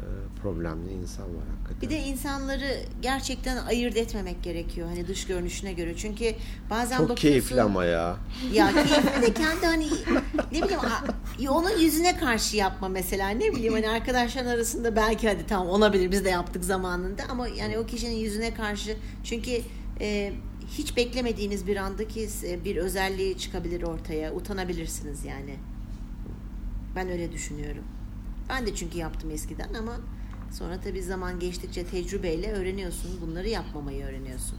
e, 0.00 0.06
problemli 0.42 0.92
insan 0.92 1.24
var 1.36 1.44
hakikaten. 1.58 1.80
Bir 1.80 1.90
de 1.90 1.98
insanları 1.98 2.76
gerçekten 3.02 3.56
ayırt 3.56 3.96
etmemek 3.96 4.42
gerekiyor. 4.42 4.88
Hani 4.88 5.08
dış 5.08 5.26
görünüşüne 5.26 5.72
göre. 5.72 5.96
Çünkü 5.96 6.34
bazen 6.70 6.96
çok 6.96 7.08
bakıyorsun. 7.08 7.28
keyifli 7.28 7.62
ama 7.62 7.84
ya. 7.84 8.16
Ya 8.52 8.72
keyifli 8.72 9.22
de 9.22 9.34
kendi 9.34 9.66
hani 9.66 9.86
ne 10.52 10.62
bileyim 10.62 10.80
onun 11.50 11.78
yüzüne 11.78 12.16
karşı 12.18 12.56
yapma 12.56 12.88
mesela 12.88 13.28
ne 13.28 13.52
bileyim 13.52 13.72
hani 13.72 13.88
arkadaşların 13.88 14.50
arasında 14.50 14.96
belki 14.96 15.28
hadi 15.28 15.46
tamam 15.46 15.68
olabilir 15.68 16.10
biz 16.12 16.24
de 16.24 16.30
yaptık 16.30 16.64
zamanında 16.64 17.22
ama 17.30 17.48
yani 17.48 17.78
o 17.78 17.86
kişinin 17.86 18.16
yüzüne 18.16 18.54
karşı 18.54 18.96
çünkü 19.24 19.50
e, 20.00 20.32
hiç 20.68 20.96
beklemediğiniz 20.96 21.66
bir 21.66 21.76
andaki 21.76 22.28
e, 22.44 22.64
bir 22.64 22.76
özelliği 22.76 23.38
çıkabilir 23.38 23.82
ortaya. 23.82 24.32
Utanabilirsiniz 24.34 25.24
yani. 25.24 25.56
Ben 26.96 27.10
öyle 27.10 27.32
düşünüyorum. 27.32 27.84
Ben 28.48 28.66
de 28.66 28.74
çünkü 28.74 28.98
yaptım 28.98 29.30
eskiden 29.30 29.74
ama 29.74 29.96
sonra 30.52 30.80
tabii 30.84 31.02
zaman 31.02 31.40
geçtikçe 31.40 31.84
tecrübeyle 31.84 32.52
öğreniyorsun. 32.52 33.10
Bunları 33.20 33.48
yapmamayı 33.48 34.04
öğreniyorsun. 34.04 34.58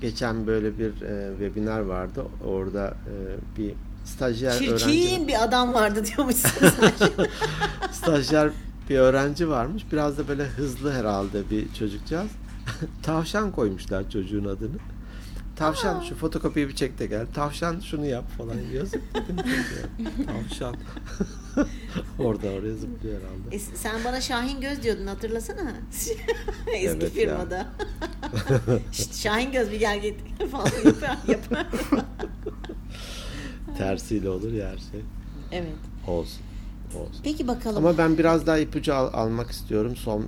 Geçen 0.00 0.46
böyle 0.46 0.78
bir 0.78 1.02
e, 1.02 1.30
webinar 1.38 1.80
vardı. 1.80 2.26
Orada 2.46 2.88
e, 2.88 3.14
bir 3.58 3.74
stajyer 4.04 4.68
öğrenci 4.68 4.84
Çirkin 4.84 5.28
bir 5.28 5.44
adam 5.44 5.74
vardı 5.74 6.04
diyormuşsun 6.06 6.50
stajyer 7.92 8.50
bir 8.90 8.98
öğrenci 8.98 9.48
varmış. 9.48 9.84
Biraz 9.92 10.18
da 10.18 10.28
böyle 10.28 10.44
hızlı 10.44 10.92
herhalde 10.92 11.50
bir 11.50 11.74
çocukcağız. 11.74 12.30
Tavşan 13.02 13.52
koymuşlar 13.52 14.10
çocuğun 14.10 14.44
adını. 14.44 14.76
Tavşan 15.56 16.00
şu 16.00 16.14
fotokopiyi 16.14 16.68
bir 16.68 16.74
çek 16.74 16.98
de 16.98 17.06
gel. 17.06 17.26
Tavşan 17.34 17.80
şunu 17.80 18.06
yap 18.06 18.24
falan 18.38 18.56
yazık 18.74 19.02
dedim. 19.14 19.36
Tavşan. 20.26 20.74
Orada 22.18 22.46
oraya 22.48 22.74
zıplıyor 22.74 23.20
herhalde. 23.20 23.56
E, 23.56 23.58
sen 23.58 24.04
bana 24.04 24.20
Şahin 24.20 24.60
Göz 24.60 24.82
diyordun 24.82 25.06
hatırlasana. 25.06 25.72
Eski 26.74 26.86
Evet 26.88 27.12
firmada. 27.12 27.66
Şahin 29.12 29.52
Göz 29.52 29.70
bir 29.70 29.80
gel 29.80 30.02
git 30.02 30.16
falan 30.50 30.66
yapar. 30.84 31.18
yapar. 31.28 31.66
Tersiyle 33.78 34.28
olur 34.28 34.52
ya 34.52 34.68
her 34.68 34.78
şey. 34.78 35.00
evet. 35.52 35.72
Olsun. 36.06 36.42
Olsun. 36.96 37.20
Peki 37.22 37.48
bakalım. 37.48 37.76
Ama 37.86 37.98
ben 37.98 38.18
biraz 38.18 38.46
daha 38.46 38.58
ipucu 38.58 38.94
al- 38.94 39.10
almak 39.12 39.50
istiyorum. 39.50 39.96
Son 39.96 40.20
e, 40.22 40.26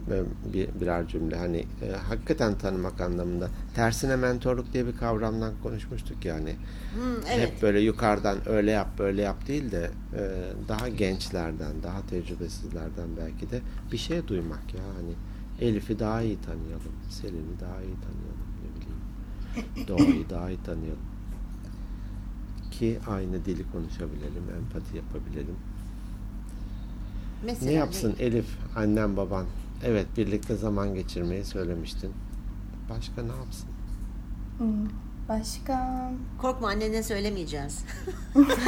bir, 0.53 0.69
birer 0.81 1.09
cümle. 1.09 1.37
Hani 1.37 1.59
e, 1.59 1.91
hakikaten 2.09 2.59
tanımak 2.59 3.01
anlamında. 3.01 3.49
Tersine 3.75 4.17
mentorluk 4.17 4.73
diye 4.73 4.87
bir 4.87 4.97
kavramdan 4.97 5.53
konuşmuştuk 5.63 6.25
yani. 6.25 6.51
Hmm, 6.95 7.17
evet. 7.33 7.53
Hep 7.53 7.63
böyle 7.63 7.81
yukarıdan 7.81 8.49
öyle 8.49 8.71
yap 8.71 8.89
böyle 8.99 9.23
yap 9.23 9.47
değil 9.49 9.71
de 9.71 9.91
e, 10.15 10.23
daha 10.69 10.89
gençlerden, 10.89 11.83
daha 11.83 12.07
tecrübesizlerden 12.07 13.09
belki 13.21 13.51
de 13.51 13.61
bir 13.93 13.99
şey 13.99 14.29
duymak 14.29 14.75
ya. 14.75 14.81
Hani 14.97 15.13
Elif'i 15.71 15.99
daha 15.99 16.23
iyi 16.23 16.41
tanıyalım. 16.41 16.93
Selin'i 17.11 17.61
daha 17.61 17.81
iyi 17.83 17.95
tanıyalım. 18.07 18.47
Ne 18.63 18.69
bileyim. 18.81 19.89
Doğayı 19.89 20.31
daha 20.31 20.51
iyi 20.51 20.63
tanıyalım. 20.67 21.07
Ki 22.71 22.99
aynı 23.09 23.45
dili 23.45 23.71
konuşabilelim, 23.73 24.45
empati 24.59 24.97
yapabilelim. 24.97 25.57
Mesela 27.47 27.71
Ne 27.71 27.77
yapsın 27.79 28.15
Elif, 28.21 28.47
annem 28.77 29.17
baban? 29.17 29.45
Evet 29.85 30.07
birlikte 30.17 30.57
zaman 30.57 30.95
geçirmeyi 30.95 31.45
söylemiştin. 31.45 32.13
Başka 32.91 33.23
ne 33.23 33.33
yapsın? 33.45 33.69
Hmm, 34.59 34.89
Başka 35.29 36.11
Korkma 36.41 36.69
annene 36.69 37.03
söylemeyeceğiz. 37.03 37.85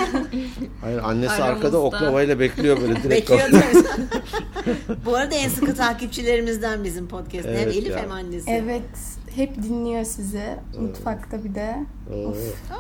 Hayır 0.81 0.99
annesi 0.99 1.33
Aramızda. 1.33 1.45
arkada 1.45 1.79
oklavayla 1.79 2.41
bekliyor 2.41 2.81
böyle 2.81 3.03
direkt. 3.03 3.31
Bekliyor 3.31 3.49
Bu 5.05 5.17
arada 5.17 5.35
en 5.35 5.49
sıkı 5.49 5.75
takipçilerimizden 5.75 6.85
bizim 6.85 7.09
podcast'te. 7.09 7.51
hem 7.53 7.57
Evet 7.59 7.77
Elif 7.77 7.91
ya. 7.91 7.99
hem 8.03 8.13
annesi. 8.13 8.51
evet 8.51 8.83
hep 9.35 9.63
dinliyor 9.63 10.05
sizi 10.05 10.57
mutfakta 10.81 11.45
bir 11.45 11.55
de. 11.55 11.87
Oo, 12.15 12.35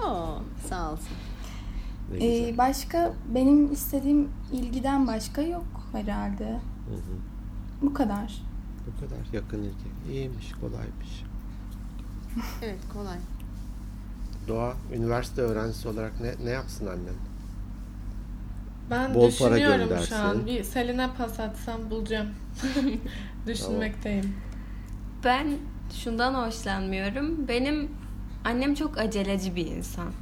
Oo, 0.06 0.42
sağ 0.68 0.92
olsun. 0.92 1.06
ne. 2.12 2.48
Ee, 2.48 2.58
başka 2.58 3.12
benim 3.34 3.72
istediğim 3.72 4.28
ilgiden 4.52 5.06
başka 5.06 5.42
yok 5.42 5.64
herhalde. 5.92 6.48
Hı 6.88 6.94
hı. 6.94 7.18
Bu 7.82 7.94
kadar. 7.94 8.42
Bu 8.86 9.00
kadar 9.00 9.18
yakın 9.32 9.62
ilgi. 9.62 10.12
İyiymiş, 10.12 10.52
kolaymış. 10.52 11.24
Evet 12.62 12.78
kolay. 12.92 13.18
Doğa, 14.48 14.74
üniversite 14.94 15.42
öğrencisi 15.42 15.88
olarak 15.88 16.20
ne, 16.20 16.34
ne 16.44 16.50
yapsın 16.50 16.86
annen? 16.86 17.14
Ben 18.90 19.14
Bol 19.14 19.20
para 19.38 19.50
düşünüyorum 19.54 19.88
göndersin. 19.88 20.08
şu 20.08 20.16
an. 20.16 20.46
Bir 20.46 20.62
Selin'e 20.64 21.08
pas 21.18 21.40
atsam 21.40 21.90
bulacağım. 21.90 22.28
Düşünmekteyim. 23.46 24.34
Ben 25.24 25.46
şundan 25.92 26.34
hoşlanmıyorum. 26.46 27.48
Benim 27.48 27.90
annem 28.44 28.74
çok 28.74 28.98
aceleci 28.98 29.56
bir 29.56 29.66
insan. 29.66 30.12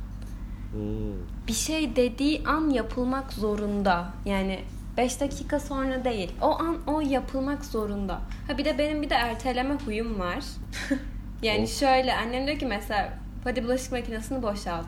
Hmm. 0.73 1.13
Bir 1.49 1.53
şey 1.53 1.97
dediği 1.97 2.45
an 2.47 2.71
yapılmak 2.71 3.33
zorunda. 3.33 4.13
Yani 4.25 4.61
5 4.97 5.21
dakika 5.21 5.61
sonra 5.61 6.05
değil. 6.05 6.33
O 6.41 6.59
an 6.59 6.77
o 6.87 7.01
yapılmak 7.01 7.65
zorunda. 7.65 8.21
Ha 8.49 8.59
bir 8.59 8.65
de 8.65 8.79
benim 8.79 9.03
bir 9.03 9.11
de 9.11 9.15
erteleme 9.15 9.75
huyum 9.75 10.21
var. 10.21 10.45
yani 11.43 11.63
Of. 11.63 11.79
şöyle 11.79 12.15
annem 12.15 12.47
diyor 12.47 12.59
ki 12.59 12.67
mesela 12.67 13.13
hadi 13.45 13.65
bulaşık 13.65 13.93
makinesini 13.93 14.43
boşalt. 14.43 14.87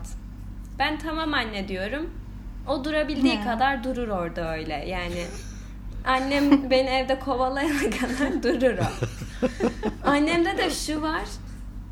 Ben 0.79 0.99
tamam 0.99 1.33
anne 1.33 1.67
diyorum. 1.67 2.09
O 2.67 2.83
durabildiği 2.83 3.39
Ne? 3.39 3.43
kadar 3.43 3.83
durur 3.83 4.07
orada 4.07 4.53
öyle. 4.55 4.73
Yani 4.73 5.25
annem 6.05 6.69
beni 6.71 6.89
evde 6.89 7.19
kovalayana 7.19 7.79
kadar 7.79 8.43
durur 8.43 8.77
o. 8.77 8.83
Annemde 10.09 10.57
de 10.57 10.69
şu 10.69 11.01
var. 11.01 11.23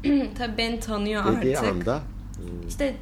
Tabii 0.38 0.58
beni 0.58 0.80
tanıyor 0.80 1.38
Dediği 1.38 1.58
artık. 1.60 1.72
anda. 1.74 1.96
Hmm. 2.38 2.68
İşte 2.68 2.96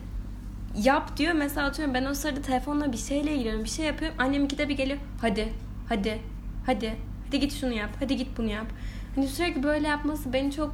yap 0.84 1.18
diyor. 1.18 1.34
Mesela 1.34 1.68
atıyorum 1.68 1.94
ben 1.94 2.06
o 2.06 2.14
sırada 2.14 2.42
telefonla 2.42 2.92
bir 2.92 2.98
şeyle 2.98 3.32
ilgileniyorum 3.32 3.64
bir 3.64 3.70
şey 3.70 3.86
yapıyorum. 3.86 4.18
Annem 4.20 4.46
ikide 4.46 4.70
bir 4.70 4.78
geliyor 4.78 4.98
hadi 5.22 5.54
hadi 5.90 6.20
hadi 6.66 6.96
hadi 7.26 7.40
git 7.40 7.54
şunu 7.54 7.74
yap 7.74 7.90
hadi 8.00 8.18
git 8.18 8.38
bunu 8.38 8.50
yap. 8.50 8.68
Hani 9.16 9.28
sürekli 9.28 9.64
böyle 9.64 9.88
yapması 9.88 10.34
beni 10.34 10.52
çok 10.52 10.74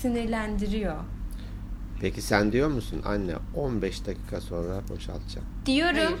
sinirlendiriyor. 0.00 0.96
Peki 2.00 2.22
sen 2.22 2.52
diyor 2.52 2.68
musun 2.68 3.02
anne 3.04 3.32
15 3.54 4.06
dakika 4.06 4.40
sonra 4.40 4.80
boşaltacağım. 4.88 5.46
diyorum. 5.66 6.18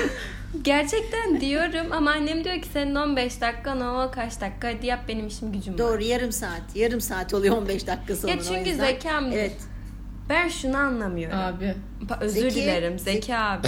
gerçekten 0.63 1.41
diyorum 1.41 1.91
ama 1.91 2.11
annem 2.11 2.43
diyor 2.43 2.61
ki 2.61 2.67
senin 2.73 2.95
15 2.95 3.41
dakikan 3.41 3.81
o 3.81 4.11
kaç 4.11 4.41
dakika 4.41 4.67
hadi 4.67 4.85
yap 4.85 4.99
benim 5.07 5.27
işim 5.27 5.51
gücüm 5.51 5.73
var. 5.73 5.77
Doğru 5.77 6.03
yarım 6.03 6.31
saat. 6.31 6.75
Yarım 6.75 7.01
saat 7.01 7.33
oluyor 7.33 7.57
15 7.57 7.87
dakika 7.87 8.15
sonra. 8.15 8.31
Ya 8.31 8.39
çünkü 8.41 8.69
yüzden. 8.69 8.85
zekam 8.85 9.25
Evet. 9.31 9.55
ben 10.29 10.47
şunu 10.47 10.77
anlamıyorum 10.77 11.37
Abi. 11.39 11.75
Pa- 12.07 12.19
Özür 12.21 12.41
Zeki- 12.41 12.55
dilerim 12.55 12.99
Zeki 12.99 13.35
abi. 13.35 13.67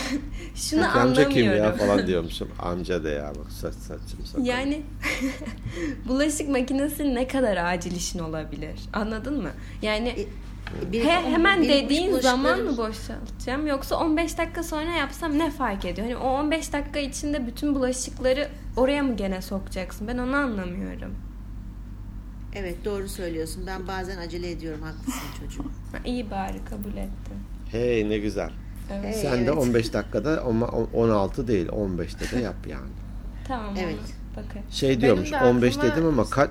Şunu 0.54 0.80
Peki 0.82 0.98
amca 0.98 1.28
kim 1.28 1.44
ya 1.44 1.50
anlamıyorum. 1.52 1.78
falan 1.78 2.06
diyormuşum. 2.06 2.48
Amca 2.58 3.04
de 3.04 3.08
ya 3.10 3.32
bak 3.38 3.52
saç 3.52 3.74
saçım 3.74 4.26
sakalım. 4.26 4.44
Yani 4.46 4.82
bulaşık 6.08 6.48
makinesi 6.48 7.14
ne 7.14 7.28
kadar 7.28 7.56
acil 7.56 7.96
işin 7.96 8.18
olabilir? 8.18 8.80
Anladın 8.92 9.42
mı? 9.42 9.50
Yani 9.82 10.08
E, 10.08 10.26
bir- 10.92 11.04
he, 11.04 11.30
hemen 11.30 11.62
bir- 11.62 11.68
dediğin 11.68 12.12
bulaşıkları- 12.12 12.22
zaman 12.22 12.60
mı 12.62 12.76
boşaltacağım 12.76 13.66
yoksa 13.66 13.96
15 13.96 14.38
dakika 14.38 14.62
sonra 14.62 14.90
yapsam 14.90 15.38
ne 15.38 15.50
fark 15.50 15.84
ediyor? 15.84 16.06
Hani 16.06 16.16
o 16.16 16.28
15 16.28 16.72
dakika 16.72 16.98
içinde 16.98 17.46
bütün 17.46 17.74
bulaşıkları 17.74 18.48
oraya 18.76 19.02
mı 19.02 19.16
gene 19.16 19.42
sokacaksın? 19.42 20.08
Ben 20.08 20.18
onu 20.18 20.36
anlamıyorum. 20.36 21.14
Evet 22.54 22.84
doğru 22.84 23.08
söylüyorsun. 23.08 23.64
Ben 23.66 23.88
bazen 23.88 24.18
acele 24.18 24.50
ediyorum. 24.50 24.82
Haklısın 24.82 25.22
çocuğum. 25.40 25.70
İyi 26.04 26.30
bari 26.30 26.64
kabul 26.70 26.96
ettim. 26.96 27.36
Hey 27.72 28.08
ne 28.10 28.18
güzel. 28.18 28.50
Evet. 28.92 29.16
Sen 29.16 29.32
de 29.32 29.50
evet. 29.50 29.58
15 29.58 29.92
dakikada 29.92 30.42
ama 30.44 30.66
16 30.94 31.48
değil 31.48 31.66
15'te 31.68 32.36
de 32.36 32.40
yap 32.42 32.54
yani. 32.68 32.90
Tamam 33.48 33.74
Evet. 33.78 33.96
bakın. 34.36 34.60
Şey 34.70 35.00
diyormuş 35.00 35.32
de 35.32 35.36
15 35.36 35.76
aklıma- 35.76 35.92
dedim 35.92 36.06
ama 36.06 36.30
kaç 36.30 36.50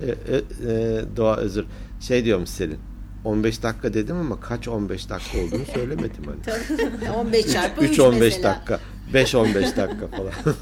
e, 0.00 0.06
e, 0.06 0.36
e, 0.36 1.04
doğa 1.16 1.36
özür. 1.36 1.66
Şey 2.00 2.24
diyormuş 2.24 2.50
Selin. 2.50 2.78
15 3.24 3.62
dakika 3.62 3.94
dedim 3.94 4.16
ama 4.16 4.40
kaç 4.40 4.68
15 4.68 5.10
dakika 5.10 5.38
olduğunu 5.38 5.66
söylemedim 5.74 6.24
hani. 6.24 6.42
Tabii. 7.00 7.10
15 7.10 7.52
çarpı 7.52 7.84
3 7.84 7.90
3 7.90 8.00
15 8.00 8.20
mesela. 8.20 8.54
dakika, 8.54 8.80
5 9.14 9.34
15 9.34 9.76
dakika 9.76 10.08
falan. 10.08 10.32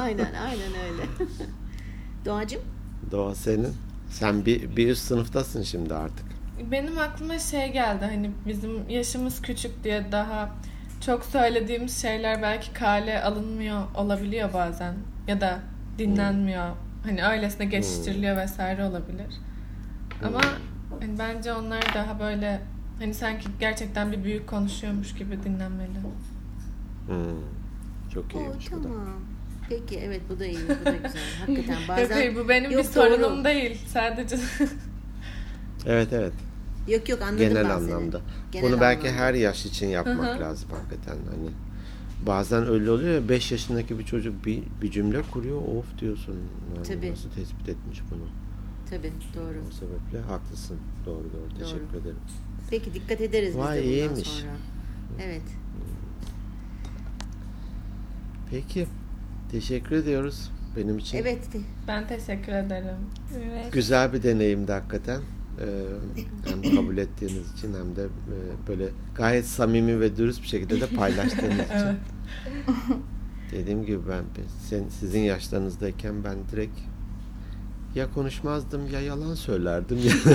Aynen 0.00 0.28
aynen 0.34 0.72
öyle. 0.90 1.02
Doğacığım? 2.24 2.62
Doğa 3.10 3.34
senin. 3.34 3.74
Sen 4.10 4.46
bir, 4.46 4.76
bir 4.76 4.88
üst 4.88 5.02
sınıftasın 5.04 5.62
şimdi 5.62 5.94
artık. 5.94 6.26
Benim 6.70 6.98
aklıma 6.98 7.38
şey 7.38 7.72
geldi 7.72 8.04
hani 8.04 8.30
bizim 8.46 8.88
yaşımız 8.90 9.42
küçük 9.42 9.84
diye 9.84 10.04
daha 10.12 10.50
çok 11.06 11.24
söylediğimiz 11.24 12.02
şeyler 12.02 12.42
belki 12.42 12.72
kale 12.72 13.22
alınmıyor 13.22 13.82
olabiliyor 13.94 14.52
bazen 14.52 14.94
ya 15.28 15.40
da 15.40 15.58
dinlenmiyor. 15.98 16.68
Hani 17.04 17.24
öylesine 17.26 17.66
geçiştiriliyor 17.66 18.36
vesaire 18.36 18.84
olabilir. 18.84 19.26
Ama 20.24 20.40
hani 21.00 21.18
bence 21.18 21.52
onlar 21.52 21.82
daha 21.94 22.20
böyle 22.20 22.60
hani 22.98 23.14
sanki 23.14 23.48
gerçekten 23.60 24.12
bir 24.12 24.24
büyük 24.24 24.46
konuşuyormuş 24.46 25.14
gibi 25.14 25.42
dinlenmeli. 25.44 25.88
Hmm. 27.06 27.14
Çok 28.14 28.24
Oo, 28.34 28.38
iyiymiş 28.38 28.72
bu 28.72 28.76
da. 28.78 28.82
tamam. 28.82 29.06
Peki 29.68 29.98
evet 29.98 30.20
bu 30.30 30.38
da 30.38 30.46
iyi. 30.46 30.58
Bu 30.64 30.84
da 30.86 30.90
güzel. 30.90 31.20
Hakikaten 31.40 31.72
Yok 31.80 31.88
bazen... 31.88 32.14
hayır 32.14 32.36
bu 32.36 32.48
benim 32.48 32.70
Yok, 32.70 32.84
bir 32.84 32.88
sorunum 32.88 33.36
doğru. 33.36 33.44
değil. 33.44 33.78
Sadece 33.86 34.36
Evet 35.86 36.08
evet. 36.12 36.32
Yok 36.88 37.08
yok 37.08 37.22
anladım 37.22 37.38
Genel 37.38 37.64
ben 37.68 37.78
seni. 37.78 37.94
anlamda. 37.94 38.20
Genel 38.52 38.66
Bunu 38.72 38.80
belki 38.80 39.08
anlamda. 39.08 39.24
her 39.24 39.34
yaş 39.34 39.66
için 39.66 39.86
yapmak 39.88 40.26
Hı 40.26 40.34
hı. 40.34 40.40
lazım 40.40 40.68
hakikaten. 40.70 41.16
Hani 41.30 41.50
bazen 42.26 42.66
öyle 42.66 42.90
oluyor 42.90 43.14
ya 43.14 43.28
5 43.28 43.52
yaşındaki 43.52 43.98
bir 43.98 44.04
çocuk 44.04 44.44
bir, 44.46 44.62
bir 44.82 44.90
cümle 44.90 45.22
kuruyor 45.22 45.56
of 45.56 45.98
diyorsun. 46.00 46.36
Yani 46.76 46.86
Tabii. 46.86 47.12
Nasıl 47.12 47.30
tespit 47.30 47.68
etmiş 47.68 48.02
bunu? 48.10 48.22
Tabii 48.90 49.12
doğru. 49.36 49.54
O 49.68 49.72
sebeple 49.72 50.20
haklısın. 50.32 50.78
Doğru 51.06 51.24
doğru. 51.32 51.58
Teşekkür 51.58 52.00
ederim. 52.00 52.16
Peki 52.70 52.94
dikkat 52.94 53.20
ederiz 53.20 53.56
Vay, 53.56 53.76
biz 53.78 53.84
de 53.84 53.88
bundan 53.88 53.92
iyiymiş. 54.14 54.28
sonra. 54.28 54.52
Evet. 55.24 55.42
Peki. 58.50 58.86
Teşekkür 59.50 59.96
ediyoruz. 59.96 60.50
Benim 60.76 60.98
için 60.98 61.18
Evet. 61.18 61.48
Ben 61.88 62.08
teşekkür 62.08 62.52
ederim. 62.52 62.96
Evet. 63.36 63.72
güzel 63.72 64.12
bir 64.12 64.22
deneyimdi 64.22 64.72
hakikaten. 64.72 65.20
Ee, 65.60 65.64
hem 66.50 66.76
kabul 66.76 66.96
ettiğiniz 66.96 67.52
için 67.52 67.74
hem 67.74 67.96
de 67.96 68.02
e, 68.04 68.68
böyle 68.68 68.88
gayet 69.14 69.46
samimi 69.46 70.00
ve 70.00 70.16
dürüst 70.16 70.42
bir 70.42 70.46
şekilde 70.48 70.80
de 70.80 70.86
paylaştığınız 70.86 71.54
için. 71.64 71.64
Evet. 71.74 71.96
Dediğim 73.52 73.86
gibi 73.86 74.00
ben 74.08 74.24
sen, 74.68 74.88
sizin 74.88 75.20
yaşlarınızdayken 75.20 76.24
ben 76.24 76.36
direkt 76.52 76.78
ya 77.94 78.12
konuşmazdım 78.14 78.90
ya 78.92 79.00
yalan 79.00 79.34
söylerdim 79.34 79.98
ya 79.98 80.12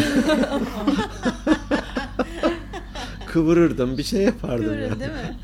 kıvırırdım 3.27 3.97
bir 3.97 4.03
şey 4.03 4.21
yapardım 4.21 4.65
Kıvırır 4.65 4.81
ya. 4.81 4.99
değil 4.99 5.11
mi? 5.11 5.37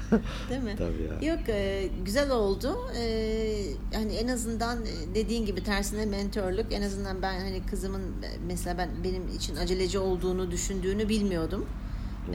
Değil 0.50 0.62
mi? 0.62 0.76
Tabii 0.78 1.26
ya. 1.26 1.34
Yok 1.34 1.50
e, 1.50 1.90
güzel 2.06 2.32
oldu. 2.32 2.78
E, 2.98 3.64
hani 3.94 4.14
en 4.14 4.28
azından 4.28 4.78
e, 4.86 5.16
dediğin 5.16 5.46
gibi 5.46 5.64
tersine 5.64 6.06
mentorluk. 6.06 6.74
En 6.74 6.82
azından 6.82 7.22
ben 7.22 7.40
hani 7.40 7.62
kızımın 7.70 8.02
e, 8.02 8.30
mesela 8.48 8.78
ben 8.78 8.90
benim 9.04 9.28
için 9.36 9.56
aceleci 9.56 10.00
olduğunu 10.00 10.52
düşündüğünü 10.52 11.10
bilmiyordum. 11.10 11.66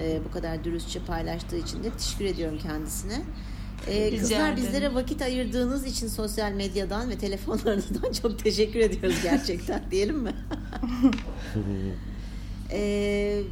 E, 0.00 0.20
bu 0.28 0.32
kadar 0.32 0.64
dürüstçe 0.64 1.00
paylaştığı 1.00 1.56
için 1.56 1.84
de 1.84 1.90
teşekkür 1.90 2.24
ediyorum 2.24 2.58
kendisine. 2.62 3.22
E, 3.88 4.10
Rica 4.10 4.20
kızlar 4.20 4.52
ederim. 4.52 4.56
bizlere 4.56 4.94
vakit 4.94 5.22
ayırdığınız 5.22 5.86
için 5.86 6.08
sosyal 6.08 6.52
medyadan 6.52 7.10
ve 7.10 7.18
telefonlarınızdan 7.18 8.12
çok 8.22 8.38
teşekkür 8.38 8.80
ediyoruz 8.80 9.18
gerçekten 9.22 9.82
diyelim 9.90 10.18
mi? 10.18 10.32
e, 12.72 13.42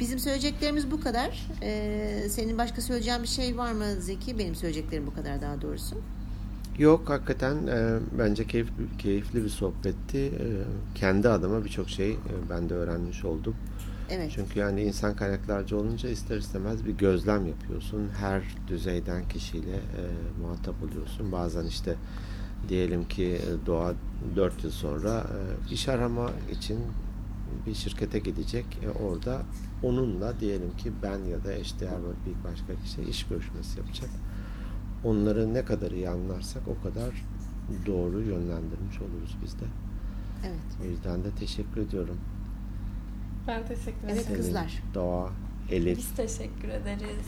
bizim 0.00 0.18
söyleyeceklerimiz 0.18 0.90
bu 0.90 1.00
kadar. 1.00 1.46
E, 1.62 2.24
senin 2.28 2.58
başka 2.58 2.82
söyleyeceğin 2.82 3.22
bir 3.22 3.28
şey 3.28 3.58
var 3.58 3.72
mı 3.72 3.84
Zeki? 4.00 4.38
Benim 4.38 4.54
söyleyeceklerim 4.54 5.06
bu 5.06 5.14
kadar 5.14 5.42
daha 5.42 5.62
doğrusu. 5.62 5.96
Yok 6.78 7.10
hakikaten 7.10 7.66
e, 7.66 7.98
bence 8.18 8.46
keyifli, 8.46 8.72
keyifli 8.98 9.44
bir 9.44 9.48
sohbetti. 9.48 10.18
E, 10.18 10.46
kendi 10.94 11.28
adıma 11.28 11.64
birçok 11.64 11.88
şey 11.90 12.10
e, 12.10 12.16
ben 12.50 12.68
de 12.68 12.74
öğrenmiş 12.74 13.24
oldum. 13.24 13.56
Evet. 14.10 14.32
Çünkü 14.34 14.58
yani 14.58 14.82
insan 14.82 15.16
kaynaklarca 15.16 15.76
olunca 15.76 16.08
ister 16.08 16.36
istemez 16.36 16.86
bir 16.86 16.92
gözlem 16.92 17.46
yapıyorsun. 17.46 18.08
Her 18.18 18.42
düzeyden 18.68 19.28
kişiyle 19.28 19.76
e, 19.76 20.02
muhatap 20.42 20.74
oluyorsun. 20.82 21.32
Bazen 21.32 21.64
işte 21.64 21.96
diyelim 22.68 23.08
ki 23.08 23.24
e, 23.24 23.66
Doğa 23.66 23.94
4 24.36 24.64
yıl 24.64 24.70
sonra 24.70 25.26
e, 25.70 25.72
iş 25.74 25.88
arama 25.88 26.30
için 26.50 26.78
bir 27.66 27.74
şirkete 27.74 28.18
gidecek. 28.18 28.66
E, 28.82 29.04
orada 29.04 29.42
onunla 29.82 30.40
diyelim 30.40 30.76
ki 30.76 30.92
ben 31.02 31.18
ya 31.18 31.44
da 31.44 31.52
eşdeğer 31.52 31.98
bir 32.26 32.50
başka 32.50 32.82
kişi 32.82 33.02
iş 33.02 33.26
görüşmesi 33.26 33.78
yapacak. 33.78 34.10
Onları 35.04 35.54
ne 35.54 35.64
kadar 35.64 35.90
iyi 35.90 36.08
anlarsak 36.08 36.62
o 36.68 36.82
kadar 36.82 37.24
doğru 37.86 38.20
yönlendirmiş 38.20 39.00
oluruz 39.00 39.36
biz 39.44 39.60
de. 39.60 39.64
Evet. 40.46 40.60
O 40.82 40.84
yüzden 40.84 41.24
de 41.24 41.30
teşekkür 41.30 41.80
ediyorum. 41.80 42.16
Ben 43.48 43.66
teşekkür 43.66 44.08
Evet 44.08 44.20
ederim. 44.26 44.36
kızlar. 44.36 44.82
Doğa, 44.94 45.30
Elif, 45.70 45.98
Biz 45.98 46.10
teşekkür 46.16 46.68
ederiz. 46.68 47.26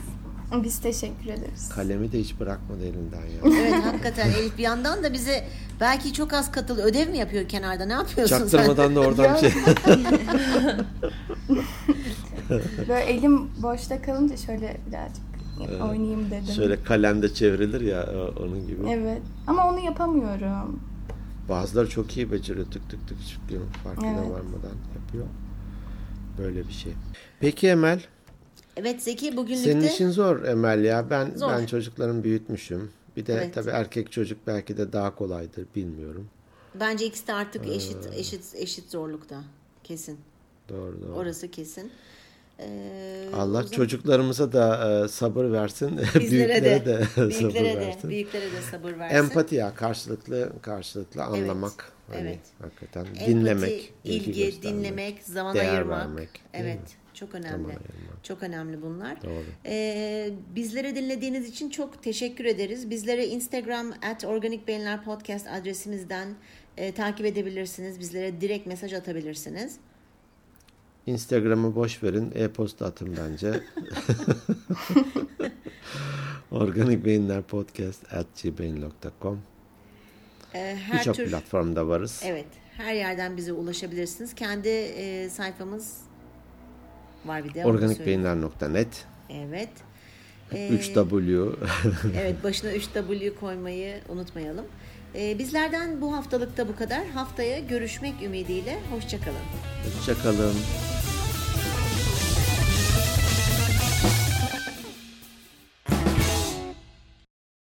Biz 0.63 0.79
teşekkür 0.79 1.25
ederiz. 1.29 1.69
kalemi 1.75 2.11
de 2.11 2.19
hiç 2.19 2.39
bırakmadı 2.39 2.83
elinden 2.85 3.21
ya. 3.25 3.61
Evet 3.61 3.73
hakikaten 3.83 4.31
Elif 4.31 4.57
bir 4.57 4.63
yandan 4.63 5.03
da 5.03 5.13
bize 5.13 5.47
belki 5.79 6.13
çok 6.13 6.33
az 6.33 6.51
katıl 6.51 6.77
ödev 6.79 7.09
mi 7.09 7.17
yapıyor 7.17 7.47
kenarda 7.47 7.85
ne 7.85 7.93
yapıyorsun 7.93 8.35
sen? 8.37 8.47
Çaktırmadan 8.47 8.95
da 8.95 8.99
oradan 8.99 9.35
şey. 9.37 9.51
Böyle 12.89 13.03
elim 13.05 13.49
boşta 13.63 14.01
kalınca 14.01 14.37
şöyle 14.37 14.77
birazcık 14.89 15.23
oynayayım 15.89 16.31
dedim. 16.31 16.53
Şöyle 16.55 16.83
kalemde 16.83 17.33
çevrilir 17.33 17.81
ya 17.81 18.05
onun 18.39 18.67
gibi. 18.67 18.89
Evet. 18.89 19.21
Ama 19.47 19.69
onu 19.69 19.79
yapamıyorum. 19.79 20.79
Bazıları 21.49 21.89
çok 21.89 22.17
iyi 22.17 22.31
beceriyor 22.31 22.65
tık 22.65 22.89
tık 22.89 23.07
tık 23.07 23.27
çıkıyor 23.27 23.61
farkına 23.83 24.07
Evet. 24.07 24.19
varmadan 24.19 24.75
yapıyor. 24.95 25.25
Böyle 26.37 26.67
bir 26.67 26.73
şey. 26.73 26.93
Peki 27.39 27.67
Emel, 27.67 28.01
Evet 28.77 29.03
Zeki 29.03 29.37
bugünlükte 29.37 29.71
senin 29.71 29.87
işin 29.87 30.09
zor 30.09 30.43
Emel 30.43 30.83
ya. 30.83 31.09
Ben 31.09 31.31
Zor. 31.35 31.51
ben 31.51 31.65
çocuklarımı 31.65 32.23
büyütmüş,üm 32.23 32.91
Bir 33.17 33.25
de 33.25 33.33
Evet. 33.33 33.53
tabii 33.53 33.69
erkek 33.69 34.11
çocuk 34.11 34.37
belki 34.47 34.77
de 34.77 34.93
daha 34.93 35.15
kolaydır 35.15 35.65
bilmiyorum. 35.75 36.27
bence 36.75 37.05
ikisi 37.05 37.27
de 37.27 37.33
artık 37.33 37.67
eşit 37.67 37.97
eşit 38.15 38.41
eşit 38.55 38.91
zorlukta 38.91 39.43
kesin. 39.83 40.19
Doğru 40.69 41.01
doğru. 41.01 41.13
Orası 41.13 41.51
kesin. 41.51 41.91
Ee, 42.59 43.29
Allah 43.33 43.45
zaman 43.45 43.71
çocuklarımıza 43.71 44.53
da 44.53 44.91
e, 45.05 45.07
sabır 45.07 45.51
versin. 45.51 45.99
büyüklere 46.15 46.85
de, 46.85 46.85
de, 46.85 47.05
sabır 47.15 47.29
büyüklere 47.29 47.73
de 47.75 47.79
versin. 47.87 48.09
büyüklere 48.09 48.51
de 48.51 48.61
sabır 48.71 48.99
versin. 48.99 49.15
Empati 49.15 49.55
ya 49.55 49.75
karşılıklı 49.75 50.51
karşılıklı 50.61 51.23
anlamak. 51.23 51.91
Hani 52.07 52.27
evet. 52.27 52.39
hakikaten 52.61 53.05
Empati, 53.05 53.25
dinlemek, 53.25 53.93
ilgi, 54.03 54.61
dinlemek, 54.61 55.23
zaman 55.23 55.55
değer 55.55 55.73
ayırmak. 55.73 55.99
vermek, 55.99 56.29
evet, 56.53 56.81
mi? 56.81 56.87
çok 57.13 57.35
önemli. 57.35 57.67
Ayırmak. 57.67 58.23
Çok 58.23 58.43
önemli 58.43 58.81
bunlar. 58.81 59.23
Doğru. 59.23 59.43
Ee, 59.65 60.29
bizlere 60.55 60.95
dinlediğiniz 60.95 61.49
için 61.49 61.69
çok 61.69 62.03
teşekkür 62.03 62.45
ederiz. 62.45 62.89
Bizlere 62.89 63.27
Instagram 63.27 63.93
at 64.11 64.25
Organik 64.25 64.67
Beyinler 64.67 65.03
Podcast 65.03 65.47
adresimizden 65.47 66.35
e, 66.77 66.91
takip 66.91 67.25
edebilirsiniz. 67.25 67.99
Bizlere 67.99 68.41
direkt 68.41 68.67
mesaj 68.67 68.93
atabilirsiniz. 68.93 69.77
Instagram'ı 71.05 71.75
boş 71.75 72.03
verin. 72.03 72.31
E-posta 72.35 72.85
atın 72.85 73.17
bence. 73.17 73.53
Organik 76.51 77.05
Beyinler 77.05 77.41
Podcast 77.41 78.13
at 78.13 78.27
gmail.com 78.43 79.54
her 80.57 80.99
Birçok 80.99 81.15
tür 81.15 81.29
platformda 81.29 81.87
varız. 81.87 82.21
evet 82.25 82.45
her 82.77 82.93
yerden 82.93 83.37
bize 83.37 83.53
ulaşabilirsiniz. 83.53 84.35
Kendi 84.35 84.67
e, 84.67 85.29
sayfamız 85.29 85.97
var 87.25 87.43
bir 87.43 87.53
de. 87.53 87.65
Organikbeyinler.net 87.65 89.05
Evet. 89.29 89.69
Ee, 90.53 90.69
3W 90.69 91.53
Evet 92.21 92.43
başına 92.43 92.71
3W 92.71 93.35
koymayı 93.35 94.01
unutmayalım. 94.09 94.65
Ee, 95.15 95.39
bizlerden 95.39 96.01
bu 96.01 96.15
haftalıkta 96.15 96.67
bu 96.67 96.75
kadar. 96.75 97.07
Haftaya 97.07 97.59
görüşmek 97.59 98.13
ümidiyle. 98.23 98.79
Hoşçakalın. 98.91 99.37
Hoşçakalın. 99.97 100.55